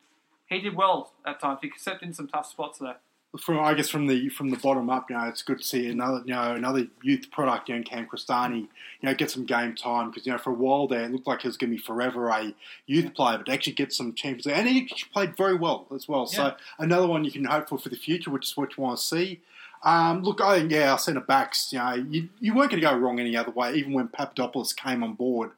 he 0.47 0.61
did 0.61 0.75
well 0.75 1.11
at 1.25 1.39
times. 1.39 1.59
He 1.61 1.71
stepped 1.77 2.03
in 2.03 2.13
some 2.13 2.27
tough 2.27 2.49
spots 2.49 2.79
there. 2.79 2.97
From 3.39 3.59
I 3.59 3.75
guess 3.75 3.89
from 3.89 4.07
the 4.07 4.29
from 4.29 4.49
the 4.49 4.57
bottom 4.57 4.89
up, 4.89 5.09
you 5.09 5.15
know, 5.15 5.25
it's 5.25 5.43
good 5.43 5.59
to 5.59 5.63
see 5.63 5.87
another 5.87 6.23
you 6.25 6.33
know 6.33 6.53
another 6.53 6.87
youth 7.03 7.29
product, 7.29 7.69
you 7.69 7.75
know, 7.75 7.83
Cam 7.83 8.07
Crestani, 8.07 8.61
you 8.61 8.67
know, 9.03 9.13
get 9.13 9.29
some 9.29 9.45
game 9.45 9.75
time 9.75 10.09
because 10.09 10.25
you 10.25 10.31
know 10.31 10.39
for 10.39 10.49
a 10.49 10.53
while 10.53 10.87
there 10.87 11.03
it 11.03 11.11
looked 11.11 11.27
like 11.27 11.43
he 11.43 11.47
was 11.47 11.55
going 11.55 11.69
to 11.69 11.75
be 11.77 11.81
forever 11.81 12.29
a 12.29 12.55
youth 12.87 13.13
player, 13.13 13.37
but 13.37 13.47
actually 13.47 13.73
get 13.73 13.93
some 13.93 14.15
Champions 14.15 14.47
League, 14.47 14.55
and 14.55 14.67
he 14.67 14.81
actually 14.81 15.09
played 15.13 15.37
very 15.37 15.55
well 15.55 15.85
as 15.93 16.07
well. 16.07 16.27
Yeah. 16.31 16.37
So 16.37 16.55
another 16.79 17.05
one 17.05 17.23
you 17.23 17.31
can 17.31 17.45
hope 17.45 17.69
for 17.69 17.77
for 17.77 17.89
the 17.89 17.97
future, 17.97 18.31
which 18.31 18.47
is 18.47 18.57
what 18.57 18.75
you 18.75 18.83
want 18.83 18.97
to 18.97 19.05
see. 19.05 19.41
Um, 19.83 20.23
look, 20.23 20.41
I 20.41 20.59
think 20.59 20.71
yeah, 20.71 20.91
our 20.91 20.99
centre 20.99 21.21
backs, 21.21 21.71
you 21.71 21.79
know, 21.79 21.93
you, 21.93 22.29
you 22.39 22.53
weren't 22.53 22.71
going 22.71 22.81
to 22.81 22.89
go 22.89 22.97
wrong 22.97 23.19
any 23.19 23.37
other 23.37 23.51
way. 23.51 23.75
Even 23.75 23.93
when 23.93 24.07
Papadopoulos 24.07 24.73
came 24.73 25.03
on 25.03 25.13
board, 25.13 25.51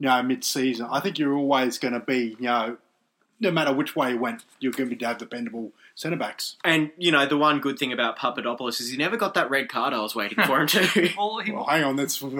you 0.00 0.08
know, 0.08 0.22
mid-season, 0.22 0.88
I 0.90 1.00
think 1.00 1.18
you're 1.18 1.34
always 1.34 1.78
going 1.78 1.94
to 1.94 2.00
be, 2.00 2.36
you 2.40 2.46
know, 2.46 2.76
no 3.40 3.50
matter 3.50 3.72
which 3.72 3.94
way 3.96 4.10
you 4.10 4.18
went, 4.18 4.44
you're 4.60 4.72
going 4.72 4.88
to 4.88 4.94
be 4.94 4.98
to 5.00 5.06
have 5.06 5.18
dependable 5.18 5.72
centre 5.94 6.16
backs. 6.16 6.56
And, 6.64 6.90
you 6.98 7.12
know, 7.12 7.26
the 7.26 7.36
one 7.36 7.60
good 7.60 7.78
thing 7.78 7.92
about 7.92 8.16
Papadopoulos 8.16 8.80
is 8.80 8.90
he 8.90 8.96
never 8.96 9.16
got 9.16 9.34
that 9.34 9.48
red 9.50 9.68
card 9.68 9.92
I 9.94 10.00
was 10.00 10.14
waiting 10.14 10.42
for 10.44 10.60
him 10.60 10.66
to. 10.68 11.10
Well, 11.16 11.38
he, 11.38 11.52
Well, 11.52 11.64
hang 11.64 11.84
on, 11.84 11.96
that's 11.96 12.20
hang 12.20 12.32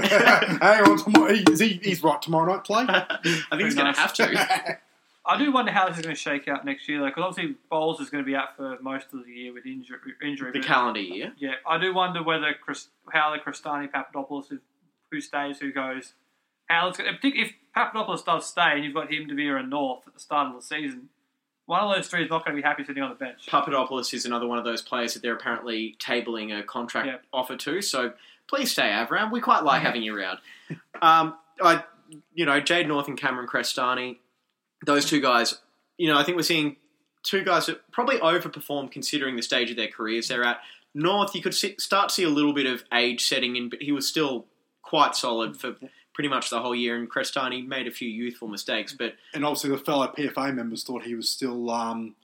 on. 0.84 0.99
Tomorrow, 0.99 1.34
is 1.51 1.61
he, 1.61 1.80
he's 1.82 2.03
right. 2.03 2.20
Tomorrow 2.20 2.55
night 2.55 2.64
play. 2.64 2.84
I 2.88 3.18
think 3.51 3.62
he's 3.62 3.74
going 3.74 3.92
to 3.92 4.01
have 4.01 4.12
to. 4.14 4.78
I 5.26 5.36
do 5.36 5.53
wonder 5.53 5.70
how 5.70 5.88
this 5.88 5.99
is 5.99 6.05
going 6.05 6.14
to 6.16 6.20
shake 6.20 6.49
out 6.49 6.64
next 6.64 6.88
year, 6.88 7.01
though, 7.01 7.07
because 7.07 7.22
obviously 7.24 7.57
Bowles 7.68 8.01
is 8.01 8.09
going 8.09 8.24
to 8.24 8.26
be 8.26 8.34
out 8.34 8.57
for 8.57 8.78
most 8.80 9.12
of 9.12 9.26
the 9.26 9.30
year 9.30 9.53
with 9.53 9.66
injury. 9.66 9.99
injury 10.22 10.53
The 10.53 10.61
but- 10.61 10.66
calendar 10.66 11.01
year. 11.01 11.32
Yeah, 11.38 11.53
I 11.66 11.76
do 11.78 11.92
wonder 11.92 12.22
whether 12.22 12.55
Chris, 12.59 12.88
how 13.12 13.30
the 13.32 13.38
Crestani 13.38 13.92
Papadopoulos, 13.92 14.49
who- 14.49 14.61
who 15.11 15.20
stays, 15.20 15.59
who 15.59 15.70
goes. 15.72 16.14
How 16.69 16.89
it's 16.89 16.99
going 16.99 17.16
if 17.23 17.53
Papadopoulos 17.75 18.23
does 18.23 18.47
stay 18.47 18.73
and 18.75 18.85
you've 18.85 18.95
got 18.95 19.12
him, 19.12 19.27
DeVere, 19.27 19.61
and 19.61 19.71
North 19.71 20.07
at 20.07 20.14
the 20.14 20.21
start 20.21 20.49
of 20.49 20.55
the 20.61 20.62
season, 20.62 21.09
one 21.66 21.83
of 21.83 21.95
those 21.95 22.09
three 22.09 22.25
is 22.25 22.31
not 22.31 22.45
going 22.45 22.57
to 22.57 22.62
be 22.62 22.66
happy 22.66 22.85
sitting 22.85 23.03
on 23.03 23.11
the 23.11 23.14
bench. 23.16 23.47
Papadopoulos 23.47 24.12
is 24.14 24.25
another 24.25 24.47
one 24.47 24.59
of 24.59 24.64
those 24.64 24.83
players 24.83 25.14
that 25.14 25.23
they're 25.23 25.35
apparently 25.37 25.97
tabling 25.99 26.59
a 26.59 26.62
contract 26.62 27.07
Yeah. 27.07 27.16
offer 27.33 27.57
to. 27.57 27.83
So 27.83 28.12
please 28.49 28.71
stay, 28.71 28.89
Avram. 28.89 29.31
We 29.31 29.41
quite 29.41 29.64
like 29.64 29.83
having 29.83 30.03
you 30.03 30.16
around. 30.16 30.39
Um, 31.03 31.37
I, 31.62 31.85
you 32.35 32.47
know, 32.47 32.61
Jade 32.61 32.89
North 32.89 33.09
and 33.09 33.19
Cameron 33.19 33.47
Crestani, 33.47 34.16
those 34.85 35.05
two 35.07 35.21
guys. 35.21 35.59
You 35.99 36.09
know, 36.09 36.19
I 36.19 36.25
think 36.25 36.37
we're 36.37 36.43
seeing 36.43 36.77
two 37.23 37.43
guys 37.45 37.66
that 37.66 37.91
probably 37.91 38.19
overperformed 38.19 38.91
considering 38.93 39.37
the 39.37 39.43
stage 39.43 39.71
of 39.71 39.77
their 39.77 39.89
careers 39.89 40.29
they're 40.29 40.45
at. 40.45 40.61
North, 40.95 41.35
you 41.35 41.43
could 41.43 41.55
start 41.55 42.09
to 42.09 42.14
see 42.14 42.23
a 42.25 42.29
little 42.31 42.53
bit 42.55 42.66
of 42.66 42.83
age 42.93 43.25
setting 43.27 43.57
in, 43.57 43.69
but 43.69 43.83
he 43.83 43.93
was 43.93 44.09
still 44.09 44.47
quite 44.83 45.14
solid 45.14 45.57
for 45.61 45.77
pretty 46.19 46.29
much 46.29 46.51
the 46.51 46.61
whole 46.61 46.75
year. 46.75 46.97
And 46.97 47.09
Crestani 47.09 47.64
made 47.64 47.87
a 47.87 47.93
few 47.93 48.09
youthful 48.09 48.49
mistakes, 48.49 48.93
but 48.93 49.14
And 49.35 49.45
obviously, 49.45 49.71
the 49.71 49.79
fellow 49.79 50.09
PFA 50.09 50.53
members 50.53 50.83
thought 50.83 51.05
he 51.05 51.14
was 51.14 51.29
still, 51.29 51.71
um, 51.71 52.16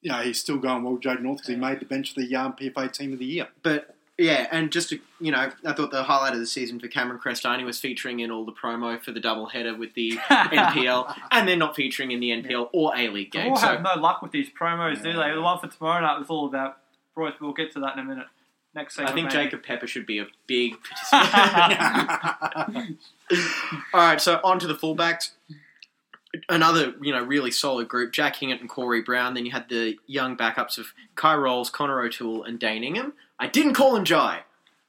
you 0.00 0.12
know, 0.12 0.18
he's 0.18 0.38
still 0.38 0.58
going 0.58 0.84
well, 0.84 0.96
Jade 0.96 1.20
North, 1.20 1.38
because 1.38 1.48
he 1.48 1.56
made 1.56 1.80
the 1.80 1.84
bench 1.84 2.10
of 2.10 2.16
the 2.18 2.36
um, 2.36 2.52
PFA 2.52 2.92
team 2.92 3.12
of 3.12 3.18
the 3.18 3.24
year. 3.24 3.48
But 3.64 3.96
yeah, 4.16 4.46
and 4.52 4.70
just 4.70 4.90
to, 4.90 5.00
you 5.20 5.32
know, 5.32 5.50
I 5.64 5.72
thought 5.72 5.90
the 5.90 6.04
highlight 6.04 6.34
of 6.34 6.38
the 6.38 6.46
season 6.46 6.78
for 6.78 6.86
Cameron 6.86 7.18
Crestani 7.18 7.64
was 7.64 7.80
featuring 7.80 8.20
in 8.20 8.30
all 8.30 8.44
the 8.44 8.52
promo 8.52 9.02
for 9.02 9.10
the 9.10 9.18
double 9.18 9.46
header 9.46 9.74
with 9.76 9.94
the 9.94 10.12
NPL, 10.30 11.12
and 11.32 11.48
they're 11.48 11.56
not 11.56 11.74
featuring 11.74 12.12
in 12.12 12.20
the 12.20 12.30
NPL 12.30 12.68
or 12.72 12.96
A 12.96 13.08
League 13.08 13.32
They 13.32 13.42
game. 13.42 13.50
all 13.50 13.56
So 13.56 13.66
have 13.66 13.82
no 13.82 13.94
luck 14.00 14.22
with 14.22 14.30
these 14.30 14.50
promos, 14.50 15.02
do 15.02 15.14
they? 15.14 15.32
The 15.34 15.42
one 15.42 15.58
for 15.58 15.66
tomorrow 15.66 16.00
night 16.00 16.16
was 16.20 16.28
all 16.30 16.46
about 16.46 16.76
Royce. 17.16 17.34
We'll 17.40 17.54
get 17.54 17.72
to 17.72 17.80
that 17.80 17.94
in 17.94 17.98
a 17.98 18.04
minute. 18.04 18.26
Next 18.74 18.98
I 18.98 19.06
think 19.12 19.28
maybe. 19.28 19.44
Jacob 19.44 19.62
Pepper 19.62 19.86
should 19.86 20.06
be 20.06 20.18
a 20.18 20.26
big 20.46 20.76
participant. 21.10 22.98
all 23.92 24.00
right, 24.00 24.20
so 24.20 24.40
on 24.42 24.58
to 24.60 24.66
the 24.66 24.74
fullbacks. 24.74 25.32
Another, 26.48 26.94
you 27.02 27.12
know, 27.12 27.22
really 27.22 27.50
solid 27.50 27.88
group: 27.88 28.12
Jack 28.12 28.36
Hingert 28.36 28.60
and 28.60 28.68
Corey 28.70 29.02
Brown. 29.02 29.34
Then 29.34 29.44
you 29.44 29.52
had 29.52 29.68
the 29.68 29.98
young 30.06 30.36
backups 30.36 30.78
of 30.78 30.94
Kye 31.16 31.34
Rowles, 31.34 31.68
Connor 31.68 32.00
O'Toole, 32.00 32.44
and 32.44 32.58
Dane 32.58 32.82
Ingham. 32.82 33.12
I 33.38 33.46
didn't 33.46 33.74
call 33.74 33.94
him 33.94 34.04
Jai. 34.04 34.40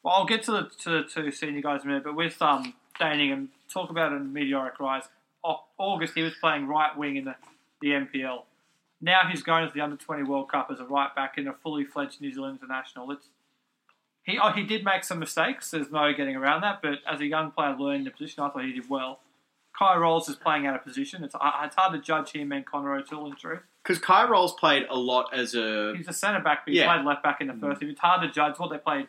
Well, 0.01 0.13
I'll 0.13 0.25
get 0.25 0.43
to 0.43 0.51
the 0.51 0.69
to 0.84 0.89
the 0.89 1.03
two 1.03 1.31
senior 1.31 1.61
guys 1.61 1.81
in 1.84 1.89
a 1.89 1.93
minute, 1.93 2.05
but 2.05 2.15
with 2.15 2.41
um 2.41 2.73
Daning 2.99 3.34
and 3.34 3.49
talk 3.69 3.89
about 3.89 4.13
a 4.13 4.19
meteoric 4.19 4.79
rise. 4.79 5.03
August 5.77 6.13
he 6.13 6.21
was 6.21 6.34
playing 6.39 6.67
right 6.67 6.95
wing 6.97 7.17
in 7.17 7.25
the, 7.25 7.36
the 7.81 7.89
NPL. 7.89 8.43
Now 9.01 9.27
he's 9.29 9.43
going 9.43 9.67
to 9.67 9.73
the 9.73 9.81
under 9.81 9.97
twenty 9.97 10.23
World 10.23 10.49
Cup 10.49 10.69
as 10.71 10.79
a 10.79 10.86
right 10.86 11.13
back 11.13 11.38
in 11.38 11.47
a 11.47 11.53
fully 11.53 11.84
fledged 11.84 12.21
New 12.21 12.31
Zealand 12.31 12.59
international. 12.61 13.11
It's 13.11 13.27
he 14.24 14.39
oh, 14.41 14.51
he 14.51 14.63
did 14.63 14.84
make 14.84 15.03
some 15.03 15.19
mistakes. 15.19 15.71
There's 15.71 15.91
no 15.91 16.13
getting 16.13 16.36
around 16.36 16.61
that. 16.61 16.82
But 16.82 16.99
as 17.11 17.19
a 17.19 17.26
young 17.26 17.51
player 17.51 17.76
learning 17.78 18.05
the 18.05 18.11
position, 18.11 18.43
I 18.43 18.49
thought 18.49 18.63
he 18.63 18.74
did 18.74 18.89
well. 18.89 19.19
Kye 19.78 19.97
Rowles 19.97 20.30
is 20.30 20.36
playing 20.36 20.67
out 20.67 20.76
of 20.76 20.84
position. 20.84 21.24
It's, 21.24 21.34
uh, 21.34 21.39
it's 21.63 21.76
hard 21.76 21.93
to 21.93 21.99
judge 21.99 22.32
him 22.32 22.51
and 22.51 22.63
Connor 22.65 22.93
O'Toole 22.95 23.26
in 23.26 23.36
truth. 23.36 23.61
Because 23.82 23.97
Kye 23.99 24.24
Rowles 24.30 24.53
played 24.53 24.86
a 24.89 24.95
lot 24.97 25.34
as 25.34 25.55
a 25.55 25.93
He's 25.97 26.07
a 26.07 26.13
centre 26.13 26.39
back, 26.41 26.63
but 26.65 26.74
he 26.74 26.80
Yeah. 26.80 26.93
played 26.93 27.05
left 27.05 27.24
back 27.24 27.41
in 27.41 27.47
the 27.47 27.53
first 27.55 27.82
team. 27.82 27.89
It's 27.89 27.99
hard 27.99 28.21
to 28.21 28.30
judge 28.30 28.59
what 28.59 28.69
they 28.69 28.78
played. 28.78 29.07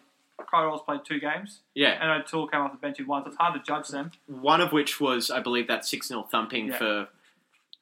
Kye 0.50 0.64
Rowles 0.64 0.82
played 0.82 1.00
two 1.04 1.20
games, 1.20 1.60
yeah. 1.74 1.90
and 2.00 2.10
O'Toole 2.22 2.48
came 2.48 2.60
off 2.62 2.72
the 2.72 2.78
bench 2.78 2.98
in 2.98 3.06
one, 3.06 3.22
so 3.22 3.28
it's 3.28 3.36
hard 3.36 3.54
to 3.54 3.64
judge 3.64 3.88
them. 3.88 4.10
One 4.26 4.60
of 4.60 4.72
which 4.72 4.98
was, 5.00 5.30
I 5.30 5.38
believe, 5.40 5.68
that 5.68 5.84
6 5.84 6.08
0 6.08 6.22
thumping 6.24 6.68
Yeah. 6.68 6.78
for 6.78 7.08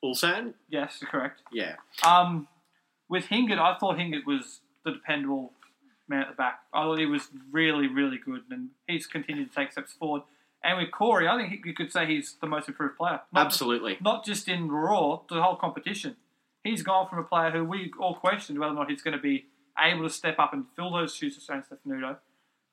Ulsan. 0.04 0.54
Yes, 0.68 1.02
correct. 1.08 1.40
Yeah. 1.52 1.76
Um, 2.04 2.48
with 3.08 3.26
Hingert, 3.26 3.58
I 3.58 3.76
thought 3.78 3.98
Hingert 3.98 4.26
was 4.26 4.60
the 4.84 4.90
dependable 4.92 5.52
man 6.08 6.22
at 6.22 6.28
the 6.28 6.34
back. 6.34 6.60
I 6.72 6.82
thought 6.82 6.98
he 6.98 7.06
was 7.06 7.28
really, 7.50 7.86
really 7.86 8.18
good, 8.18 8.42
and 8.50 8.70
he's 8.86 9.06
continued 9.06 9.50
to 9.50 9.54
take 9.54 9.72
steps 9.72 9.92
forward. 9.92 10.22
And 10.64 10.78
with 10.78 10.92
Corey, 10.92 11.26
I 11.26 11.36
think 11.36 11.64
you 11.64 11.74
could 11.74 11.92
say 11.92 12.06
he's 12.06 12.36
the 12.40 12.46
most 12.46 12.68
improved 12.68 12.96
player. 12.96 13.20
Not 13.32 13.46
Absolutely. 13.46 13.92
Just, 13.94 14.02
not 14.02 14.24
just 14.24 14.48
in 14.48 14.70
Roar, 14.70 15.22
the 15.28 15.42
whole 15.42 15.56
competition. 15.56 16.16
he's 16.62 16.82
gone 16.82 17.08
from 17.08 17.18
a 17.18 17.24
player 17.24 17.50
who 17.50 17.64
we 17.64 17.92
all 17.98 18.14
questioned 18.14 18.58
whether 18.58 18.72
or 18.72 18.76
not 18.76 18.90
he's 18.90 19.02
going 19.02 19.16
to 19.16 19.22
be 19.22 19.46
able 19.78 20.02
to 20.02 20.10
step 20.10 20.38
up 20.38 20.52
and 20.52 20.66
fill 20.76 20.92
those 20.92 21.14
shoes 21.14 21.36
of 21.36 21.42
Shane 21.42 21.62
Stefanutto. 21.62 22.18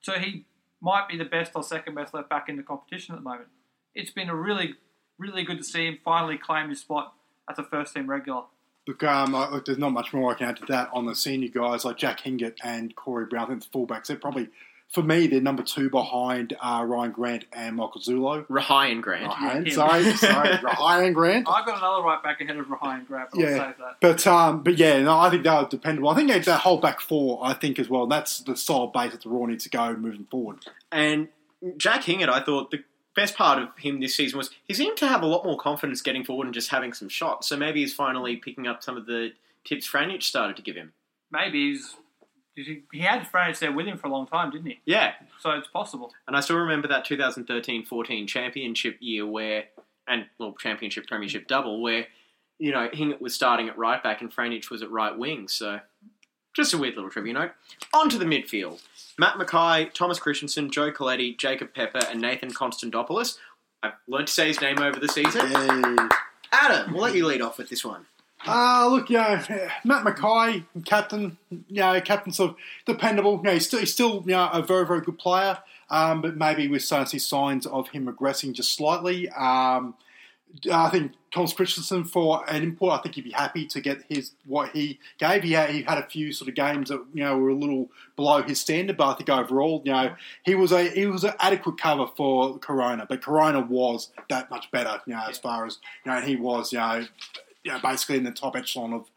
So 0.02 0.14
he 0.14 0.46
might 0.82 1.08
be 1.10 1.18
the 1.18 1.26
best 1.26 1.52
or 1.56 1.64
second 1.64 1.96
best 1.96 2.14
left 2.14 2.30
back 2.30 2.48
in 2.48 2.58
the 2.58 2.64
competition 2.64 3.16
at 3.16 3.22
the 3.22 3.24
moment. 3.24 3.50
It's 3.96 4.12
been 4.12 4.30
a 4.30 4.36
really, 4.36 4.76
really 5.18 5.44
good 5.44 5.58
to 5.58 5.64
see 5.64 5.88
him 5.88 5.98
finally 6.04 6.38
claim 6.38 6.70
his 6.70 6.82
spot 6.82 7.14
as 7.50 7.58
a 7.58 7.64
first 7.64 7.96
team 7.96 8.10
regular. 8.10 8.44
Look, 8.88 9.04
um, 9.04 9.34
look, 9.34 9.66
there's 9.66 9.78
not 9.78 9.92
much 9.92 10.14
more 10.14 10.32
I 10.32 10.36
can 10.36 10.48
add 10.48 10.58
to 10.58 10.66
that 10.68 10.90
on 10.94 11.06
the 11.06 11.16
senior 11.16 11.50
guys 11.50 11.86
like 11.86 11.98
Jack 11.98 12.22
Hingert 12.22 12.58
and 12.64 12.96
Corey 12.96 13.26
Brown. 13.26 13.44
I 13.46 13.48
think 13.50 13.64
the 13.72 13.78
fullbacks, 13.78 14.08
they're 14.08 14.18
probably, 14.18 14.50
for 14.92 15.04
me, 15.04 15.28
they're 15.28 15.42
number 15.42 15.62
two 15.62 15.92
behind 15.92 16.56
uh, 16.60 16.82
Rhyan 16.82 17.14
Grant 17.14 17.46
and 17.54 17.76
Michael 17.76 18.02
Zullo. 18.02 18.48
Rhyan 18.48 19.00
Grant. 19.02 19.32
Rhyan, 19.32 19.68
him. 19.68 19.74
sorry, 19.76 20.12
sorry, 20.16 20.50
Rhyan 20.64 21.14
Grant. 21.14 21.48
I've 21.48 21.68
got 21.68 21.78
another 21.78 22.02
right 22.02 22.24
back 22.24 22.42
ahead 22.42 22.58
of 22.58 22.66
Rhyan 22.66 23.06
Grant, 23.06 23.30
but 23.32 23.40
I'll 23.40 23.46
Yeah. 23.46 23.58
save 23.68 23.78
that. 23.78 23.96
But 24.02 24.26
um, 24.26 24.64
but 24.64 24.78
yeah, 24.80 25.00
no, 25.04 25.20
I 25.20 25.30
think 25.30 25.44
they 25.44 25.50
are 25.50 25.68
dependable. 25.68 26.10
I 26.10 26.16
think 26.16 26.30
that 26.30 26.44
that 26.46 26.62
whole 26.62 26.80
back 26.80 27.00
four, 27.00 27.40
I 27.44 27.54
think 27.54 27.78
as 27.78 27.90
well. 27.90 28.08
That's 28.08 28.40
the 28.40 28.58
solid 28.58 28.92
base 28.94 29.12
that 29.12 29.22
the 29.22 29.30
Roar 29.30 29.48
needs 29.48 29.66
to 29.66 29.70
go 29.70 29.96
moving 29.96 30.26
forward. 30.32 30.58
And 30.92 31.28
Jack 31.78 32.02
Hingett, 32.06 32.30
I 32.30 32.40
thought 32.42 32.72
the 32.72 32.80
best 33.20 33.36
part 33.36 33.62
of 33.62 33.70
him 33.78 34.00
this 34.00 34.16
season 34.16 34.38
was 34.38 34.50
he 34.64 34.74
seemed 34.74 34.98
to 34.98 35.08
have 35.08 35.22
a 35.22 35.26
lot 35.26 35.44
more 35.44 35.58
confidence 35.58 36.02
getting 36.02 36.24
forward 36.24 36.46
and 36.46 36.54
just 36.54 36.70
having 36.70 36.94
some 36.94 37.10
shots. 37.10 37.48
So 37.50 37.58
maybe 37.58 37.82
he's 37.82 37.94
finally 37.94 38.38
picking 38.38 38.66
up 38.66 38.82
some 38.82 38.96
of 38.96 39.06
the 39.06 39.32
tips 39.66 39.86
Franjic 39.88 40.24
started 40.24 40.56
to 40.56 40.62
give 40.62 40.76
him. 40.76 40.94
Maybe 41.32 41.72
he's. 41.72 41.96
He 42.56 42.84
he 42.92 43.00
had 43.00 43.28
Franjic 43.32 43.60
there 43.60 43.72
with 43.72 43.86
him 43.88 43.98
for 43.98 44.08
a 44.08 44.10
long 44.10 44.28
time, 44.28 44.52
didn't 44.52 44.68
he? 44.68 44.80
Yeah, 44.86 45.14
So 45.40 45.52
it's 45.52 45.68
possible. 45.68 46.12
and 46.28 46.36
I 46.36 46.40
still 46.42 46.58
remember 46.58 46.88
that 46.90 47.06
2013-14 47.06 48.28
championship 48.28 48.98
year 49.00 49.26
where, 49.26 49.66
and 50.08 50.26
well, 50.40 50.56
championship 50.60 51.08
premiership 51.08 51.48
double 51.48 51.82
where, 51.82 52.08
you 52.58 52.72
know, 52.72 52.90
Hingert 52.92 53.22
was 53.22 53.34
starting 53.34 53.70
at 53.70 53.78
right 53.78 54.02
back 54.04 54.22
and 54.22 54.34
Franjic 54.34 54.70
was 54.70 54.82
at 54.82 54.92
right 54.92 55.18
wing. 55.18 55.48
So 55.48 55.80
just 56.60 56.74
a 56.74 56.78
weird 56.78 56.96
little 56.96 57.10
trivia 57.10 57.34
note. 57.34 57.52
On 57.94 58.10
to 58.10 58.18
the 58.18 58.26
midfield. 58.26 58.82
Matt 59.18 59.36
McKay, 59.36 59.92
Thomas 59.94 60.20
Kristensen, 60.20 60.72
Joe 60.72 60.92
Caletti, 60.92 61.38
Jacob 61.38 61.74
Pepper, 61.74 62.02
and 62.10 62.22
Nathan 62.22 62.52
Konstandopoulos. 62.52 63.38
I've 63.82 63.94
learned 64.08 64.28
to 64.28 64.34
say 64.34 64.48
his 64.48 64.62
name 64.62 64.80
over 64.80 65.00
the 65.00 65.08
season. 65.08 65.42
Adam, 66.52 66.94
we'll 66.94 67.04
let 67.04 67.16
you 67.16 67.26
lead 67.26 67.42
off 67.42 67.58
with 67.58 67.70
this 67.70 67.84
one. 67.86 68.06
Uh, 68.48 68.88
look, 68.90 69.10
you 69.10 69.18
know, 69.18 69.42
Matt 69.84 70.06
McKay, 70.06 70.66
captain, 70.86 71.38
you 71.50 71.82
know, 71.82 72.00
captain 72.02 72.32
sort 72.32 72.52
of 72.52 72.58
dependable. 72.86 73.38
You 73.38 73.44
know, 73.44 73.54
he's 73.54 73.68
still, 73.68 73.80
he's 73.80 73.92
still 73.92 74.24
you 74.26 74.32
know, 74.32 74.50
a 74.52 74.62
very, 74.62 74.86
very 74.86 75.02
good 75.02 75.18
player, 75.18 75.58
um, 75.90 76.22
but 76.22 76.38
maybe 76.38 76.68
we're 76.68 76.80
starting 76.80 77.06
to 77.06 77.10
see 77.12 77.20
signs 77.20 77.66
of 77.66 77.90
him 77.90 78.06
regressing 78.06 78.54
just 78.54 78.74
slightly. 78.74 79.30
Um, 79.30 79.96
I 80.72 80.90
think 80.90 81.14
Thomas 81.32 81.54
Kristensen 81.54 82.08
for 82.08 82.44
an 82.50 82.64
import, 82.64 83.00
I 83.00 83.02
think 83.04 83.16
he'd 83.16 83.24
be 83.24 83.32
happy 83.32 83.66
to 83.68 83.82
get 83.82 84.04
his 84.10 84.32
what 84.46 84.70
he 84.70 85.00
gave. 85.18 85.44
He 85.44 85.54
had, 85.54 85.70
he 85.70 85.84
had 85.84 85.98
a 85.98 86.08
few 86.08 86.32
sort 86.32 86.50
of 86.50 86.56
games 86.56 86.90
that 86.90 87.04
you 87.14 87.24
know 87.24 87.38
were 87.38 87.50
a 87.50 87.56
little 87.56 87.90
below 88.16 88.42
his 88.42 88.60
standard, 88.60 88.98
but 88.98 89.08
I 89.10 89.14
think 89.16 89.30
overall, 89.30 89.82
you 89.86 89.92
know, 89.92 90.16
he 90.44 90.56
was 90.56 90.72
a 90.72 90.90
he 90.90 91.06
was 91.06 91.24
an 91.24 91.34
adequate 91.40 91.78
cover 91.78 92.08
for 92.18 92.58
Corona. 92.60 93.06
But 93.08 93.22
Corona 93.22 93.62
was 93.62 94.10
that 94.30 94.50
much 94.50 94.72
better, 94.72 95.02
you 95.06 95.14
know, 95.14 95.24
as 95.30 95.38
far 95.38 95.66
as 95.66 95.78
you 96.06 96.12
know, 96.12 96.22
he 96.22 96.36
was, 96.36 96.74
you 96.74 96.80
know, 96.80 97.06
you 97.64 97.72
know, 97.72 97.80
basically 97.80 98.18
in 98.18 98.24
the 98.24 98.32
top 98.32 98.56
echelon 98.56 98.94
of 98.94 99.10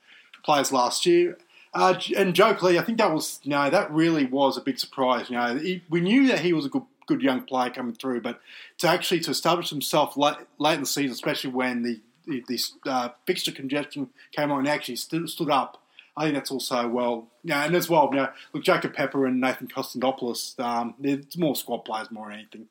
players 0.44 0.72
last 0.72 1.06
year. 1.06 1.38
Uh, 1.74 1.98
and 2.16 2.34
Joe 2.34 2.54
Lee, 2.60 2.78
I 2.78 2.82
think 2.82 2.98
that 2.98 3.12
was, 3.12 3.40
you 3.44 3.50
know, 3.50 3.70
that 3.70 3.90
really 3.90 4.26
was 4.26 4.58
a 4.58 4.60
big 4.60 4.78
surprise. 4.78 5.30
You 5.30 5.36
know, 5.36 5.56
he, 5.56 5.82
we 5.88 6.02
knew 6.02 6.28
that 6.28 6.40
he 6.40 6.52
was 6.52 6.66
a 6.66 6.68
good, 6.68 6.82
good 7.12 7.22
young 7.22 7.42
player 7.42 7.70
coming 7.70 7.94
through, 7.94 8.20
but 8.20 8.40
to 8.78 8.88
actually 8.88 9.20
to 9.20 9.30
establish 9.30 9.70
himself 9.70 10.16
late, 10.16 10.36
late 10.58 10.74
in 10.74 10.80
the 10.80 10.86
season, 10.86 11.12
especially 11.12 11.50
when 11.50 11.82
the 11.82 12.00
the, 12.24 12.44
the 12.46 12.90
uh, 12.90 13.08
fixture 13.26 13.50
congestion 13.50 14.08
came 14.30 14.52
on, 14.52 14.60
and 14.60 14.68
actually 14.68 14.96
stood, 14.96 15.28
stood 15.28 15.50
up. 15.50 15.82
I 16.16 16.24
think 16.24 16.34
that's 16.34 16.50
also 16.50 16.86
well, 16.88 17.28
yeah, 17.42 17.64
and 17.64 17.74
as 17.74 17.88
well, 17.88 18.08
you 18.12 18.18
know, 18.18 18.28
look, 18.52 18.62
Jacob 18.62 18.94
Pepper 18.94 19.26
and 19.26 19.40
Nathan 19.40 19.66
Konstandopoulos, 19.66 20.58
um, 20.60 20.94
they're 20.98 21.20
more 21.36 21.56
squad 21.56 21.78
players 21.78 22.10
more 22.10 22.28
than 22.28 22.38
anything. 22.38 22.66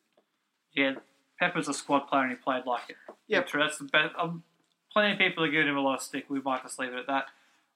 Yeah, 0.73 0.93
Pepper's 1.39 1.67
a 1.67 1.73
squad 1.73 2.07
player 2.07 2.23
and 2.23 2.31
he 2.31 2.37
played 2.37 2.65
like 2.65 2.89
it. 2.89 2.95
Yeah, 3.27 3.41
true. 3.41 3.61
That's 3.61 3.77
the 3.77 3.85
best. 3.85 4.13
Um, 4.17 4.43
plenty 4.93 5.13
of 5.13 5.17
people 5.17 5.43
are 5.43 5.51
giving 5.51 5.67
him 5.67 5.77
a 5.77 5.81
lot 5.81 5.95
of 5.95 6.01
stick. 6.01 6.25
We 6.29 6.39
might 6.39 6.63
just 6.63 6.79
leave 6.79 6.93
it 6.93 6.99
at 6.99 7.07
that. 7.07 7.25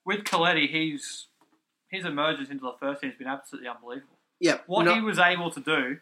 With 0.04 0.20
Caletti, 0.20 0.70
he's 0.70 1.26
his 1.90 2.04
emergence 2.04 2.48
into 2.48 2.62
the 2.62 2.74
first 2.80 3.00
team 3.00 3.10
has 3.10 3.18
been 3.18 3.26
absolutely 3.28 3.68
unbelievable. 3.68 4.16
Yeah, 4.38 4.58
What 4.66 4.92
he 4.94 5.00
was 5.00 5.18
able 5.18 5.50
to 5.50 5.60
do, 5.60 5.98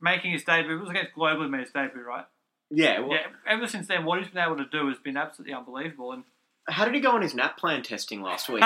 making 0.00 0.32
his 0.32 0.44
debut, 0.44 0.76
it 0.76 0.80
was 0.80 0.90
against 0.90 1.14
Global 1.14 1.44
he 1.44 1.48
made 1.50 1.62
his 1.62 1.70
debut, 1.70 2.02
right? 2.02 2.24
yeah, 2.70 3.00
well, 3.00 3.12
yeah. 3.12 3.26
Ever 3.46 3.66
since 3.66 3.86
then, 3.88 4.04
what 4.04 4.18
he's 4.20 4.28
been 4.28 4.44
able 4.44 4.56
to 4.58 4.66
do 4.66 4.88
has 4.88 4.98
been 4.98 5.16
absolutely 5.16 5.54
unbelievable. 5.54 6.12
And 6.12 6.24
How 6.68 6.84
did 6.84 6.94
he 6.94 7.00
go 7.00 7.12
on 7.12 7.22
his 7.22 7.34
NAPLAN 7.34 7.82
testing 7.82 8.20
last 8.22 8.48
week? 8.48 8.62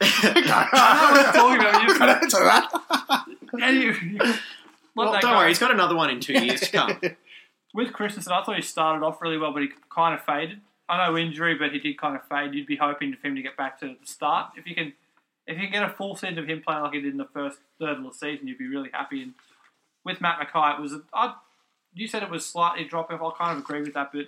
Talking 0.00 1.60
about 1.60 1.82
you. 1.82 1.94
Can 1.94 2.08
I 2.08 2.18
answer 2.22 2.44
that? 2.44 3.24
Yeah, 3.58 3.70
you- 3.70 3.92
you- 3.92 4.34
well, 4.94 5.12
don't 5.12 5.22
go. 5.22 5.32
worry, 5.38 5.48
he's 5.48 5.58
got 5.58 5.70
another 5.70 5.94
one 5.94 6.08
in 6.10 6.20
two 6.20 6.32
years 6.32 6.60
to 6.62 6.70
come. 6.72 7.00
with 7.74 7.92
Kristensen, 7.92 8.32
I 8.32 8.42
thought 8.42 8.56
he 8.56 8.62
started 8.62 9.04
off 9.04 9.20
really 9.20 9.36
well, 9.36 9.52
but 9.52 9.62
he 9.62 9.68
kind 9.94 10.14
of 10.14 10.24
faded. 10.24 10.60
I 10.88 11.06
know 11.06 11.18
injury, 11.18 11.54
but 11.54 11.72
he 11.72 11.78
did 11.78 11.98
kind 11.98 12.16
of 12.16 12.22
fade. 12.28 12.54
You'd 12.54 12.66
be 12.66 12.76
hoping 12.76 13.14
for 13.14 13.26
him 13.26 13.36
to 13.36 13.42
get 13.42 13.56
back 13.56 13.78
to 13.80 13.88
the 14.00 14.06
start. 14.06 14.52
If 14.56 14.66
you 14.66 14.74
can, 14.74 14.92
if 15.46 15.58
you 15.58 15.68
get 15.68 15.82
a 15.82 15.90
full 15.90 16.16
season 16.16 16.38
of 16.38 16.46
him 16.48 16.62
playing 16.66 16.82
like 16.82 16.92
he 16.94 17.00
did 17.00 17.12
in 17.12 17.18
the 17.18 17.28
first 17.32 17.58
third 17.80 17.98
of 17.98 18.02
the 18.04 18.12
season, 18.12 18.46
you'd 18.48 18.58
be 18.58 18.66
really 18.68 18.90
happy. 18.92 19.22
And 19.22 19.34
with 20.04 20.20
Matt 20.20 20.38
McKay, 20.40 20.78
it 20.78 20.82
was. 20.82 20.94
I, 21.14 21.34
you 21.94 22.06
said 22.08 22.22
it 22.22 22.30
was 22.30 22.44
slightly 22.44 22.84
dropping 22.84 23.18
off. 23.18 23.34
I 23.40 23.44
kind 23.44 23.58
of 23.58 23.64
agree 23.64 23.80
with 23.82 23.94
that, 23.94 24.10
but 24.12 24.26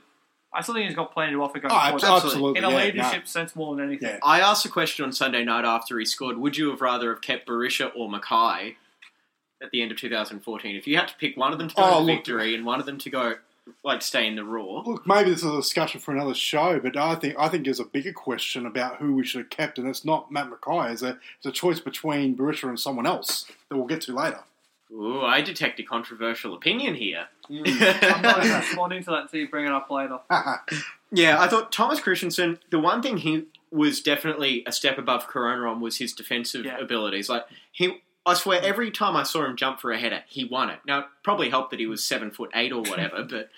I 0.54 0.62
still 0.62 0.74
think 0.74 0.86
he's 0.86 0.96
got 0.96 1.12
plenty 1.12 1.32
to 1.32 1.42
offer 1.42 1.58
going 1.58 1.72
Oh, 1.72 1.76
forward. 1.78 1.94
absolutely. 2.02 2.26
absolutely. 2.28 2.58
In 2.58 2.64
a 2.64 2.70
yeah, 2.70 2.76
leadership 2.84 3.28
sense, 3.28 3.54
more 3.54 3.76
than 3.76 3.84
anything. 3.86 4.08
Yeah. 4.08 4.18
I 4.22 4.40
asked 4.40 4.64
a 4.64 4.70
question 4.70 5.04
on 5.04 5.12
Sunday 5.12 5.44
night 5.44 5.64
after 5.66 5.98
he 5.98 6.04
scored. 6.06 6.38
Would 6.38 6.56
you 6.56 6.70
have 6.70 6.80
rather 6.80 7.12
have 7.12 7.20
kept 7.20 7.46
Berisha 7.46 7.90
or 7.94 8.08
McKay 8.08 8.76
at 9.62 9.70
the 9.70 9.82
end 9.82 9.90
of 9.92 9.98
2014? 9.98 10.76
If 10.76 10.86
you 10.86 10.96
had 10.96 11.08
to 11.08 11.14
pick 11.16 11.36
one 11.36 11.52
of 11.52 11.58
them 11.58 11.68
to 11.68 11.74
go 11.74 11.82
Oh, 11.84 11.90
to 11.90 11.98
look. 11.98 12.06
victory 12.16 12.54
and 12.54 12.64
one 12.64 12.80
of 12.80 12.86
them 12.86 12.96
to 12.98 13.10
go, 13.10 13.34
like, 13.84 14.02
stay 14.02 14.26
in 14.26 14.36
the 14.36 14.44
Roar, 14.44 14.82
Look, 14.84 15.06
maybe 15.06 15.30
this 15.30 15.40
is 15.44 15.50
a 15.52 15.56
discussion 15.56 16.00
for 16.00 16.12
another 16.12 16.34
show, 16.34 16.78
but 16.80 16.96
I 16.96 17.14
think 17.14 17.34
I 17.38 17.48
think 17.48 17.64
there's 17.64 17.80
a 17.80 17.84
bigger 17.84 18.12
question 18.12 18.66
about 18.66 18.96
who 18.96 19.14
we 19.14 19.24
should 19.24 19.40
have 19.40 19.50
kept, 19.50 19.78
and 19.78 19.88
it's 19.88 20.04
not 20.04 20.30
Matt 20.32 20.50
McKay. 20.50 20.92
It's 20.92 21.02
a, 21.02 21.18
it's 21.38 21.46
a 21.46 21.52
choice 21.52 21.80
between 21.80 22.36
Berisha 22.36 22.68
and 22.68 22.78
someone 22.78 23.06
else 23.06 23.46
that 23.68 23.76
we'll 23.76 23.86
get 23.86 24.00
to 24.02 24.12
later. 24.14 24.40
ooh, 24.92 25.22
I 25.22 25.40
detect 25.42 25.78
a 25.80 25.82
controversial 25.82 26.54
opinion 26.54 26.94
here. 26.94 27.26
Mm, 27.50 28.12
I'm 28.14 28.22
not 28.22 28.44
even 28.44 28.56
responding 28.58 29.02
to 29.04 29.10
that 29.10 29.22
until 29.22 29.40
you 29.40 29.48
bring 29.48 29.66
it 29.66 29.72
up 29.72 29.90
later. 29.90 30.18
Yeah, 31.10 31.40
I 31.40 31.48
thought 31.48 31.72
Thomas 31.72 32.00
Kristensen, 32.00 32.58
the 32.70 32.78
one 32.78 33.00
thing 33.00 33.16
he 33.16 33.44
was 33.70 34.02
definitely 34.02 34.62
a 34.66 34.72
step 34.72 34.98
above 34.98 35.26
Corona 35.26 35.66
on 35.70 35.80
was 35.80 35.96
his 35.96 36.12
defensive 36.12 36.66
Yeah. 36.66 36.76
abilities. 36.78 37.30
Like 37.30 37.46
he 37.72 38.02
I 38.28 38.34
swear 38.34 38.60
hmm. 38.60 38.66
every 38.66 38.90
time 38.90 39.16
I 39.16 39.22
saw 39.22 39.44
him 39.44 39.56
jump 39.56 39.80
for 39.80 39.90
a 39.90 39.98
header, 39.98 40.22
he 40.28 40.44
won 40.44 40.70
it. 40.70 40.80
Now 40.86 41.00
it 41.00 41.04
probably 41.22 41.50
helped 41.50 41.70
that 41.70 41.80
he 41.80 41.86
was 41.86 42.04
seven 42.04 42.30
foot 42.30 42.50
eight 42.54 42.72
or 42.72 42.82
whatever, 42.82 43.24
but 43.28 43.50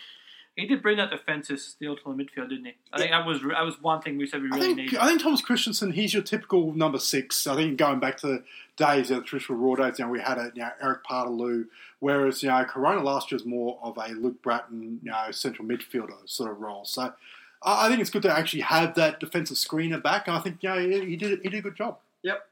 He 0.56 0.66
did 0.66 0.82
bring 0.82 0.98
that 0.98 1.10
defensive 1.10 1.60
steel 1.60 1.96
to 1.96 2.02
the 2.04 2.10
midfield, 2.10 2.50
didn't 2.50 2.66
he? 2.66 2.74
I 2.92 2.98
think 2.98 3.12
that 3.12 3.24
was 3.24 3.40
that 3.40 3.64
was 3.64 3.80
one 3.80 4.02
thing 4.02 4.18
we 4.18 4.26
said 4.26 4.42
we 4.42 4.50
I 4.52 4.56
really 4.56 4.66
think 4.66 4.76
needed. 4.76 4.98
I 4.98 5.06
think 5.06 5.22
Thomas 5.22 5.42
Kristensen, 5.42 5.94
he's 5.94 6.12
your 6.12 6.22
typical 6.22 6.72
number 6.74 6.98
six. 6.98 7.46
I 7.46 7.54
think 7.54 7.78
going 7.78 8.00
back 8.00 8.18
to 8.18 8.26
the 8.26 8.44
days 8.76 9.10
of 9.10 9.18
the 9.18 9.22
traditional 9.22 9.58
Roar 9.58 9.76
days, 9.76 9.98
you 9.98 10.04
know, 10.04 10.10
we 10.10 10.20
had 10.20 10.38
a 10.38 10.50
you 10.54 10.62
know, 10.62 10.70
Erik 10.82 11.04
Paartalu, 11.04 11.66
whereas 12.00 12.42
you 12.42 12.48
know 12.48 12.64
Corona 12.64 13.02
last 13.02 13.30
year 13.30 13.36
was 13.36 13.46
more 13.46 13.78
of 13.82 13.96
a 13.96 14.08
Luke 14.08 14.42
Brattan, 14.42 15.00
you 15.02 15.10
know, 15.10 15.30
central 15.30 15.66
midfielder 15.66 16.16
sort 16.26 16.50
of 16.50 16.60
role. 16.60 16.84
So 16.84 17.12
I 17.62 17.86
I 17.86 17.88
think 17.88 18.00
it's 18.00 18.10
good 18.10 18.22
to 18.22 18.32
actually 18.32 18.62
have 18.62 18.94
that 18.96 19.20
defensive 19.20 19.56
screener 19.56 20.02
back, 20.02 20.28
and 20.28 20.36
I 20.36 20.40
think 20.40 20.62
you 20.62 20.68
know 20.68 20.78
he 20.78 21.04
he 21.06 21.16
did 21.16 21.40
he 21.42 21.48
did 21.48 21.58
a 21.58 21.62
good 21.62 21.76
job. 21.76 21.98
Yep. 22.22 22.46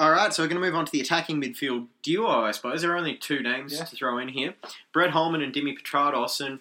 All 0.00 0.10
right, 0.10 0.32
so 0.32 0.42
we're 0.42 0.48
going 0.48 0.60
to 0.62 0.66
move 0.66 0.74
on 0.74 0.86
to 0.86 0.92
the 0.92 1.00
attacking 1.02 1.42
midfield 1.42 1.86
duo, 2.02 2.44
I 2.46 2.52
suppose. 2.52 2.80
There 2.80 2.90
are 2.92 2.96
only 2.96 3.16
two 3.16 3.40
names 3.42 3.74
Yeah. 3.76 3.84
to 3.84 3.94
throw 3.96 4.16
in 4.16 4.28
here 4.28 4.54
Brett 4.94 5.10
Holman 5.10 5.42
and 5.42 5.52
Dimi 5.52 5.76
Petratos, 5.78 6.40
and 6.44 6.60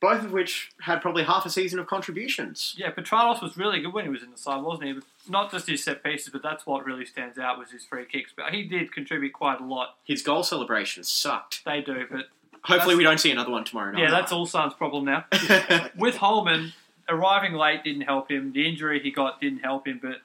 both 0.00 0.24
of 0.24 0.32
which 0.32 0.70
had 0.80 1.02
probably 1.02 1.24
half 1.24 1.44
a 1.44 1.50
season 1.50 1.78
of 1.78 1.86
contributions. 1.86 2.74
Yeah, 2.78 2.90
Petratos 2.90 3.42
was 3.42 3.58
really 3.58 3.80
good 3.82 3.92
when 3.92 4.04
he 4.06 4.10
was 4.10 4.22
in 4.22 4.30
the 4.30 4.38
side, 4.38 4.62
wasn't 4.62 4.84
he? 4.88 5.30
Not 5.30 5.50
just 5.52 5.66
his 5.68 5.84
set 5.84 6.02
pieces, 6.02 6.30
but 6.32 6.42
that's 6.42 6.64
what 6.64 6.86
really 6.86 7.04
stands 7.04 7.36
out 7.38 7.58
was 7.58 7.70
his 7.70 7.84
free 7.84 8.06
kicks. 8.06 8.32
But 8.34 8.54
he 8.54 8.62
did 8.62 8.94
contribute 8.94 9.34
quite 9.34 9.60
a 9.60 9.64
lot. 9.64 9.96
His 10.04 10.22
goal 10.22 10.42
celebrations 10.42 11.10
sucked. 11.10 11.62
They 11.66 11.82
do, 11.82 12.06
but 12.10 12.28
Hopefully, 12.62 12.94
we 12.94 13.02
don't 13.04 13.20
see 13.20 13.30
another 13.30 13.50
one 13.50 13.64
tomorrow 13.64 13.92
night. 13.92 14.00
yeah, 14.04 14.10
that's 14.10 14.32
all 14.32 14.46
Sun's 14.46 14.72
problem 14.72 15.04
now. 15.04 15.26
With 15.98 16.16
Holman 16.16 16.72
arriving 17.10 17.52
late 17.52 17.84
didn't 17.84 18.02
help 18.02 18.30
him. 18.30 18.52
The 18.54 18.66
injury 18.66 19.00
he 19.00 19.10
got 19.10 19.38
didn't 19.38 19.58
help 19.60 19.86
him, 19.86 19.98
but 20.02 20.22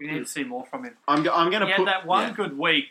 we 0.00 0.06
need 0.08 0.18
to 0.20 0.26
see 0.26 0.42
more 0.42 0.64
from 0.66 0.84
him. 0.84 0.96
I'm, 1.06 1.22
go- 1.22 1.32
I'm 1.32 1.50
going 1.50 1.60
to 1.60 1.66
He 1.66 1.72
had 1.72 1.76
put 1.78 1.84
that 1.86 2.06
one 2.06 2.28
yeah. 2.28 2.34
good 2.34 2.58
week 2.58 2.86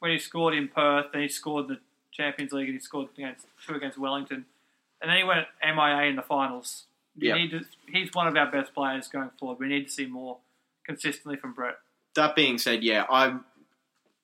when 0.00 0.10
he 0.10 0.18
scored 0.18 0.54
in 0.54 0.68
Perth, 0.68 1.06
then 1.12 1.22
he 1.22 1.28
scored 1.28 1.66
in 1.66 1.74
the 1.74 1.80
Champions 2.12 2.52
League, 2.52 2.68
and 2.68 2.74
he 2.78 2.80
scored 2.80 3.08
against 3.16 3.46
two 3.66 3.74
against 3.74 3.98
Wellington, 3.98 4.46
and 5.00 5.10
then 5.10 5.18
he 5.18 5.24
went 5.24 5.46
MIA 5.62 6.08
in 6.08 6.16
the 6.16 6.22
finals. 6.22 6.84
We 7.16 7.28
Yeah. 7.28 7.34
need 7.34 7.50
to, 7.50 7.60
he's 7.86 8.12
one 8.14 8.26
of 8.26 8.36
our 8.36 8.50
best 8.50 8.74
players 8.74 9.08
going 9.08 9.30
forward. 9.38 9.58
We 9.58 9.68
need 9.68 9.84
to 9.84 9.90
see 9.90 10.06
more 10.06 10.38
consistently 10.84 11.36
from 11.36 11.52
Brett. 11.52 11.78
that 12.14 12.34
being 12.34 12.58
said, 12.58 12.82
yeah, 12.82 13.04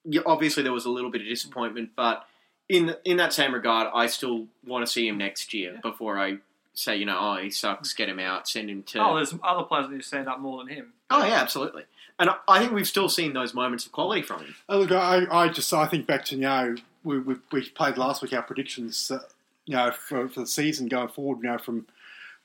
yeah, 0.04 0.20
obviously 0.26 0.62
there 0.62 0.72
was 0.72 0.84
a 0.84 0.90
little 0.90 1.10
bit 1.10 1.20
of 1.22 1.26
disappointment, 1.28 1.90
but 1.96 2.26
in 2.68 2.94
in 3.04 3.16
that 3.18 3.32
same 3.32 3.52
regard, 3.54 3.88
I 3.94 4.06
still 4.06 4.46
want 4.66 4.86
to 4.86 4.90
see 4.90 5.06
him 5.06 5.18
next 5.18 5.52
year 5.54 5.78
before 5.82 6.18
I 6.18 6.38
say, 6.74 6.96
you 6.96 7.04
know, 7.06 7.16
oh, 7.20 7.36
he 7.42 7.50
sucks, 7.50 7.92
get 7.92 8.08
him 8.08 8.18
out, 8.18 8.48
send 8.48 8.68
him 8.70 8.82
to. 8.84 8.98
Oh, 9.04 9.14
there's 9.16 9.34
other 9.44 9.62
players 9.64 9.86
that 9.86 9.92
need 9.92 10.00
to 10.02 10.06
stand 10.06 10.28
up 10.28 10.40
more 10.40 10.58
than 10.64 10.74
him. 10.74 10.92
Oh, 11.10 11.24
yeah, 11.24 11.34
absolutely. 11.40 11.84
And 12.18 12.30
I- 12.48 12.58
think 12.60 12.72
we've 12.72 12.86
still 12.86 13.08
seen 13.08 13.32
those 13.32 13.54
moments 13.54 13.86
of 13.86 13.92
quality 13.92 14.22
from 14.22 14.40
him. 14.40 14.54
Oh, 14.68 14.78
look, 14.80 14.92
I, 14.92 15.26
I 15.30 15.48
just 15.48 15.72
I 15.72 15.86
think 15.86 16.06
back 16.06 16.24
to 16.26 16.36
you 16.36 16.42
know 16.42 16.76
we, 17.02 17.18
we, 17.18 17.34
we 17.52 17.68
played 17.70 17.98
last 17.98 18.22
week 18.22 18.32
our 18.32 18.42
predictions, 18.42 19.10
uh, 19.10 19.20
you 19.66 19.74
know, 19.76 19.90
for, 19.92 20.28
for 20.28 20.40
the 20.40 20.46
season 20.46 20.88
going 20.88 21.08
forward, 21.08 21.38
you 21.42 21.50
know, 21.50 21.58
from 21.58 21.86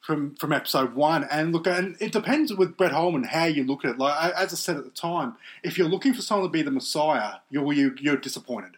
from 0.02 0.36
from 0.36 0.54
episode 0.54 0.96
one, 0.96 1.26
and 1.30 1.52
look, 1.52 1.68
and 1.68 1.98
it 2.00 2.12
depends 2.12 2.54
with 2.54 2.78
Brett 2.78 2.94
Holman 2.94 3.24
how 3.24 3.46
you 3.46 3.64
look 3.64 3.84
at 3.84 3.92
it. 3.92 3.98
Like 3.98 4.34
as 4.34 4.54
I 4.54 4.56
said 4.56 4.78
at 4.78 4.86
the 4.86 4.92
time, 4.92 5.36
if 5.64 5.78
you're 5.78 5.90
looking 5.90 6.14
for 6.14 6.22
someone 6.22 6.48
to 6.48 6.52
be 6.52 6.62
the 6.62 6.72
messiah, 6.72 7.36
you're 7.50 7.72
you, 7.74 7.96
you're 8.00 8.18
disappointed. 8.18 8.72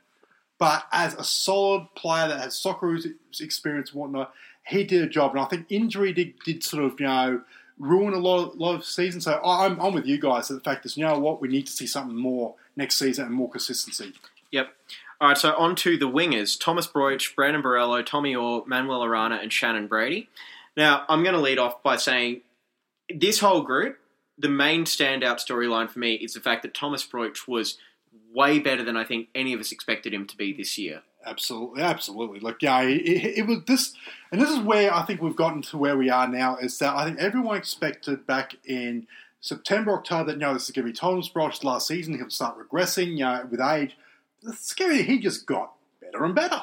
But 0.57 0.85
as 0.91 1.13
a 1.15 1.23
solid 1.23 1.87
player 1.95 2.27
that 2.27 2.39
has 2.39 2.55
soccer 2.55 2.97
experience 3.39 3.91
and 3.91 3.99
whatnot, 3.99 4.33
he 4.65 4.83
did 4.83 5.03
a 5.03 5.07
job, 5.07 5.31
and 5.31 5.39
I 5.39 5.45
think 5.45 5.67
injury 5.69 6.13
did, 6.13 6.33
did 6.45 6.63
sort 6.63 6.83
of 6.83 6.99
you 6.99 7.05
know 7.05 7.41
ruin 7.81 8.13
a 8.13 8.19
lot 8.19 8.47
of, 8.47 8.55
lot 8.55 8.75
of 8.75 8.85
seasons. 8.85 9.25
So 9.25 9.41
I'm, 9.43 9.79
I'm 9.81 9.93
with 9.93 10.05
you 10.05 10.19
guys. 10.19 10.47
The 10.47 10.59
fact 10.59 10.85
is, 10.85 10.95
you 10.95 11.05
know 11.05 11.19
what, 11.19 11.41
we 11.41 11.47
need 11.47 11.65
to 11.65 11.71
see 11.71 11.87
something 11.87 12.15
more 12.15 12.55
next 12.75 12.97
season 12.97 13.25
and 13.25 13.33
more 13.33 13.49
consistency. 13.49 14.13
Yep. 14.51 14.69
All 15.19 15.29
right, 15.29 15.37
so 15.37 15.53
on 15.55 15.75
to 15.77 15.97
the 15.97 16.09
wingers 16.09 16.59
Thomas 16.59 16.87
Broich, 16.87 17.35
Brandon 17.35 17.61
Borrello, 17.61 18.05
Tommy 18.05 18.35
Oar, 18.35 18.63
Manuel 18.65 19.03
Arana, 19.03 19.39
and 19.41 19.51
Shannon 19.51 19.87
Brady. 19.87 20.29
Now, 20.77 21.05
I'm 21.09 21.23
going 21.23 21.35
to 21.35 21.41
lead 21.41 21.59
off 21.59 21.83
by 21.83 21.97
saying 21.97 22.41
this 23.13 23.39
whole 23.39 23.61
group, 23.61 23.97
the 24.37 24.49
main 24.49 24.85
standout 24.85 25.37
storyline 25.37 25.89
for 25.89 25.99
me 25.99 26.13
is 26.15 26.33
the 26.33 26.39
fact 26.39 26.63
that 26.63 26.73
Thomas 26.73 27.05
Broich 27.05 27.47
was 27.47 27.77
way 28.33 28.59
better 28.59 28.83
than 28.83 28.97
I 28.97 29.03
think 29.03 29.27
any 29.35 29.53
of 29.53 29.59
us 29.59 29.71
expected 29.71 30.13
him 30.13 30.25
to 30.27 30.37
be 30.37 30.53
this 30.53 30.77
year. 30.77 31.01
Absolutely, 31.25 31.83
absolutely. 31.83 32.39
Like, 32.39 32.61
yeah, 32.61 32.81
it, 32.81 33.37
it, 33.37 33.47
was 33.47 33.59
this, 33.67 33.93
and 34.31 34.41
this 34.41 34.49
is 34.49 34.59
where 34.59 34.93
I 34.93 35.03
think 35.03 35.21
we've 35.21 35.35
gotten 35.35 35.61
to 35.63 35.77
where 35.77 35.97
we 35.97 36.09
are 36.09 36.27
now. 36.27 36.57
Is 36.57 36.77
that 36.79 36.95
I 36.95 37.05
think 37.05 37.19
everyone 37.19 37.57
expected 37.57 38.25
back 38.25 38.55
in 38.65 39.07
September, 39.39 39.93
October 39.93 40.25
that 40.25 40.33
you 40.33 40.39
know 40.39 40.53
this 40.53 40.65
is 40.65 40.71
going 40.71 40.85
to 40.85 40.91
be 40.91 40.97
Thomas 40.97 41.29
Broich's 41.29 41.63
last 41.63 41.87
season. 41.87 42.15
He'll 42.15 42.29
start 42.29 42.57
regressing, 42.57 43.17
you 43.17 43.25
know, 43.25 43.47
with 43.49 43.59
age. 43.59 43.97
The 44.41 44.53
scary, 44.53 45.03
he 45.03 45.19
just 45.19 45.45
got 45.45 45.73
better 46.01 46.23
and 46.23 46.33
better, 46.33 46.61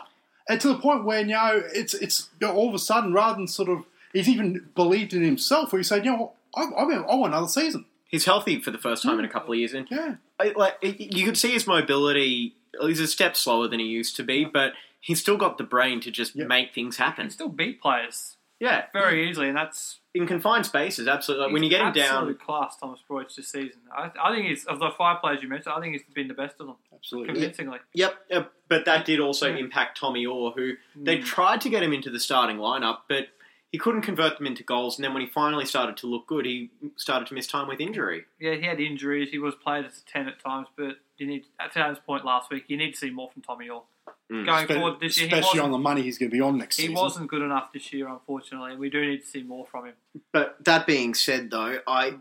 and 0.49 0.61
to 0.61 0.69
the 0.69 0.79
point 0.79 1.05
where 1.05 1.21
you 1.21 1.27
know 1.27 1.63
it's 1.73 1.95
it's 1.95 2.31
you 2.41 2.47
know, 2.47 2.55
all 2.55 2.69
of 2.69 2.75
a 2.75 2.79
sudden 2.79 3.13
rather 3.13 3.37
than 3.37 3.47
sort 3.47 3.69
of 3.69 3.85
he's 4.13 4.29
even 4.29 4.69
believed 4.75 5.13
in 5.13 5.23
himself, 5.23 5.73
where 5.73 5.79
he 5.79 5.85
said, 5.85 6.05
you 6.05 6.11
know, 6.11 6.33
I, 6.57 6.65
I, 6.65 6.83
I 6.83 7.15
want 7.15 7.33
another 7.33 7.49
season. 7.49 7.85
He's 8.07 8.25
healthy 8.25 8.61
for 8.61 8.71
the 8.71 8.79
first 8.79 9.03
time 9.03 9.19
in 9.19 9.25
a 9.25 9.29
couple 9.29 9.53
of 9.53 9.59
years, 9.59 9.75
and 9.75 9.87
Yeah, 9.91 10.17
I, 10.41 10.55
like 10.57 10.79
you 10.83 11.25
could 11.25 11.37
see 11.37 11.53
his 11.53 11.67
mobility. 11.67 12.55
He's 12.81 13.01
a 13.01 13.07
step 13.07 13.37
slower 13.37 13.69
than 13.69 13.81
he 13.81 13.87
used 13.87 14.17
to 14.17 14.23
be, 14.23 14.45
but 14.45 14.73
he's 15.01 15.21
still 15.21 15.37
got 15.37 15.59
the 15.59 15.65
brain 15.65 16.01
to 16.01 16.11
just 16.11 16.35
Yep. 16.37 16.47
make 16.49 16.75
things 16.75 16.97
He 16.97 17.03
happen. 17.03 17.25
can 17.25 17.31
still 17.31 17.49
beat 17.49 17.81
players 17.81 18.37
Yeah, 18.61 18.87
very 18.93 19.29
easily, 19.31 19.47
and 19.49 19.57
that's 19.57 20.01
in 20.15 20.27
confined 20.27 20.67
spaces, 20.67 21.07
absolutely. 21.07 21.45
Like 21.47 21.53
when 21.53 21.63
you 21.63 21.69
he's 21.71 21.79
get 21.79 21.87
him 21.87 21.93
down, 21.93 22.17
absolute 22.17 22.41
class. 22.41 22.77
Thomas 22.77 22.99
Broich 23.09 23.37
this 23.37 23.49
season. 23.53 23.81
I, 23.97 24.11
I 24.21 24.35
think 24.35 24.49
he's 24.49 24.65
of 24.65 24.81
the 24.81 24.91
five 24.99 25.21
players 25.21 25.41
you 25.43 25.49
mentioned. 25.49 25.75
I 25.77 25.81
think 25.81 25.93
he's 25.93 26.03
been 26.13 26.27
the 26.27 26.35
best 26.35 26.57
of 26.59 26.67
them, 26.67 26.77
absolutely. 26.93 27.35
convincingly. 27.35 27.79
Yep, 27.95 28.15
yep, 28.29 28.53
but 28.69 28.85
that 28.87 29.05
did 29.05 29.21
also 29.21 29.55
impact 29.55 29.97
Tommy 30.01 30.27
Oar, 30.27 30.51
who 30.57 30.73
they 30.97 31.19
Mm. 31.19 31.25
tried 31.25 31.61
to 31.61 31.69
get 31.69 31.85
him 31.85 31.93
into 31.93 32.11
the 32.11 32.19
starting 32.19 32.57
lineup, 32.57 33.03
but 33.09 33.29
he 33.73 33.79
couldn't 33.79 34.03
convert 34.03 34.39
them 34.39 34.47
into 34.47 34.63
goals. 34.63 34.97
And 34.97 35.05
then 35.05 35.13
when 35.13 35.23
he 35.23 35.29
finally 35.29 35.67
started 35.67 35.97
to 35.99 36.07
look 36.07 36.27
good, 36.27 36.47
he 36.47 36.71
started 36.97 37.29
to 37.29 37.35
miss 37.35 37.47
time 37.47 37.69
with 37.69 37.81
injury. 37.81 38.25
Yeah, 38.41 38.55
he 38.55 38.63
had 38.63 38.81
injuries. 38.81 39.31
He 39.31 39.39
was 39.39 39.55
played 39.55 39.85
as 39.85 39.99
a 40.07 40.11
ten 40.11 40.27
at 40.29 40.41
times, 40.43 40.69
but 40.77 40.97
you 41.19 41.27
need 41.27 41.45
at 41.61 41.77
Adam's 41.77 41.99
point 41.99 42.25
last 42.25 42.51
week. 42.51 42.65
You 42.69 42.77
need 42.77 42.93
to 42.93 42.97
see 42.99 43.11
more 43.11 43.31
from 43.31 43.43
Tommy 43.43 43.69
Oar 43.69 43.83
Mm. 44.31 44.45
going 44.47 44.65
Spe- 44.67 44.73
forward 44.75 45.01
this 45.01 45.19
year. 45.19 45.27
Especially 45.29 45.61
on 45.61 45.71
the 45.71 45.79
money 45.79 46.03
he's 46.03 46.19
going 46.19 46.31
to 46.31 46.35
be 46.37 46.41
on 46.41 46.57
next 46.59 46.77
he 46.77 46.83
season. 46.85 46.95
wasn't 46.95 47.31
good 47.31 47.41
enough 47.43 47.73
this 47.73 47.93
year, 47.95 48.09
unfortunately. 48.09 48.77
We 48.77 48.89
do 48.91 49.01
need 49.07 49.21
to 49.23 49.27
see 49.27 49.43
more 49.43 49.65
from 49.67 49.87
him. 49.87 49.95
But 50.33 50.57
that 50.65 50.87
being 50.87 51.15
said, 51.15 51.51
though, 51.51 51.79
I 51.87 52.15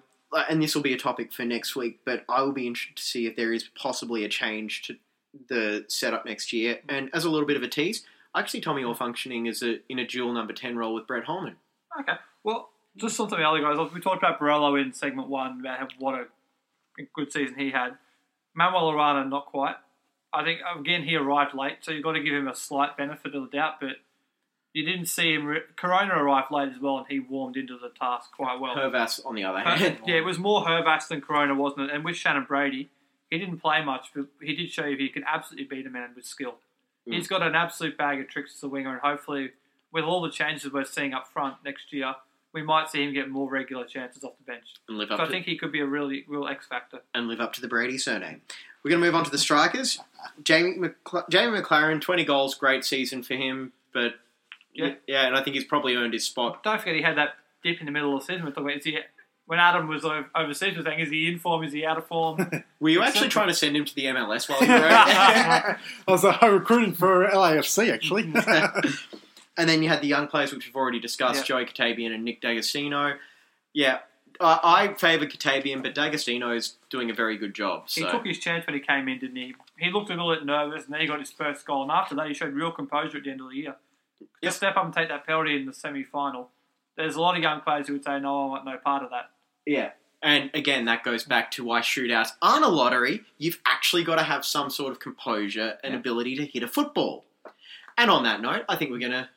and 0.50 0.62
this 0.62 0.76
will 0.76 0.82
be 0.82 0.94
a 0.94 0.98
topic 0.98 1.32
for 1.34 1.44
next 1.46 1.76
week, 1.78 2.00
but 2.06 2.24
I 2.30 2.42
will 2.42 2.52
be 2.52 2.68
interested 2.68 2.98
to 2.98 3.04
see 3.04 3.26
if 3.28 3.36
there 3.38 3.52
is 3.54 3.64
possibly 3.76 4.24
a 4.26 4.30
change 4.30 4.84
to 4.84 4.98
the 5.48 5.86
setup 5.88 6.26
next 6.26 6.52
year. 6.52 6.80
And 6.90 7.10
as 7.14 7.24
a 7.26 7.30
little 7.30 7.48
bit 7.48 7.56
of 7.58 7.64
a 7.64 7.68
tease, 7.70 8.06
See 8.46 8.62
Tommy 8.62 8.84
Oar 8.84 8.96
functioning 8.96 9.48
as 9.48 9.62
a 9.64 9.80
in 9.90 10.00
a 10.00 10.08
dual 10.08 10.34
number 10.34 10.54
ten 10.54 10.78
role 10.78 10.94
with 10.94 11.08
Brett 11.08 11.26
Holman. 11.26 11.56
Okay. 12.00 12.14
Well, 12.44 12.70
just 12.98 13.16
some 13.16 13.26
of 13.26 13.32
the 13.32 13.44
other 13.44 13.62
guys. 13.62 13.78
We 13.94 14.00
talked 14.00 14.18
about 14.18 14.40
Borrello 14.40 14.82
in 14.82 14.94
segment 14.94 15.30
one 15.30 15.60
about 15.62 15.94
what 16.00 16.16
a 16.16 16.26
good 17.14 17.32
season 17.32 17.56
he 17.58 17.72
had. 17.72 17.98
Manuel 18.56 18.92
Arana, 18.92 19.26
not 19.26 19.46
quite. 19.48 19.76
I 20.34 20.44
think 20.44 20.60
again 20.78 21.04
he 21.04 21.16
arrived 21.16 21.54
late, 21.56 21.78
so 21.82 21.92
you've 21.92 22.04
got 22.04 22.14
to 22.14 22.24
give 22.24 22.34
him 22.34 22.48
a 22.48 22.56
slight 22.56 22.98
benefit 22.98 23.34
of 23.36 23.50
the 23.50 23.58
doubt. 23.58 23.76
But 23.80 23.98
you 24.74 24.86
didn't 24.86 25.06
see 25.08 25.34
him. 25.34 25.46
Re- 25.46 25.62
Corona 25.76 26.16
arrived 26.16 26.52
late 26.52 26.70
as 26.70 26.80
well, 26.80 26.98
and 26.98 27.08
he 27.10 27.20
warmed 27.20 27.56
into 27.56 27.78
the 27.78 27.90
task 27.98 28.32
quite 28.36 28.60
well. 28.60 28.76
Hervas, 28.76 29.26
on 29.26 29.36
the 29.36 29.44
other 29.44 29.60
hand, 29.60 30.00
yeah, 30.06 30.16
it 30.16 30.26
was 30.26 30.38
more 30.38 30.66
Hervax 30.66 31.08
than 31.08 31.22
Corona, 31.22 31.56
wasn't 31.56 31.90
it? 31.90 31.96
And 31.96 32.04
with 32.04 32.16
Shannon 32.16 32.46
Brady, 32.48 32.90
he 33.30 33.38
didn't 33.38 33.58
play 33.60 33.84
much, 33.84 34.08
but 34.16 34.28
he 34.42 34.56
did 34.56 34.70
show 34.72 34.86
you 34.86 34.98
he 34.98 35.10
could 35.10 35.24
absolutely 35.26 35.66
beat 35.66 35.88
a 35.88 35.90
man 35.90 36.12
with 36.16 36.26
skill. 36.26 36.56
Mm. 37.08 37.14
He's 37.14 37.28
got 37.28 37.42
an 37.42 37.56
absolute 37.56 37.98
bag 37.98 38.20
of 38.20 38.28
tricks 38.28 38.54
as 38.56 38.64
a 38.64 38.68
winger, 38.70 38.92
and 38.92 39.02
hopefully, 39.02 39.52
with 39.92 40.04
all 40.04 40.22
the 40.22 40.30
changes 40.32 40.72
we're 40.72 40.84
seeing 40.86 41.14
up 41.14 41.28
front 41.28 41.56
next 41.64 41.92
year, 41.94 42.16
we 42.54 42.62
might 42.64 42.90
see 42.90 43.04
him 43.04 43.14
get 43.14 43.30
more 43.30 43.50
regular 43.50 43.86
chances 43.86 44.24
off 44.24 44.34
the 44.38 44.44
bench. 44.52 44.66
and 44.88 44.98
live 44.98 45.10
So 45.10 45.16
up 45.16 45.20
I 45.22 45.28
think 45.28 45.46
he 45.46 45.58
could 45.58 45.72
be 45.72 45.80
a 45.80 45.86
really 45.86 46.26
real 46.28 46.48
X 46.48 46.66
factor. 46.68 47.00
and 47.14 47.28
live 47.28 47.40
up 47.40 47.54
to 47.54 47.62
the 47.62 47.68
Brady 47.68 47.98
surname. 47.98 48.42
We're 48.84 48.92
going 48.92 49.02
to 49.02 49.08
move 49.08 49.16
on 49.16 49.24
to 49.26 49.32
the 49.32 49.38
strikers. 49.38 50.00
Jamie 50.44 50.78
Jamie 51.30 51.60
Maclaren, 51.62 52.00
twenty 52.02 52.24
goals, 52.26 52.56
great 52.56 52.84
season 52.86 53.22
for 53.24 53.34
him, 53.36 53.74
but 53.94 54.16
Yeah. 54.74 54.96
yeah, 55.08 55.28
and 55.28 55.36
I 55.36 55.44
think 55.44 55.56
he's 55.56 55.66
probably 55.66 55.96
earned 55.96 56.14
his 56.14 56.26
spot. 56.26 56.64
Don't 56.64 56.80
forget 56.80 56.96
he 56.96 57.02
had 57.02 57.18
that 57.18 57.36
dip 57.64 57.80
in 57.80 57.86
the 57.86 57.92
middle 57.92 58.16
of 58.16 58.22
the 58.22 58.26
season. 58.34 58.46
We're 58.46 58.52
talking 58.52 58.66
about, 58.66 58.78
is 58.78 58.84
he, 58.86 59.00
when 59.48 59.60
Adam 59.60 59.88
was 59.88 60.06
overseas, 60.36 60.78
was 60.78 60.86
saying, 60.86 61.00
is 61.00 61.10
he 61.10 61.28
in 61.30 61.40
form? 61.40 61.64
Is 61.64 61.74
he 61.74 61.86
out 61.86 61.98
of 61.98 62.06
form? 62.06 62.38
Were 62.80 62.90
you 62.90 63.02
actually 63.02 63.30
trying 63.30 63.48
to 63.48 63.54
send 63.54 63.76
him 63.76 63.86
to 63.86 63.96
the 63.96 64.06
MLS 64.06 64.48
while 64.48 64.62
you 64.62 64.68
were 64.68 64.76
over 64.76 64.88
there? 64.88 65.80
I 66.08 66.12
was 66.12 66.24
uh, 66.24 66.38
recruiting 66.44 66.94
for 66.94 67.28
LAFC 67.28 67.92
actually. 67.92 68.32
And 69.60 69.68
then 69.68 69.82
you 69.82 69.90
had 69.90 70.02
the 70.02 70.08
young 70.08 70.28
players, 70.28 70.54
which 70.54 70.68
we've 70.68 70.76
already 70.76 71.00
discussed, 71.00 71.40
Yeah. 71.50 71.58
Joey 71.58 71.66
Katebian 71.66 72.14
and 72.14 72.24
Nick 72.24 72.42
D'Agostino. 72.42 73.16
Yeah, 73.74 74.02
I, 74.40 74.60
I 74.64 74.94
favour 74.94 75.26
Katebian, 75.26 75.82
but 75.82 75.96
D'Agostino 75.96 76.52
is 76.52 76.76
doing 76.92 77.10
a 77.10 77.14
very 77.14 77.38
good 77.38 77.56
job. 77.56 77.86
He 77.90 78.02
took 78.02 78.24
his 78.24 78.38
chance 78.38 78.68
when 78.68 78.76
he 78.76 78.80
came 78.80 79.08
in, 79.08 79.18
didn't 79.18 79.36
he? 79.36 79.56
He 79.80 79.92
looked 79.92 80.12
a 80.12 80.14
little 80.14 80.34
bit 80.34 80.46
nervous, 80.46 80.86
and 80.86 80.94
then 80.94 81.02
he 81.02 81.08
got 81.08 81.20
his 81.20 81.32
first 81.32 81.66
goal. 81.66 81.82
And 81.82 81.92
after 81.92 82.14
that, 82.16 82.28
he 82.28 82.36
showed 82.36 82.54
real 82.54 82.72
composure 82.72 83.18
at 83.18 83.24
the 83.24 83.32
end 83.32 83.42
of 83.42 83.50
the 83.50 83.56
year. 83.56 83.76
Yep. 84.20 84.30
Just 84.44 84.58
step 84.58 84.78
up 84.78 84.86
and 84.86 84.94
take 84.94 85.10
that 85.10 85.26
penalty 85.26 85.56
in 85.56 85.66
the 85.66 85.74
semi-final. 85.74 86.50
There's 86.96 87.16
a 87.16 87.22
lot 87.22 87.36
of 87.36 87.44
young 87.44 87.62
players 87.62 87.88
who 87.88 87.94
would 87.94 88.04
say, 88.04 88.20
"No, 88.20 88.44
I 88.44 88.46
want 88.48 88.66
no 88.66 88.78
part 88.78 89.04
of 89.04 89.10
that." 89.12 89.30
Yeah, 89.68 89.92
and 90.24 90.50
again, 90.56 90.86
that 90.86 91.04
goes 91.04 91.24
back 91.24 91.52
to 91.52 91.64
why 91.64 91.82
shootouts 91.82 92.30
aren't 92.42 92.66
a 92.66 92.70
lottery. 92.70 93.24
You've 93.38 93.60
actually 93.66 94.04
got 94.04 94.16
to 94.16 94.24
have 94.24 94.44
some 94.46 94.70
sort 94.72 94.92
of 94.92 95.00
composure 95.00 95.78
and 95.84 95.94
Yeah. 95.94 96.00
ability 96.00 96.36
to 96.38 96.46
hit 96.46 96.64
a 96.64 96.68
football. 96.68 97.26
And 97.98 98.10
on 98.10 98.24
that 98.24 98.42
note, 98.42 98.64
I 98.70 98.76
think 98.76 98.92
we're 98.92 99.00
going 99.00 99.12
to 99.12 99.30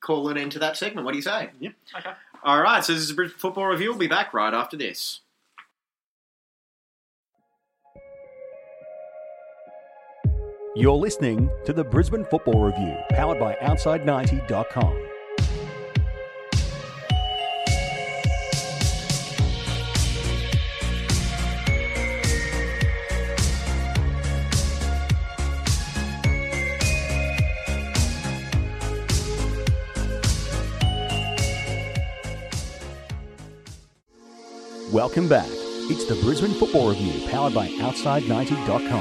call 0.00 0.28
an 0.28 0.38
end 0.38 0.52
to 0.52 0.58
that 0.60 0.76
segment. 0.76 1.04
What 1.04 1.12
do 1.12 1.18
you 1.18 1.22
say? 1.22 1.50
Yep. 1.60 1.72
Okay. 1.98 2.10
All 2.44 2.60
right, 2.62 2.84
so 2.84 2.92
this 2.94 3.02
is 3.02 3.10
a 3.10 3.14
Brisbane 3.14 3.38
Football 3.38 3.66
Review. 3.66 3.90
We'll 3.90 3.98
be 3.98 4.06
back 4.06 4.32
right 4.32 4.54
after 4.54 4.76
this. 4.76 5.20
You're 10.76 10.94
listening 10.96 11.50
to 11.64 11.72
the 11.72 11.82
Brisbane 11.82 12.24
Football 12.24 12.64
Review, 12.64 12.96
powered 13.10 13.40
by 13.40 13.54
Outside90.com. 13.56 15.07
Welcome 35.08 35.28
back. 35.30 35.48
It's 35.48 36.04
the 36.04 36.16
Brisbane 36.16 36.52
Football 36.52 36.90
Review, 36.90 37.26
powered 37.30 37.54
by 37.54 37.68
Outside90.com. 37.68 39.00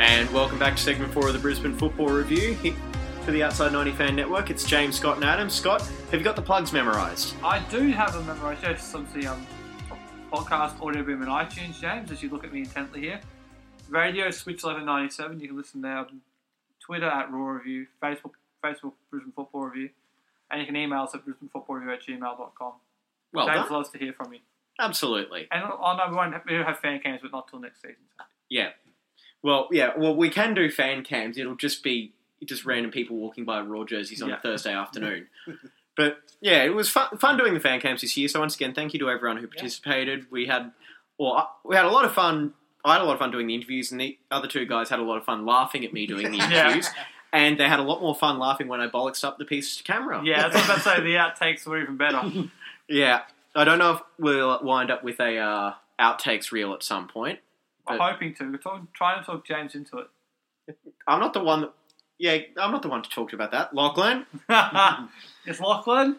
And 0.00 0.28
welcome 0.32 0.58
back 0.58 0.74
to 0.74 0.82
segment 0.82 1.14
four 1.14 1.28
of 1.28 1.34
the 1.34 1.38
Brisbane 1.38 1.76
Football 1.76 2.08
Review 2.08 2.54
here 2.54 2.74
for 3.24 3.30
the 3.30 3.44
Outside 3.44 3.70
90 3.70 3.92
Fan 3.92 4.16
Network. 4.16 4.50
It's 4.50 4.64
James, 4.64 4.96
Scott, 4.96 5.14
and 5.14 5.24
Adam. 5.24 5.48
Scott, 5.48 5.88
have 6.10 6.14
you 6.14 6.24
got 6.24 6.34
the 6.34 6.42
plugs 6.42 6.72
memorised? 6.72 7.36
I 7.44 7.60
do 7.70 7.92
have 7.92 8.16
a 8.16 8.22
memorized. 8.24 8.64
Yes, 8.64 8.84
some 8.84 9.02
of 9.02 9.12
the 9.12 9.28
um, 9.28 9.46
podcast 10.32 10.80
audio 10.82 11.02
boom 11.02 11.20
and 11.22 11.30
iTunes, 11.30 11.78
James. 11.80 12.10
As 12.10 12.22
you 12.22 12.30
look 12.30 12.42
at 12.44 12.52
me 12.52 12.60
intently 12.60 13.00
here, 13.00 13.20
radio 13.88 14.30
switch 14.30 14.64
eleven 14.64 14.86
ninety 14.86 15.12
seven. 15.12 15.38
You 15.38 15.48
can 15.48 15.56
listen 15.56 15.82
there. 15.82 16.06
Twitter 16.80 17.06
at 17.06 17.30
Roar 17.30 17.58
Review, 17.58 17.86
Facebook 18.02 18.32
Facebook 18.64 18.92
Brisbane 19.10 19.32
Football 19.32 19.66
Review, 19.66 19.90
And 20.50 20.60
you 20.60 20.66
can 20.66 20.74
email 20.76 21.02
us 21.02 21.14
at 21.14 21.22
brisbanefootballreview 21.26 21.92
at 21.92 22.02
gmail.com. 22.02 22.72
Well 23.32 23.46
James 23.46 23.60
done. 23.64 23.72
loves 23.72 23.90
to 23.90 23.98
hear 23.98 24.12
from 24.12 24.32
you. 24.32 24.40
Absolutely. 24.80 25.46
And 25.50 25.62
I 25.64 25.96
know 25.96 26.10
we 26.10 26.16
won't 26.16 26.32
have, 26.32 26.42
we 26.46 26.54
don't 26.54 26.64
have 26.64 26.78
fan 26.78 26.98
cams, 27.00 27.20
but 27.22 27.30
not 27.30 27.48
till 27.48 27.60
next 27.60 27.82
season. 27.82 27.96
So. 28.16 28.24
Yeah. 28.48 28.70
Well, 29.42 29.68
yeah. 29.70 29.90
Well, 29.96 30.16
we 30.16 30.30
can 30.30 30.54
do 30.54 30.70
fan 30.70 31.04
cams. 31.04 31.36
It'll 31.38 31.54
just 31.56 31.82
be 31.84 32.14
just 32.44 32.64
random 32.64 32.90
people 32.90 33.16
walking 33.16 33.44
by 33.44 33.60
Roar 33.60 33.84
jerseys 33.84 34.22
on 34.22 34.30
Yeah. 34.30 34.36
a 34.38 34.40
Thursday 34.40 34.72
afternoon. 34.74 35.26
but 35.96 36.18
yeah, 36.40 36.62
it 36.64 36.74
was 36.74 36.88
fun, 36.88 37.16
fun 37.18 37.36
doing 37.36 37.54
the 37.54 37.60
fan 37.60 37.80
cams 37.80 38.00
this 38.00 38.16
year. 38.16 38.28
So 38.28 38.40
once 38.40 38.54
again, 38.56 38.74
thank 38.74 38.92
you 38.94 38.98
to 39.00 39.10
everyone 39.10 39.36
who 39.38 39.46
participated. 39.46 40.26
We 40.30 40.46
had, 40.46 40.72
well, 41.18 41.34
uh, 41.36 41.44
we 41.64 41.76
had 41.76 41.84
a 41.84 41.90
lot 41.90 42.04
of 42.04 42.12
fun. 42.12 42.54
I 42.84 42.94
had 42.94 43.02
a 43.02 43.04
lot 43.04 43.12
of 43.14 43.18
fun 43.20 43.30
doing 43.30 43.46
the 43.46 43.54
interviews, 43.54 43.92
and 43.92 44.00
the 44.00 44.18
other 44.30 44.48
two 44.48 44.66
guys 44.66 44.88
had 44.90 44.98
a 44.98 45.04
lot 45.04 45.16
of 45.18 45.24
fun 45.24 45.46
laughing 45.46 45.84
at 45.84 45.92
me 45.92 46.06
doing 46.06 46.30
the 46.32 46.36
Yeah. 46.50 46.64
interviews. 46.64 46.88
And 47.32 47.58
they 47.58 47.66
had 47.68 47.78
a 47.80 47.82
lot 47.82 48.02
more 48.02 48.14
fun 48.14 48.38
laughing 48.38 48.68
when 48.68 48.80
I 48.80 48.88
bollocked 48.88 49.22
up 49.24 49.38
the 49.38 49.44
piece 49.46 49.76
to 49.76 49.82
camera. 49.84 50.20
Yeah, 50.24 50.48
that's 50.48 50.54
what 50.68 50.70
I 50.70 50.74
was 50.74 50.82
about 50.82 50.96
to 50.96 50.98
say. 50.98 51.04
The 51.04 51.14
outtakes 51.14 51.66
were 51.66 51.80
even 51.80 51.96
better. 51.96 52.22
Yeah. 52.88 53.20
I 53.54 53.64
don't 53.64 53.78
know 53.78 53.92
if 53.92 54.00
we'll 54.18 54.58
wind 54.62 54.90
up 54.90 55.02
with 55.04 55.18
a 55.20 55.38
uh, 55.38 55.72
outtakes 56.00 56.50
reel 56.52 56.74
at 56.74 56.82
some 56.82 57.06
point. 57.08 57.38
I'm 57.86 57.98
hoping 57.98 58.34
to. 58.34 58.50
We're 58.50 58.56
talking, 58.58 58.88
trying 58.92 59.20
to 59.20 59.24
talk 59.26 59.46
James 59.46 59.74
into 59.74 59.98
it. 59.98 60.08
I'm 61.06 61.20
not 61.20 61.32
the 61.32 61.42
one 61.42 61.62
that. 61.62 61.72
Yeah, 62.22 62.38
I'm 62.56 62.70
not 62.70 62.82
the 62.82 62.88
one 62.88 63.02
to 63.02 63.10
talk 63.10 63.32
about 63.32 63.50
that. 63.50 63.74
Lachlan. 63.74 64.26
it's 65.44 65.58
Lachlan. 65.58 66.18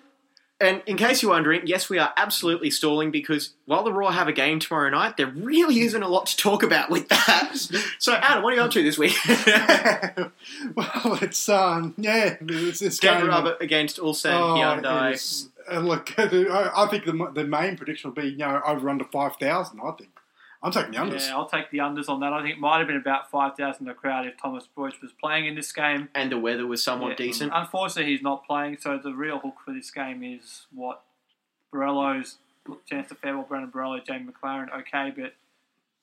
And 0.60 0.82
in 0.86 0.98
case 0.98 1.22
you're 1.22 1.32
wondering, 1.32 1.62
yes, 1.66 1.90
we 1.90 1.98
are 1.98 2.12
absolutely 2.18 2.72
stalling 2.72 3.10
because 3.10 3.52
while 3.68 3.86
the 3.86 3.94
Roar 3.94 4.12
have 4.12 4.28
a 4.28 4.34
game 4.34 4.60
tomorrow 4.60 4.90
night, 4.90 5.16
there 5.16 5.28
really 5.28 5.80
isn't 5.80 6.04
a 6.04 6.08
lot 6.10 6.26
to 6.26 6.36
talk 6.36 6.62
about 6.62 6.90
with 6.90 7.08
that. 7.08 7.54
So, 8.00 8.16
Adam, 8.16 8.44
what 8.44 8.52
are 8.52 8.58
you 8.58 8.62
up 8.64 8.72
to 8.72 8.84
this 8.84 8.98
week? 8.98 9.16
well, 10.76 11.18
it's 11.22 11.48
um, 11.48 11.94
yeah, 11.98 12.36
it's 12.42 12.80
this 12.80 13.00
Dead 13.00 13.20
game. 13.20 13.28
Rubber 13.30 13.56
against 13.62 13.98
Ulsan 13.98 14.34
Oh, 14.34 14.56
Hyundai. 14.56 15.12
it's- 15.12 15.48
uh, 15.72 15.80
look, 15.80 16.14
I 16.18 16.24
I 16.76 16.88
think 16.88 17.06
the 17.06 17.32
the 17.34 17.46
main 17.46 17.78
prediction 17.78 18.10
will 18.10 18.22
be 18.22 18.28
you 18.30 18.38
know 18.38 18.62
over 18.66 18.90
under 18.90 19.06
five 19.06 19.38
thousand. 19.38 19.80
I 19.82 19.92
think 19.92 20.10
I'm 20.64 20.72
taking 20.72 20.92
the 20.92 20.98
unders. 20.98 21.28
Yeah, 21.28 21.36
I'll 21.36 21.50
take 21.50 21.70
the 21.72 21.80
unders 21.80 22.08
on 22.08 22.22
that. 22.22 22.32
I 22.32 22.42
think 22.42 22.56
it 22.56 22.60
might 22.60 22.78
have 22.80 22.88
been 22.88 22.96
about 22.98 23.30
5,000 23.30 23.82
in 23.82 23.88
the 23.88 23.94
crowd 23.94 24.26
if 24.26 24.38
Thomas 24.38 24.66
Broich 24.76 25.02
was 25.02 25.12
playing 25.12 25.46
in 25.46 25.56
this 25.56 25.72
game. 25.74 26.08
And 26.16 26.32
the 26.32 26.38
weather 26.38 26.66
was 26.66 26.82
somewhat 26.82 27.10
Yeah. 27.12 27.16
decent. 27.28 27.52
Unfortunately, 27.54 28.12
he's 28.14 28.22
not 28.22 28.46
playing, 28.46 28.78
so 28.78 28.98
the 28.98 29.14
real 29.14 29.40
hook 29.40 29.56
for 29.66 29.74
this 29.74 29.92
game 29.92 30.24
is 30.24 30.66
what 30.74 31.04
Borrello's 31.72 32.38
chance 32.90 33.10
to 33.10 33.16
farewell 33.16 33.44
Brandon 33.44 33.72
Borrello, 33.72 34.04
Jamie 34.06 34.32
Maclaren. 34.32 34.74
Okay, 34.80 35.12
but 35.16 35.34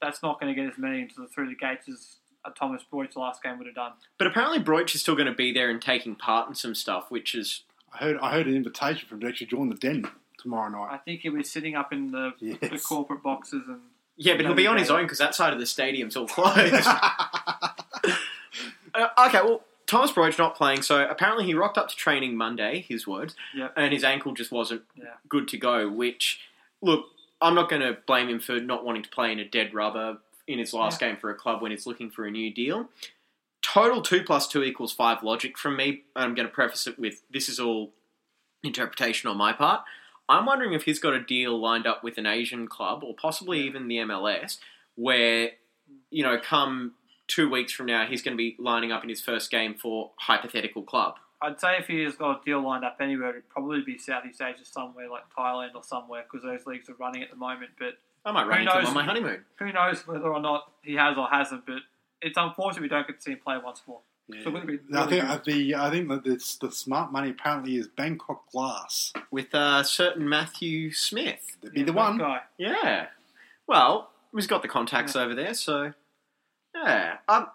that's 0.03 0.23
not 0.23 0.39
going 0.41 0.55
to 0.55 0.61
get 0.61 0.71
as 0.71 0.79
many 0.79 1.01
into 1.01 1.21
the, 1.21 1.27
through 1.27 1.49
the 1.49 1.55
gates 1.55 1.89
as 1.89 2.17
a 2.45 2.51
Thomas 2.51 2.83
Broich 2.91 3.17
last 3.17 3.43
game 3.43 3.59
would 3.59 3.67
have 3.67 3.75
done. 3.77 3.93
But 4.19 4.27
apparently, 4.27 4.59
Broich 4.59 4.95
is 4.95 5.01
still 5.01 5.15
going 5.15 5.27
to 5.27 5.35
be 5.35 5.53
there 5.53 5.71
and 5.71 5.81
taking 5.81 6.15
part 6.17 6.49
in 6.49 6.55
some 6.55 6.75
stuff, 6.75 7.11
which 7.11 7.35
is. 7.35 7.63
I 7.93 7.99
heard 8.05 8.19
I 8.23 8.31
heard 8.33 8.47
an 8.47 8.55
invitation 8.55 9.09
from 9.09 9.17
him 9.19 9.23
to 9.23 9.29
actually 9.29 9.49
join 9.49 9.69
the 9.69 9.75
den 9.75 10.07
tomorrow 10.39 10.71
night. 10.71 10.89
I 10.93 10.99
think 10.99 11.21
he'll 11.23 11.35
be 11.35 11.43
sitting 11.43 11.75
up 11.75 11.93
in 11.93 12.13
the, 12.13 12.33
the 12.41 12.79
corporate 12.79 13.23
boxes 13.23 13.63
and 13.67 13.81
Yeah, 14.23 14.37
but 14.37 14.45
he'll 14.45 14.55
be 14.55 14.67
on 14.67 14.77
his 14.77 14.91
own 14.91 15.05
because 15.05 15.17
that 15.19 15.35
side 15.35 15.53
of 15.55 15.59
the 15.59 15.65
stadium's 15.67 16.15
all 16.17 16.27
closed. 16.29 16.87
Uh, 18.93 19.07
okay, 19.29 19.41
well, 19.43 19.63
Thomas 19.87 20.11
Broich 20.11 20.37
not 20.37 20.57
playing, 20.57 20.83
so 20.83 21.07
apparently 21.09 21.45
he 21.47 21.55
rocked 21.55 21.79
up 21.79 21.89
to 21.89 21.95
training 21.97 22.37
Monday, 22.37 22.85
his 22.89 23.07
words, 23.07 23.37
Yep. 23.55 23.75
and 23.77 23.93
his 23.93 24.03
ankle 24.03 24.33
just 24.35 24.51
wasn't 24.51 24.83
Yeah. 24.97 25.15
good 25.29 25.47
to 25.49 25.57
go, 25.59 25.89
which, 25.89 26.41
look, 26.83 27.07
I'm 27.41 27.55
not 27.55 27.69
going 27.71 27.83
to 27.83 27.99
blame 28.07 28.29
him 28.29 28.41
for 28.41 28.59
not 28.61 28.85
wanting 28.85 29.05
to 29.05 29.09
play 29.09 29.31
in 29.31 29.39
a 29.39 29.45
dead 29.45 29.73
rubber 29.75 30.19
in 30.49 30.59
his 30.59 30.75
last 30.75 30.99
game 30.99 31.17
for 31.17 31.31
a 31.31 31.37
club 31.37 31.63
when 31.63 31.71
he's 31.71 31.87
looking 31.87 32.11
for 32.11 32.27
a 32.27 32.31
new 32.33 32.53
deal. 32.53 32.89
Total 33.63 34.03
2 34.03 34.25
plus 34.25 34.49
2 34.49 34.65
equals 34.65 34.93
5 34.93 35.23
logic 35.23 35.57
from 35.57 35.77
me. 35.77 36.03
And 36.17 36.25
I'm 36.25 36.35
going 36.35 36.49
to 36.49 36.53
preface 36.53 36.89
it 36.89 36.99
with 36.99 37.23
this 37.31 37.49
is 37.49 37.61
all 37.61 37.93
interpretation 38.65 39.31
on 39.31 39.37
my 39.37 39.53
part. 39.53 39.83
I'm 40.31 40.47
wondering 40.47 40.73
if 40.73 40.85
he's 40.85 41.01
got 41.01 41.13
a 41.13 41.21
deal 41.21 41.61
lined 41.61 41.87
up 41.87 42.05
with 42.05 42.17
an 42.17 42.27
Asian 42.27 42.69
club 42.69 43.03
or 43.03 43.15
possibly 43.15 43.61
even 43.63 43.89
the 43.89 43.97
MLS 43.97 44.59
where, 44.95 45.51
you 46.11 46.23
know, 46.23 46.39
come 46.39 46.95
two 47.27 47.51
weeks 47.51 47.73
from 47.73 47.87
now, 47.87 48.07
he's 48.07 48.23
going 48.23 48.37
to 48.37 48.39
be 48.39 48.57
lining 48.59 48.93
up 48.93 49.03
in 49.03 49.09
his 49.09 49.21
first 49.21 49.51
game 49.51 49.75
for 49.75 50.13
hypothetical 50.21 50.83
club. 50.83 51.17
I'd 51.43 51.59
say 51.59 51.79
if 51.79 51.87
he 51.87 52.03
has 52.03 52.15
got 52.17 52.43
a 52.43 52.45
deal 52.45 52.63
lined 52.63 52.85
up 52.85 52.99
anywhere, 53.01 53.31
it'd 53.31 53.49
probably 53.49 53.83
be 53.83 53.99
Southeast 53.99 54.41
Asia 54.41 54.65
somewhere 54.65 55.09
like 55.11 55.23
Thailand 55.37 55.75
or 55.75 55.83
somewhere 55.83 56.25
because 56.31 56.45
those 56.45 56.67
leagues 56.67 56.89
are 56.89 56.95
running 56.95 57.23
at 57.23 57.31
the 57.31 57.37
moment. 57.37 57.71
But 57.79 57.95
I 58.25 58.33
might 58.33 58.47
run 58.47 58.61
into 58.61 58.79
him 58.79 58.87
on 58.87 58.95
my 58.95 59.05
honeymoon. 59.05 59.45
who 59.59 59.73
knows 59.73 60.07
whether 60.07 60.29
or 60.29 60.41
not 60.41 60.71
he 60.83 60.95
has 60.95 61.17
or 61.17 61.29
hasn't. 61.29 61.67
But 61.67 61.79
it's 62.21 62.37
unfortunate 62.37 62.83
we 62.83 62.89
don't 62.89 63.07
get 63.07 63.17
to 63.17 63.23
see 63.23 63.33
him 63.33 63.41
play 63.43 63.57
once 63.63 63.83
more. 63.87 64.01
So 64.43 64.49
it 64.51 64.53
would 64.53 64.67
be 64.67 64.79
I 64.95 65.07
think 65.07 65.23
good. 65.23 65.31
uh, 65.31 65.39
the 65.45 65.75
I 65.75 65.91
think 65.91 66.09
that 66.09 66.23
it's, 66.27 66.57
the 66.57 66.71
smart 66.71 67.13
money 67.13 67.31
apparently 67.31 67.77
is 67.77 67.87
Bangkok 67.89 68.51
Glass. 68.51 69.13
With 69.31 69.55
uh, 69.55 69.83
certain 69.83 70.29
Matthew 70.29 70.93
Smith. 70.93 71.57
That'd 71.63 71.75
be 71.75 71.81
Yeah, 71.81 71.87
the 71.87 71.93
one. 71.93 72.19
guy. 72.19 72.41
Yeah. 72.59 73.07
Well, 73.67 74.11
he's 74.35 74.47
got 74.47 74.63
the 74.63 74.69
contacts 74.69 75.15
over 75.17 75.35
there, 75.35 75.55
so 75.55 75.93
yeah. 76.75 77.17
Um, 77.29 77.49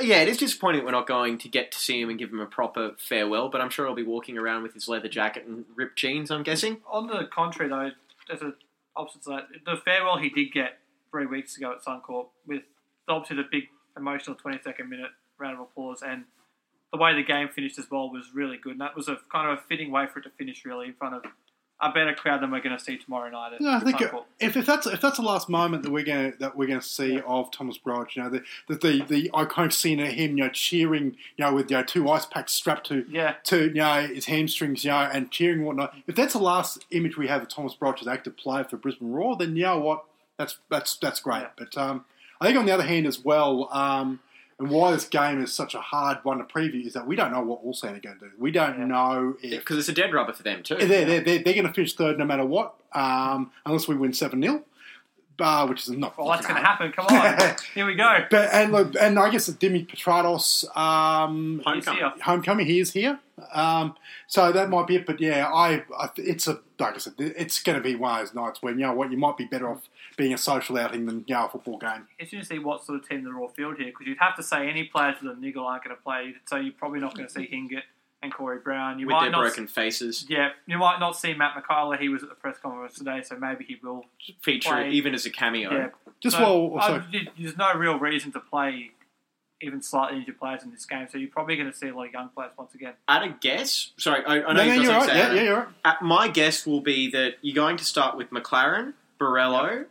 yeah, 0.00 0.20
it 0.22 0.28
is 0.28 0.36
disappointing 0.36 0.80
that 0.80 0.84
we're 0.84 0.90
not 0.92 1.06
going 1.06 1.38
to 1.38 1.48
get 1.48 1.72
to 1.72 1.78
see 1.78 2.00
him 2.00 2.10
and 2.10 2.18
give 2.18 2.30
him 2.30 2.40
a 2.40 2.46
proper 2.46 2.92
farewell, 2.98 3.48
but 3.48 3.60
I'm 3.60 3.70
sure 3.70 3.86
he'll 3.86 3.94
be 3.94 4.02
walking 4.02 4.36
around 4.36 4.62
with 4.62 4.74
his 4.74 4.88
leather 4.88 5.08
jacket 5.08 5.46
and 5.46 5.64
ripped 5.74 5.96
jeans, 5.96 6.30
I'm 6.30 6.42
guessing. 6.42 6.78
On 6.90 7.06
the 7.06 7.26
contrary, 7.32 7.70
though, 7.70 7.90
there's 8.28 8.42
an 8.42 8.54
opposite 8.96 9.24
side. 9.24 9.44
The 9.64 9.76
farewell 9.84 10.18
he 10.18 10.28
did 10.30 10.52
get 10.52 10.78
three 11.10 11.26
weeks 11.26 11.56
ago 11.56 11.72
at 11.72 11.82
Suncorp 11.84 12.26
with 12.46 12.62
obviously 13.08 13.36
the 13.36 13.48
big 13.50 13.64
emotional 13.96 14.36
22nd 14.36 14.88
minute 14.88 15.10
round 15.42 15.54
of 15.54 15.60
applause 15.60 16.02
and 16.02 16.24
the 16.92 16.98
way 16.98 17.14
the 17.14 17.22
game 17.22 17.48
finished 17.48 17.78
as 17.78 17.90
well 17.90 18.10
was 18.10 18.26
really 18.34 18.56
good. 18.58 18.72
And 18.72 18.80
that 18.80 18.94
was 18.96 19.08
a 19.08 19.18
kind 19.30 19.50
of 19.50 19.58
a 19.58 19.62
fitting 19.62 19.90
way 19.90 20.06
for 20.06 20.20
it 20.20 20.22
to 20.22 20.30
finish 20.30 20.64
really 20.64 20.86
in 20.88 20.94
front 20.94 21.14
of 21.14 21.22
a 21.80 21.90
better 21.90 22.14
crowd 22.14 22.40
than 22.40 22.52
we're 22.52 22.60
going 22.60 22.76
to 22.76 22.82
see 22.82 22.96
tomorrow 22.96 23.28
night 23.28 23.54
at, 23.54 23.60
Yeah, 23.60 23.76
I 23.76 23.80
think 23.80 24.00
if, 24.38 24.56
if 24.56 24.64
that's 24.66 24.86
if 24.86 25.00
that's 25.00 25.16
the 25.16 25.24
last 25.24 25.48
moment 25.48 25.82
that 25.82 25.90
we're 25.90 26.04
going 26.04 26.34
that 26.38 26.56
we're 26.56 26.68
going 26.68 26.78
to 26.78 26.86
see 26.86 27.18
of 27.26 27.50
Thomas 27.50 27.76
Broich, 27.76 28.14
you 28.14 28.22
know, 28.22 28.30
the 28.30 28.42
the 28.68 28.74
the, 28.76 29.04
the 29.08 29.30
iconic 29.34 29.72
scene 29.72 29.98
of 29.98 30.08
him, 30.08 30.38
you 30.38 30.44
know, 30.44 30.50
cheering, 30.50 31.16
you 31.36 31.44
know, 31.44 31.52
with 31.54 31.70
you 31.70 31.78
know 31.78 31.82
two 31.82 32.08
ice 32.08 32.24
packs 32.24 32.52
strapped 32.52 32.86
to 32.88 33.04
Yeah. 33.10 33.34
to 33.44 33.64
you 33.64 33.74
know 33.74 34.06
his 34.06 34.26
hamstrings, 34.26 34.84
you 34.84 34.90
know, 34.90 34.98
and 34.98 35.30
cheering 35.32 35.58
and 35.58 35.66
whatnot. 35.66 35.92
If 36.06 36.14
that's 36.14 36.34
the 36.34 36.38
last 36.38 36.84
image 36.92 37.16
we 37.16 37.26
have 37.26 37.42
of 37.42 37.48
Thomas 37.48 37.74
Broich 37.74 38.00
as 38.00 38.06
active 38.06 38.36
player 38.36 38.62
for 38.62 38.76
Brisbane 38.76 39.10
Roar, 39.10 39.36
then 39.36 39.56
you 39.56 39.64
know 39.64 39.80
what, 39.80 40.04
that's 40.38 40.58
that's 40.70 40.96
that's 40.98 41.18
great. 41.18 41.40
Yeah. 41.40 41.48
But 41.58 41.76
um, 41.76 42.04
I 42.40 42.46
think 42.46 42.58
on 42.58 42.66
the 42.66 42.72
other 42.72 42.84
hand 42.84 43.06
as 43.06 43.24
well. 43.24 43.68
Um, 43.72 44.20
and 44.58 44.70
why 44.70 44.92
this 44.92 45.06
game 45.08 45.42
is 45.42 45.52
such 45.52 45.74
a 45.74 45.80
hard 45.80 46.18
one 46.22 46.38
to 46.38 46.44
preview 46.44 46.86
is 46.86 46.92
that 46.92 47.06
we 47.06 47.16
don't 47.16 47.32
know 47.32 47.40
what 47.42 47.64
Ulsan 47.64 47.96
are 47.96 48.00
going 48.00 48.18
to 48.18 48.26
do. 48.26 48.30
We 48.38 48.50
don't 48.50 48.78
Yeah. 48.78 48.84
know 48.86 49.36
if 49.42 49.60
Because 49.60 49.78
it's 49.78 49.88
a 49.88 49.92
dead 49.92 50.12
rubber 50.12 50.32
for 50.32 50.42
them, 50.42 50.62
too. 50.62 50.76
they're, 50.76 50.86
they're, 51.04 51.20
they're, 51.20 51.38
they're 51.42 51.54
going 51.54 51.66
to 51.66 51.72
finish 51.72 51.94
third 51.94 52.18
no 52.18 52.24
matter 52.24 52.44
what, 52.44 52.74
um, 52.92 53.50
unless 53.66 53.88
we 53.88 53.96
win 53.96 54.12
7 54.12 54.40
0, 54.42 54.62
uh, 55.42 55.66
which 55.66 55.82
is 55.82 55.90
not. 55.90 56.16
Well, 56.16 56.28
that's 56.28 56.46
going 56.46 56.60
to 56.60 56.66
happen. 56.66 56.92
Come 56.92 57.06
on. 57.06 57.56
Here 57.74 57.86
we 57.86 57.94
go. 57.94 58.24
But, 58.30 58.50
and, 58.52 58.72
look, 58.72 58.94
and 59.00 59.18
I 59.18 59.30
guess 59.30 59.48
Dimi 59.50 59.86
Petratos 59.86 60.64
um, 60.76 61.62
Homecoming. 61.64 62.12
homecoming, 62.20 62.66
he 62.66 62.80
is 62.80 62.92
here. 62.92 63.18
Um, 63.52 63.94
so 64.26 64.52
that 64.52 64.70
might 64.70 64.86
be 64.86 64.96
it. 64.96 65.06
But 65.06 65.20
yeah, 65.20 65.48
I, 65.52 65.82
I 65.98 66.10
it's 66.16 66.46
a 66.46 66.60
like 66.78 66.94
I 66.94 66.98
said, 66.98 67.14
it's 67.18 67.62
going 67.62 67.76
to 67.76 67.82
be 67.82 67.94
one 67.94 68.20
of 68.20 68.26
those 68.26 68.34
nights 68.34 68.62
when 68.62 68.78
you 68.78 68.86
know 68.86 68.92
what 68.92 69.10
you 69.10 69.16
might 69.16 69.36
be 69.36 69.44
better 69.44 69.70
off 69.70 69.88
being 70.16 70.32
a 70.32 70.38
social 70.38 70.78
outing 70.78 71.06
than 71.06 71.24
you 71.26 71.34
know, 71.34 71.46
a 71.46 71.48
football 71.48 71.78
game. 71.78 72.06
It's 72.18 72.32
interesting 72.32 72.58
to 72.58 72.62
see 72.62 72.64
what 72.64 72.84
sort 72.84 73.00
of 73.00 73.08
team 73.08 73.24
the 73.24 73.32
Roar 73.32 73.48
field 73.50 73.78
here 73.78 73.86
because 73.86 74.06
you'd 74.06 74.18
have 74.18 74.36
to 74.36 74.42
say 74.42 74.68
any 74.68 74.84
players 74.84 75.16
with 75.22 75.36
a 75.36 75.40
niggle 75.40 75.66
aren't 75.66 75.84
going 75.84 75.96
to 75.96 76.02
play. 76.02 76.34
So 76.46 76.56
you're 76.56 76.72
probably 76.74 77.00
not 77.00 77.14
going 77.14 77.26
to 77.26 77.32
see 77.32 77.46
Hingert 77.46 77.84
and 78.22 78.32
Corey 78.32 78.58
Brown. 78.58 78.98
You 78.98 79.06
With 79.06 79.14
might 79.14 79.22
their 79.22 79.30
not 79.32 79.40
broken 79.42 79.66
faces. 79.66 80.26
Yeah, 80.28 80.50
you 80.66 80.78
might 80.78 81.00
not 81.00 81.16
see 81.16 81.34
Matt 81.34 81.54
McKayla. 81.54 81.98
He 81.98 82.08
was 82.08 82.22
at 82.22 82.28
the 82.28 82.34
press 82.34 82.56
conference 82.62 82.94
today, 82.94 83.22
so 83.24 83.36
maybe 83.36 83.64
he 83.64 83.76
will. 83.82 84.04
Feature 84.42 84.70
Play. 84.70 84.90
even 84.90 85.14
as 85.14 85.26
a 85.26 85.30
cameo. 85.30 85.70
Yeah, 85.72 85.88
Just 86.20 86.36
so, 86.36 86.66
well, 86.66 86.82
I- 86.82 87.26
there's 87.38 87.56
no 87.56 87.74
real 87.74 87.98
reason 87.98 88.32
to 88.32 88.40
play 88.40 88.92
even 89.60 89.80
slightly 89.80 90.18
injured 90.18 90.38
players 90.40 90.62
in 90.64 90.72
this 90.72 90.84
game, 90.84 91.06
so 91.10 91.16
you're 91.18 91.30
probably 91.30 91.54
going 91.56 91.70
to 91.70 91.76
see 91.76 91.86
a 91.88 91.94
lot 91.94 92.06
of 92.08 92.12
young 92.12 92.28
players 92.30 92.50
once 92.58 92.74
again. 92.74 92.94
At 93.06 93.22
a 93.22 93.28
guess, 93.40 93.92
sorry, 93.96 94.24
I, 94.24 94.42
I 94.42 94.52
know 94.52 94.52
no, 94.54 94.62
you've 94.72 94.82
no, 94.82 94.82
got 94.82 94.84
you're 94.88 94.98
right. 94.98 95.08
say, 95.08 95.16
Yeah, 95.18 95.32
yeah, 95.34 95.42
you're 95.42 95.56
right. 95.58 95.68
At 95.84 96.02
my 96.02 96.26
guess 96.28 96.66
will 96.66 96.80
be 96.80 97.10
that 97.12 97.34
you're 97.42 97.54
going 97.54 97.76
to 97.76 97.84
start 97.84 98.16
with 98.16 98.30
Maclaren, 98.30 98.94
Borrello. 99.20 99.76
And 99.78 99.86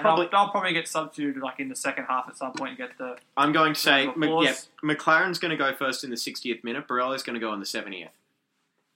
Probably- 0.00 0.28
I'll, 0.32 0.46
I'll 0.46 0.50
probably 0.50 0.72
get 0.72 0.86
substituted 0.88 1.42
like 1.42 1.60
in 1.60 1.68
the 1.68 1.76
second 1.76 2.04
half 2.04 2.28
at 2.28 2.36
some 2.36 2.52
point 2.52 2.70
and 2.70 2.78
get 2.78 2.96
the. 2.98 3.16
I'm 3.36 3.52
going 3.52 3.74
to 3.74 3.80
say, 3.80 4.04
yeah. 4.04 4.54
Maclaren's 4.82 5.38
going 5.38 5.50
to 5.50 5.56
go 5.56 5.74
first 5.74 6.04
in 6.04 6.10
the 6.10 6.16
60th 6.16 6.62
minute. 6.64 6.86
Borrello's 6.86 7.22
going 7.22 7.34
to 7.34 7.40
go 7.40 7.52
in 7.52 7.60
the 7.60 7.66
70th. 7.66 8.08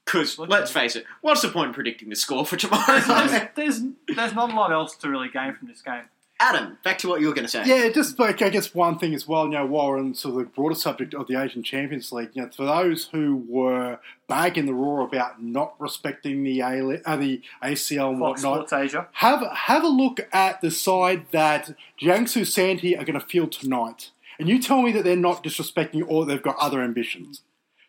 Because 0.05 0.37
let's 0.37 0.69
face 0.69 0.95
it, 0.97 1.05
what's 1.21 1.41
the 1.41 1.47
point 1.49 1.69
in 1.69 1.73
predicting 1.73 2.09
the 2.09 2.15
score 2.15 2.45
for 2.45 2.57
tomorrow? 2.57 2.99
There's, 2.99 3.41
there's 3.55 3.81
there's 4.15 4.33
not 4.33 4.51
a 4.51 4.55
lot 4.55 4.71
else 4.71 4.95
to 4.97 5.09
really 5.09 5.29
gain 5.29 5.53
from 5.55 5.67
this 5.69 5.81
game. 5.81 6.03
Adam, 6.43 6.77
back 6.83 6.97
to 6.99 7.07
what 7.07 7.21
you 7.21 7.27
were 7.27 7.33
going 7.33 7.45
to 7.45 7.51
say. 7.51 7.63
Yeah, 7.65 7.89
just 7.89 8.19
like 8.19 8.41
I 8.41 8.49
guess 8.49 8.73
one 8.75 8.99
thing 8.99 9.13
as 9.13 9.27
well, 9.27 9.45
you 9.45 9.51
know, 9.51 9.65
while 9.65 9.87
we're 9.89 9.99
on 9.99 10.13
sort 10.13 10.33
of 10.33 10.39
the 10.39 10.45
broader 10.45 10.75
subject 10.75 11.13
of 11.13 11.27
the 11.27 11.41
Asian 11.41 11.63
Champions 11.63 12.11
League, 12.11 12.31
you 12.33 12.41
know, 12.41 12.49
for 12.49 12.65
those 12.65 13.05
who 13.13 13.43
were 13.47 13.99
bagging 14.27 14.65
the 14.65 14.73
Roar 14.73 15.01
about 15.01 15.41
not 15.41 15.75
respecting 15.79 16.43
the 16.43 16.59
A- 16.61 17.01
uh, 17.05 17.15
the 17.15 17.41
ACL 17.63 18.09
and 18.09 18.19
Fox 18.19 18.43
whatnot, 18.43 18.67
Sports 18.69 18.73
Asia. 18.73 19.07
have 19.13 19.41
have 19.53 19.83
a 19.83 19.87
look 19.87 20.19
at 20.33 20.59
the 20.61 20.71
side 20.71 21.25
that 21.31 21.75
Jiangsu 22.01 22.41
Suning 22.41 22.99
are 22.99 23.05
going 23.05 23.19
to 23.19 23.25
field 23.25 23.51
tonight, 23.53 24.11
and 24.37 24.49
you 24.49 24.59
tell 24.59 24.81
me 24.81 24.91
that 24.91 25.03
they're 25.03 25.15
not 25.15 25.43
disrespecting 25.43 26.03
or 26.07 26.25
they've 26.25 26.41
got 26.43 26.57
other 26.59 26.81
ambitions. 26.81 27.41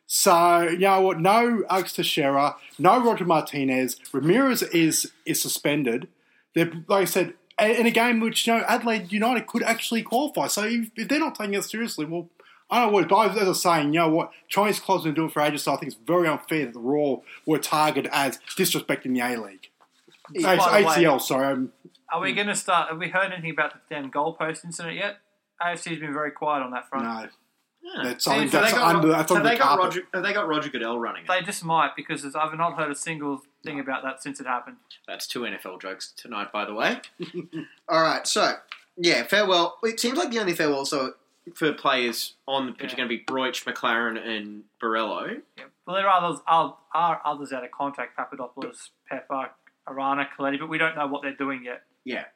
So 0.07 0.62
you 0.68 0.78
know 0.78 1.00
what? 1.00 1.18
No 1.20 1.64
Alex 1.70 1.94
Teixeira, 1.94 2.57
no 2.78 3.02
Roger 3.02 3.24
Martinez. 3.24 3.96
Ramires 4.12 4.62
is 4.74 5.11
is 5.24 5.40
suspended. 5.40 6.09
They're 6.55 6.70
like 6.88 7.02
I 7.02 7.05
said 7.07 7.28
a- 7.28 7.34
in 7.61 7.86
a 7.86 7.90
game 7.90 8.20
which 8.20 8.46
you 8.46 8.55
know 8.55 8.64
Adelaide 8.66 9.12
United 9.12 9.46
could 9.46 9.62
actually 9.62 10.02
qualify. 10.02 10.46
So 10.48 10.64
if, 10.64 10.90
if 10.96 11.09
they're 11.09 11.18
not 11.18 11.34
taking 11.34 11.55
it 11.55 11.64
seriously, 11.64 12.05
well. 12.05 12.28
I 12.70 12.80
don't 12.80 12.92
know 12.92 12.94
what, 12.94 13.09
but 13.11 13.30
as 13.30 13.38
I 13.38 13.48
was 13.48 13.61
saying, 13.62 13.92
you 13.92 14.00
know 14.00 14.09
what? 14.09 14.30
Chinese 14.48 14.80
clubs 14.80 15.05
have 15.05 15.14
been 15.14 15.14
doing 15.14 15.28
it 15.28 15.34
for 15.34 15.42
ages, 15.42 15.62
so 15.62 15.74
I 15.74 15.76
think 15.76 15.92
it's 15.92 16.00
very 16.07 16.26
unfair 16.26 16.64
that 16.64 16.72
the 16.72 16.80
Roar 16.80 17.22
were 17.44 17.59
targeted 17.59 18.11
as 18.12 18.38
disrespecting 18.57 19.12
the 19.12 19.20
A 19.20 19.36
League. 19.38 19.68
The 20.30 20.42
way- 20.42 20.57
ACL, 20.57 21.20
sorry. 21.20 21.52
Um, 21.52 21.72
Are 22.11 22.20
we 22.22 22.32
going 22.32 22.46
to 22.46 22.57
start? 22.57 22.88
Have 22.88 22.98
we 22.98 23.11
heard 23.11 23.32
anything 23.32 23.50
about 23.50 23.74
the 23.74 23.94
damn 23.94 24.11
goalpost 24.11 24.64
incident 24.64 24.96
yet? 24.96 25.18
AFC's 25.61 26.00
been 26.00 26.14
very 26.14 26.30
quiet 26.30 26.62
on 26.62 26.70
that 26.70 26.88
front. 26.88 27.05
no. 27.05 27.28
Yeah. 27.85 28.03
That's, 28.05 28.26
I 28.26 28.39
think 28.39 28.51
So 28.51 28.61
that's 28.61 28.72
they 28.72 28.78
got, 28.78 28.95
under, 28.97 29.09
that's 29.09 29.30
have 29.30 29.37
under 29.39 29.49
they 29.49 29.55
the 29.57 29.59
got 29.59 29.68
carpet. 29.68 29.85
Roger? 29.85 30.03
Have 30.14 30.22
they 30.22 30.32
got 30.32 30.49
Roger 30.49 30.70
Goodell 30.70 30.99
running 30.99 31.24
it? 31.24 31.28
They 31.28 31.43
just 31.43 31.64
might 31.64 31.91
because 31.95 32.24
I've 32.35 32.55
not 32.57 32.78
heard 32.78 32.91
a 32.91 32.95
single 32.95 33.43
thing 33.62 33.78
about 33.78 34.03
that 34.05 34.22
since 34.22 34.41
it 34.41 34.47
happened. 34.47 34.76
That's 35.07 35.26
two 35.26 35.41
NFL 35.41 35.80
jokes 35.82 36.12
tonight, 36.16 36.51
by 36.51 36.64
the 36.64 36.72
way. 36.74 37.01
All 37.89 38.03
right, 38.03 38.26
so 38.26 38.55
yeah, 38.97 39.24
farewell. 39.24 39.78
It 39.82 40.01
seems 40.01 40.16
like 40.16 40.30
the 40.30 40.39
only 40.39 40.55
farewell 40.55 40.87
so 40.87 41.14
for 41.55 41.72
players 41.74 42.35
on 42.49 42.64
the 42.66 42.72
pitch 42.72 42.95
are 42.95 42.97
going 42.97 43.09
to 43.09 43.14
be 43.14 43.22
Broich, 43.22 43.64
Maclaren, 43.64 44.18
and 44.18 44.62
Borrello. 44.82 45.43
Yeah. 45.59 45.64
Well, 45.87 45.97
there 45.97 46.09
are 46.09 46.22
others, 46.22 46.41
are, 46.47 46.76
are 46.95 47.20
others 47.24 47.53
out 47.53 47.64
of 47.64 47.70
contract: 47.70 48.16
Papadopoulos, 48.16 48.91
Pepper, 49.11 49.35
uh, 49.35 49.45
Arana, 49.87 50.26
Caletti, 50.39 50.59
but 50.59 50.70
we 50.70 50.78
don't 50.78 50.97
know 50.97 51.07
what 51.07 51.20
they're 51.20 51.35
doing 51.37 51.64
yet. 51.64 51.82
Yeah. 52.05 52.22
So 52.22 52.28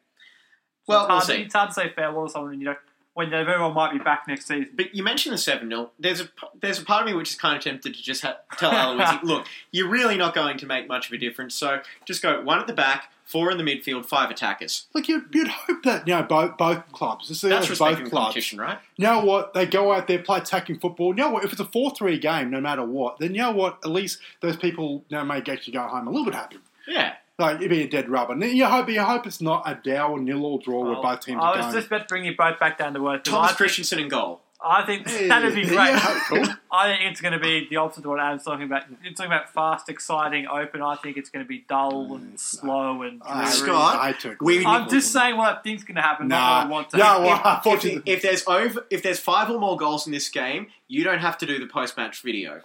Well, 0.89 1.01
it's 1.05 1.09
we'll 1.09 1.17
hard, 1.17 1.25
see. 1.25 1.43
It's 1.43 1.55
hard 1.55 1.71
to 1.71 1.75
say 1.75 1.93
farewell 1.95 2.27
to 2.27 2.33
someone, 2.33 2.59
you 2.61 2.67
don't 2.67 2.75
know, 2.75 2.81
when 3.19 3.31
they 3.31 3.43
very 3.43 3.59
well 3.59 3.73
might 3.73 3.91
be 3.93 3.99
back 3.99 4.29
next 4.29 4.47
season. 4.47 4.71
But 4.77 4.95
you 4.95 5.03
mentioned 5.03 5.33
the 5.33 5.39
seven 5.39 5.69
0 5.69 5.91
There's 5.99 6.21
a 6.21 6.29
there's 6.61 6.79
a 6.79 6.85
part 6.85 7.03
of 7.03 7.09
me 7.09 7.15
which 7.15 7.31
is 7.31 7.35
kind 7.35 7.57
of 7.57 7.65
tempted 7.65 7.93
to 7.93 8.01
just 8.01 8.23
ha- 8.23 8.37
tell 8.57 8.71
Aloisi, 8.71 9.21
look, 9.25 9.45
you're 9.73 9.89
really 9.89 10.17
not 10.17 10.37
going 10.37 10.57
to 10.57 10.67
make 10.67 10.87
much 10.87 11.09
of 11.09 11.13
a 11.15 11.19
difference. 11.19 11.57
So 11.57 11.81
just 12.05 12.23
go 12.23 12.41
one 12.43 12.61
at 12.61 12.69
the 12.69 12.73
back, 12.73 13.11
four 13.25 13.51
in 13.51 13.59
the 13.59 13.65
midfield, 13.65 14.07
five 14.07 14.31
attackers. 14.31 14.87
Look, 14.95 15.09
you'd, 15.09 15.35
you'd 15.35 15.49
hope 15.49 15.83
that 15.83 16.07
you 16.07 16.15
know 16.15 16.23
both 16.23 16.57
both 16.57 16.93
clubs. 16.93 17.29
This 17.29 17.43
is 17.43 17.51
That's 17.51 17.67
both 17.67 17.71
respecting 17.71 18.09
clubs. 18.09 18.27
competition, 18.27 18.61
right? 18.61 18.79
You 18.97 19.07
know 19.09 19.25
what? 19.25 19.53
They 19.53 19.67
go 19.67 19.93
out 19.93 20.07
there, 20.07 20.21
play 20.21 20.39
attacking 20.39 20.79
football. 20.79 21.09
You 21.09 21.23
know 21.25 21.31
what? 21.31 21.45
If 21.45 21.51
it's 21.51 21.61
a 21.61 21.65
four-three 21.65 22.21
game, 22.21 22.53
no 22.53 22.61
matter 22.61 22.85
what, 22.85 23.19
then 23.19 23.35
you 23.35 23.41
know 23.41 23.51
what? 23.51 23.81
At 23.85 23.91
least 23.91 24.21
those 24.43 24.57
people 24.57 25.03
you 25.09 25.17
know, 25.17 25.25
may 25.25 25.39
actually 25.39 25.73
go 25.73 25.83
home 25.83 26.07
a 26.07 26.11
little 26.11 26.25
bit 26.25 26.37
happy. 26.37 26.59
Yeah. 26.87 27.15
Like 27.39 27.57
it'd 27.57 27.71
be 27.71 27.83
a 27.83 27.89
dead 27.89 28.09
rubber. 28.09 28.33
And 28.33 28.43
you 28.45 28.67
hope 28.67 28.89
you 28.89 29.01
hope 29.01 29.27
it's 29.27 29.41
not 29.41 29.63
a 29.65 29.79
dow 29.83 30.13
or 30.13 30.19
nil 30.21 30.45
or 30.45 30.59
draw 30.59 30.81
where 30.83 30.91
Well, 30.93 30.99
oh, 30.99 31.03
both 31.03 31.21
teams 31.21 31.41
I 31.43 31.51
was 31.57 31.61
going. 31.67 31.75
just 31.75 31.87
about 31.87 31.99
to 32.01 32.05
bring 32.07 32.25
you 32.25 32.37
both 32.37 32.59
back 32.59 32.79
down 32.79 32.95
to 32.95 33.09
earth. 33.09 33.23
Thomas 33.23 33.53
I 33.53 33.55
think, 33.55 33.71
Kristensen 33.71 34.01
in 34.01 34.09
goal. 34.09 34.41
I 34.61 34.85
think 34.85 35.07
that'd 35.07 35.55
be 35.55 35.63
great. 35.67 35.77
Yeah, 35.77 36.21
cool. 36.29 36.45
I 36.73 36.89
think 36.89 37.13
it's 37.13 37.21
going 37.21 37.33
to 37.35 37.39
be 37.39 37.69
the 37.71 37.77
opposite 37.77 38.01
of 38.05 38.11
what 38.11 38.19
Adam's 38.19 38.43
talking 38.43 38.65
about. 38.65 38.83
You're 39.05 39.13
talking 39.13 39.31
about 39.31 39.53
fast, 39.53 39.89
exciting, 39.89 40.49
open. 40.49 40.83
I 40.83 40.97
think 40.97 41.17
it's 41.17 41.31
going 41.31 41.45
to 41.45 41.49
be 41.49 41.65
dull 41.69 42.09
mm, 42.09 42.15
and 42.17 42.41
slow 42.41 43.03
and 43.03 43.23
I- 43.25 43.43
dreary. 43.43 43.53
Scott, 43.53 44.01
I 44.01 44.13
took 44.15 44.41
we- 44.43 44.67
I'm 44.67 44.89
just 44.91 45.13
saying 45.13 45.37
what 45.37 45.59
I 45.59 45.61
think's 45.63 45.85
going 45.85 45.95
to 45.95 46.03
happen, 46.03 46.27
not 46.27 46.37
Nah. 46.41 46.57
what 46.59 46.67
I 46.67 46.71
want 46.71 46.91
to. 46.91 46.99
Yeah, 46.99 47.19
well, 47.19 47.37
if, 47.37 47.41
unfortunately, 47.45 48.13
if 48.13 48.21
there's 48.21 48.45
over, 48.49 48.85
if 48.91 49.01
there's 49.05 49.21
five 49.21 49.49
or 49.49 49.61
more 49.61 49.77
goals 49.77 50.09
in 50.09 50.13
this 50.13 50.29
game, 50.29 50.67
you 50.89 51.05
don't 51.05 51.21
have 51.21 51.39
to 51.39 51.47
do 51.47 51.61
the 51.61 51.69
post-match 51.69 52.21
video. 52.23 52.63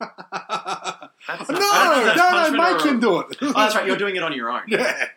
No, 1.28 1.36
no, 1.48 1.58
I 1.58 1.88
don't 1.88 1.94
know 1.98 2.08
if 2.08 2.14
that's 2.16 2.52
no, 2.52 2.58
make 2.74 2.84
or- 2.84 2.88
him 2.88 3.00
do 3.00 3.18
it. 3.20 3.36
Oh, 3.42 3.52
that's 3.52 3.74
right. 3.74 3.86
You're 3.86 3.96
doing 3.96 4.14
it 4.16 4.22
on 4.22 4.32
your 4.32 4.48
own. 4.50 4.62
yeah. 4.68 5.08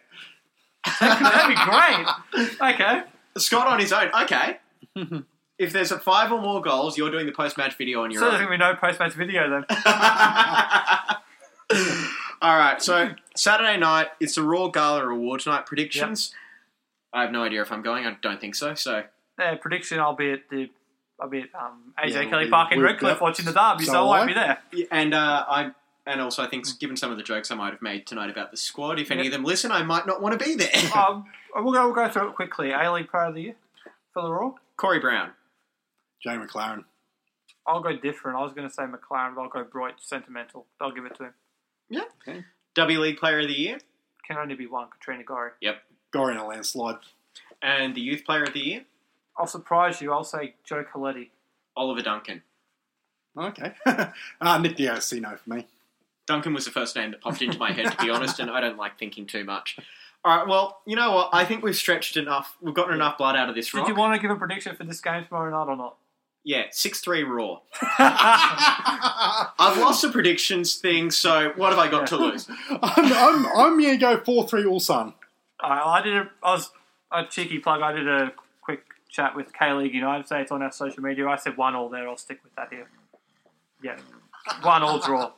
That'd 1.00 1.56
be 1.56 1.62
great. 1.62 2.74
Okay. 2.74 3.04
Scott 3.38 3.68
on 3.68 3.80
his 3.80 3.94
own. 3.94 4.10
Okay. 4.24 4.58
if 5.60 5.72
there's 5.72 5.92
a 5.92 6.00
five 6.00 6.32
or 6.32 6.42
more 6.42 6.62
goals, 6.62 6.98
you're 6.98 7.12
doing 7.12 7.26
the 7.28 7.32
post-match 7.32 7.76
video 7.78 8.04
on 8.04 8.10
your 8.12 8.22
So 8.22 8.30
there's 8.32 8.42
own. 8.42 8.48
going 8.48 8.60
to 8.60 8.66
be 8.66 8.72
no 8.72 8.76
post-match 8.80 9.14
video 9.14 9.50
then. 9.50 9.66
All 12.42 12.58
right. 12.58 12.82
So 12.82 13.12
Saturday 13.36 13.78
night, 13.78 14.08
it's 14.20 14.36
the 14.36 14.44
Roar 14.44 14.72
Gala 14.72 15.08
Awards 15.08 15.46
night. 15.46 15.66
Predictions. 15.66 16.34
I 17.14 17.22
have 17.24 17.32
no 17.32 17.44
idea 17.44 17.62
if 17.62 17.72
I'm 17.72 17.82
going. 17.82 18.06
I 18.06 18.16
don't 18.22 18.40
think 18.42 18.56
so. 18.56 18.74
So 18.76 19.04
Uh, 19.42 19.56
prediction: 19.56 20.00
I'll 20.00 20.16
be 20.16 20.32
at 20.32 20.50
the, 20.50 20.70
I'll 21.22 21.30
be 21.30 21.42
at 21.42 21.50
um, 21.56 21.94
AJ 21.98 22.12
Yeah, 22.14 22.30
Kelly 22.30 22.46
we- 22.46 22.52
Park 22.52 22.72
in 22.72 22.80
we- 22.80 22.86
Redcliffe 22.86 23.20
watching 23.22 23.46
the 23.46 23.52
derby, 23.54 23.86
so, 23.86 23.92
So 23.94 24.00
I 24.10 24.20
won't 24.20 24.22
I. 24.24 24.26
be 24.28 24.34
there. 24.34 24.88
and 24.92 25.14
uh, 25.14 25.46
I. 25.48 25.72
And 26.08 26.22
also, 26.22 26.42
I 26.42 26.48
think, 26.48 26.66
given 26.80 26.98
some 26.98 27.12
of 27.12 27.18
the 27.18 27.24
jokes 27.24 27.52
I 27.52 27.56
might 27.56 27.72
have 27.72 27.84
made 27.84 28.08
tonight 28.08 28.32
about 28.32 28.50
the 28.50 28.58
squad, 28.58 29.00
if 29.00 29.12
any 29.12 29.28
of 29.28 29.32
them 29.32 29.44
listen, 29.44 29.72
I 29.72 29.84
might 29.84 30.08
not 30.08 30.24
want 30.24 30.40
to 30.40 30.44
be 30.44 30.56
there. 30.56 30.70
um, 30.98 31.26
we'll 31.54 31.72
go. 31.72 31.86
We'll 31.86 31.94
go 31.94 32.10
through 32.10 32.30
it 32.30 32.36
quickly. 32.36 32.72
A 32.72 32.92
League 32.92 33.10
Player 33.12 33.26
of 33.26 33.36
the 33.36 33.42
Year 33.44 33.56
for 34.14 34.24
the 34.24 34.32
Roar. 34.32 34.56
Corey 34.76 35.00
Brown, 35.00 35.32
Jamie 36.24 36.46
Maclaren. 36.48 36.86
I'll 37.68 37.82
go 37.82 37.96
different. 37.96 38.38
I 38.40 38.42
was 38.42 38.54
going 38.54 38.68
to 38.68 38.74
say 38.74 38.84
Maclaren, 38.84 39.36
but 39.36 39.42
I'll 39.42 39.50
go 39.50 39.64
Bright. 39.64 39.96
Sentimental. 40.00 40.66
I'll 40.82 40.92
give 40.92 41.06
it 41.06 41.16
to 41.18 41.26
him. 41.26 41.34
yeah, 41.90 42.02
Okay. 42.28 42.44
W 42.76 43.00
League 43.00 43.18
Player 43.18 43.42
of 43.42 43.48
the 43.48 43.54
Year, 43.54 43.78
Can 44.28 44.38
only 44.38 44.56
be 44.56 44.66
one. 44.66 44.88
Katrina 44.90 45.24
Gorry. 45.24 45.52
Gory 46.12 46.34
in 46.34 46.40
a 46.40 46.48
landslide. 46.48 46.96
and 47.62 47.94
the 47.94 48.02
Youth 48.02 48.24
Player 48.26 48.44
of 48.46 48.54
the 48.54 48.60
Year, 48.62 48.86
I'll 49.40 49.48
surprise 49.48 50.02
you. 50.02 50.12
I'll 50.12 50.24
say 50.24 50.56
Joe 50.64 50.84
Caletti. 50.84 51.30
Oliver 51.76 52.02
Duncan. 52.02 52.44
Okay. 53.38 53.74
uh, 54.42 54.58
Nick 54.58 54.76
D'Agostino 54.76 55.38
for 55.38 55.50
me. 55.50 55.66
Duncan 56.28 56.54
was 56.54 56.66
the 56.66 56.72
first 56.72 56.96
name 56.96 57.12
that 57.12 57.22
popped 57.22 57.42
into 57.42 57.58
my 57.58 57.72
head, 57.72 57.90
to 57.92 57.98
be 58.06 58.10
honest, 58.10 58.40
and 58.40 58.52
I 58.52 58.60
don't 58.60 58.78
like 58.78 59.00
thinking 59.00 59.26
too 59.26 59.46
much. 59.46 59.80
All 60.24 60.38
right, 60.38 60.48
well, 60.48 60.82
you 60.86 60.96
know 60.96 61.12
what? 61.12 61.30
I 61.32 61.46
think 61.46 61.64
we've 61.64 61.76
stretched 61.76 62.18
enough. 62.18 62.58
We've 62.62 62.74
gotten 62.74 62.94
enough 62.94 63.18
blood 63.18 63.38
out 63.38 63.48
of 63.50 63.56
this 63.56 63.72
Did 63.72 63.88
you 63.88 63.96
want 63.96 64.14
to 64.14 64.22
give 64.22 64.30
a 64.30 64.36
prediction 64.36 64.76
for 64.76 64.84
this 64.84 65.00
game 65.00 65.24
tomorrow 65.26 65.50
night 65.50 65.72
or 65.72 65.78
not? 65.78 65.96
yeah, 66.44 66.64
six 66.72 67.00
three 67.00 67.24
Roar. 67.24 67.62
I've 68.00 69.78
lost 69.78 70.02
the 70.02 70.10
predictions 70.10 70.76
thing, 70.76 71.12
so 71.12 71.52
what 71.56 71.70
have 71.70 71.80
I 71.80 71.90
got 71.90 72.08
to 72.08 72.18
lose? 72.18 72.50
I'm, 72.70 73.14
I'm, 73.14 73.46
I'm 73.46 73.80
going 73.80 73.92
to 73.92 73.98
go 73.98 74.20
4 74.20 74.48
3 74.48 74.64
Ulsan. 74.64 75.14
I, 75.60 75.80
I 75.80 76.02
did. 76.02 76.16
A, 76.16 76.30
I 76.42 76.54
was 76.54 76.72
a 77.12 77.26
cheeky 77.26 77.60
plug. 77.60 77.82
I 77.82 77.92
did 77.92 78.08
a 78.08 78.32
quick 78.32 78.49
chat 79.10 79.36
with 79.36 79.52
K 79.54 79.74
League 79.74 79.94
United. 79.94 80.28
Say 80.28 80.42
it's 80.42 80.52
on 80.52 80.62
our 80.62 80.72
social 80.72 81.04
media. 81.04 81.28
I 81.28 81.36
said 81.36 81.58
one 81.58 81.76
all 81.76 81.90
there. 81.90 82.08
I'll 82.08 82.18
stick 82.18 82.40
with 82.44 82.56
that 82.56 82.70
here. 82.72 82.88
Yeah, 83.84 83.98
one 84.62 84.84
all 84.84 85.00
draw. 85.00 85.32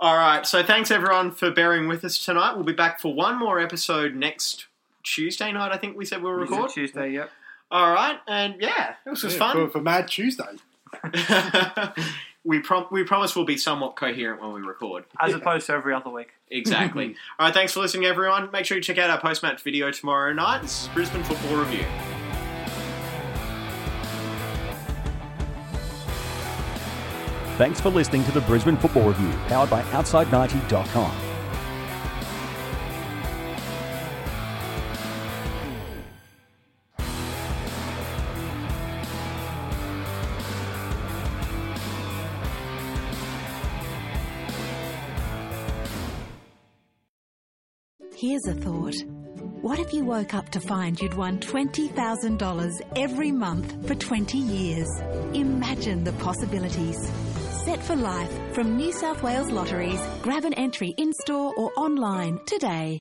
All 0.00 0.16
right, 0.16 0.44
so 0.44 0.62
thanks 0.64 0.90
everyone 0.90 1.30
for 1.30 1.50
bearing 1.52 1.86
with 1.86 2.04
us 2.04 2.18
tonight. 2.24 2.54
We'll 2.54 2.64
be 2.64 2.72
back 2.72 2.98
for 3.00 3.14
one 3.14 3.38
more 3.38 3.60
episode 3.60 4.14
next 4.16 4.66
Tuesday 5.04 5.52
night. 5.52 5.70
I 5.72 5.76
think 5.76 5.96
we 5.96 6.04
said 6.04 6.22
we'll 6.22 6.32
record. 6.32 6.70
Tuesday. 6.70 7.10
Yep. 7.12 7.30
All 7.70 7.92
right, 7.92 8.18
and 8.26 8.56
yeah, 8.60 8.94
this 9.06 9.22
was 9.22 9.34
Yeah, 9.34 9.38
fun. 9.38 9.52
For, 9.56 9.70
for 9.70 9.80
Mad 9.80 10.08
Tuesday. 10.08 10.44
we 12.44 12.60
prom- 12.60 12.88
we 12.90 13.04
promise 13.04 13.34
we'll 13.36 13.44
be 13.44 13.56
somewhat 13.56 13.96
coherent 13.96 14.42
when 14.42 14.52
we 14.52 14.60
record. 14.60 15.04
As 15.20 15.32
opposed 15.34 15.66
to 15.66 15.72
every 15.72 15.94
other 15.94 16.10
week. 16.10 16.30
Exactly. 16.50 17.14
All 17.38 17.46
right, 17.46 17.54
thanks 17.54 17.72
for 17.72 17.80
listening, 17.80 18.04
everyone. 18.06 18.50
Make 18.50 18.66
sure 18.66 18.76
you 18.76 18.82
check 18.82 18.98
out 18.98 19.08
our 19.10 19.20
post 19.20 19.42
match 19.42 19.62
video 19.62 19.90
tomorrow 19.90 20.32
night. 20.32 20.62
This 20.62 20.82
is 20.82 20.88
Brisbane 20.88 21.22
Football 21.24 21.56
Review. 21.56 21.84
Thanks 27.58 27.80
for 27.82 27.90
listening 27.90 28.24
to 28.24 28.32
the 28.32 28.40
Brisbane 28.40 28.78
Football 28.78 29.08
Review, 29.08 29.30
powered 29.46 29.68
by 29.68 29.82
Outside90.com. 29.82 31.12
Here's 48.16 48.46
a 48.46 48.54
thought. 48.54 48.94
What 49.62 49.78
if 49.78 49.92
you 49.92 50.04
woke 50.04 50.32
up 50.32 50.48
to 50.50 50.60
find 50.60 51.00
you'd 51.00 51.14
won 51.14 51.38
$20,000 51.38 52.80
every 52.96 53.30
month 53.30 53.86
for 53.86 53.94
20 53.94 54.38
years? 54.38 54.88
Imagine 55.34 56.04
the 56.04 56.12
possibilities. 56.12 56.96
Set 57.64 57.80
for 57.84 57.94
life 57.94 58.32
from 58.54 58.76
New 58.76 58.90
South 58.90 59.22
Wales 59.22 59.52
Lotteries. 59.52 60.00
Grab 60.20 60.44
an 60.44 60.52
entry 60.54 60.88
in 60.96 61.12
store 61.12 61.54
or 61.56 61.70
online 61.76 62.40
today. 62.44 62.98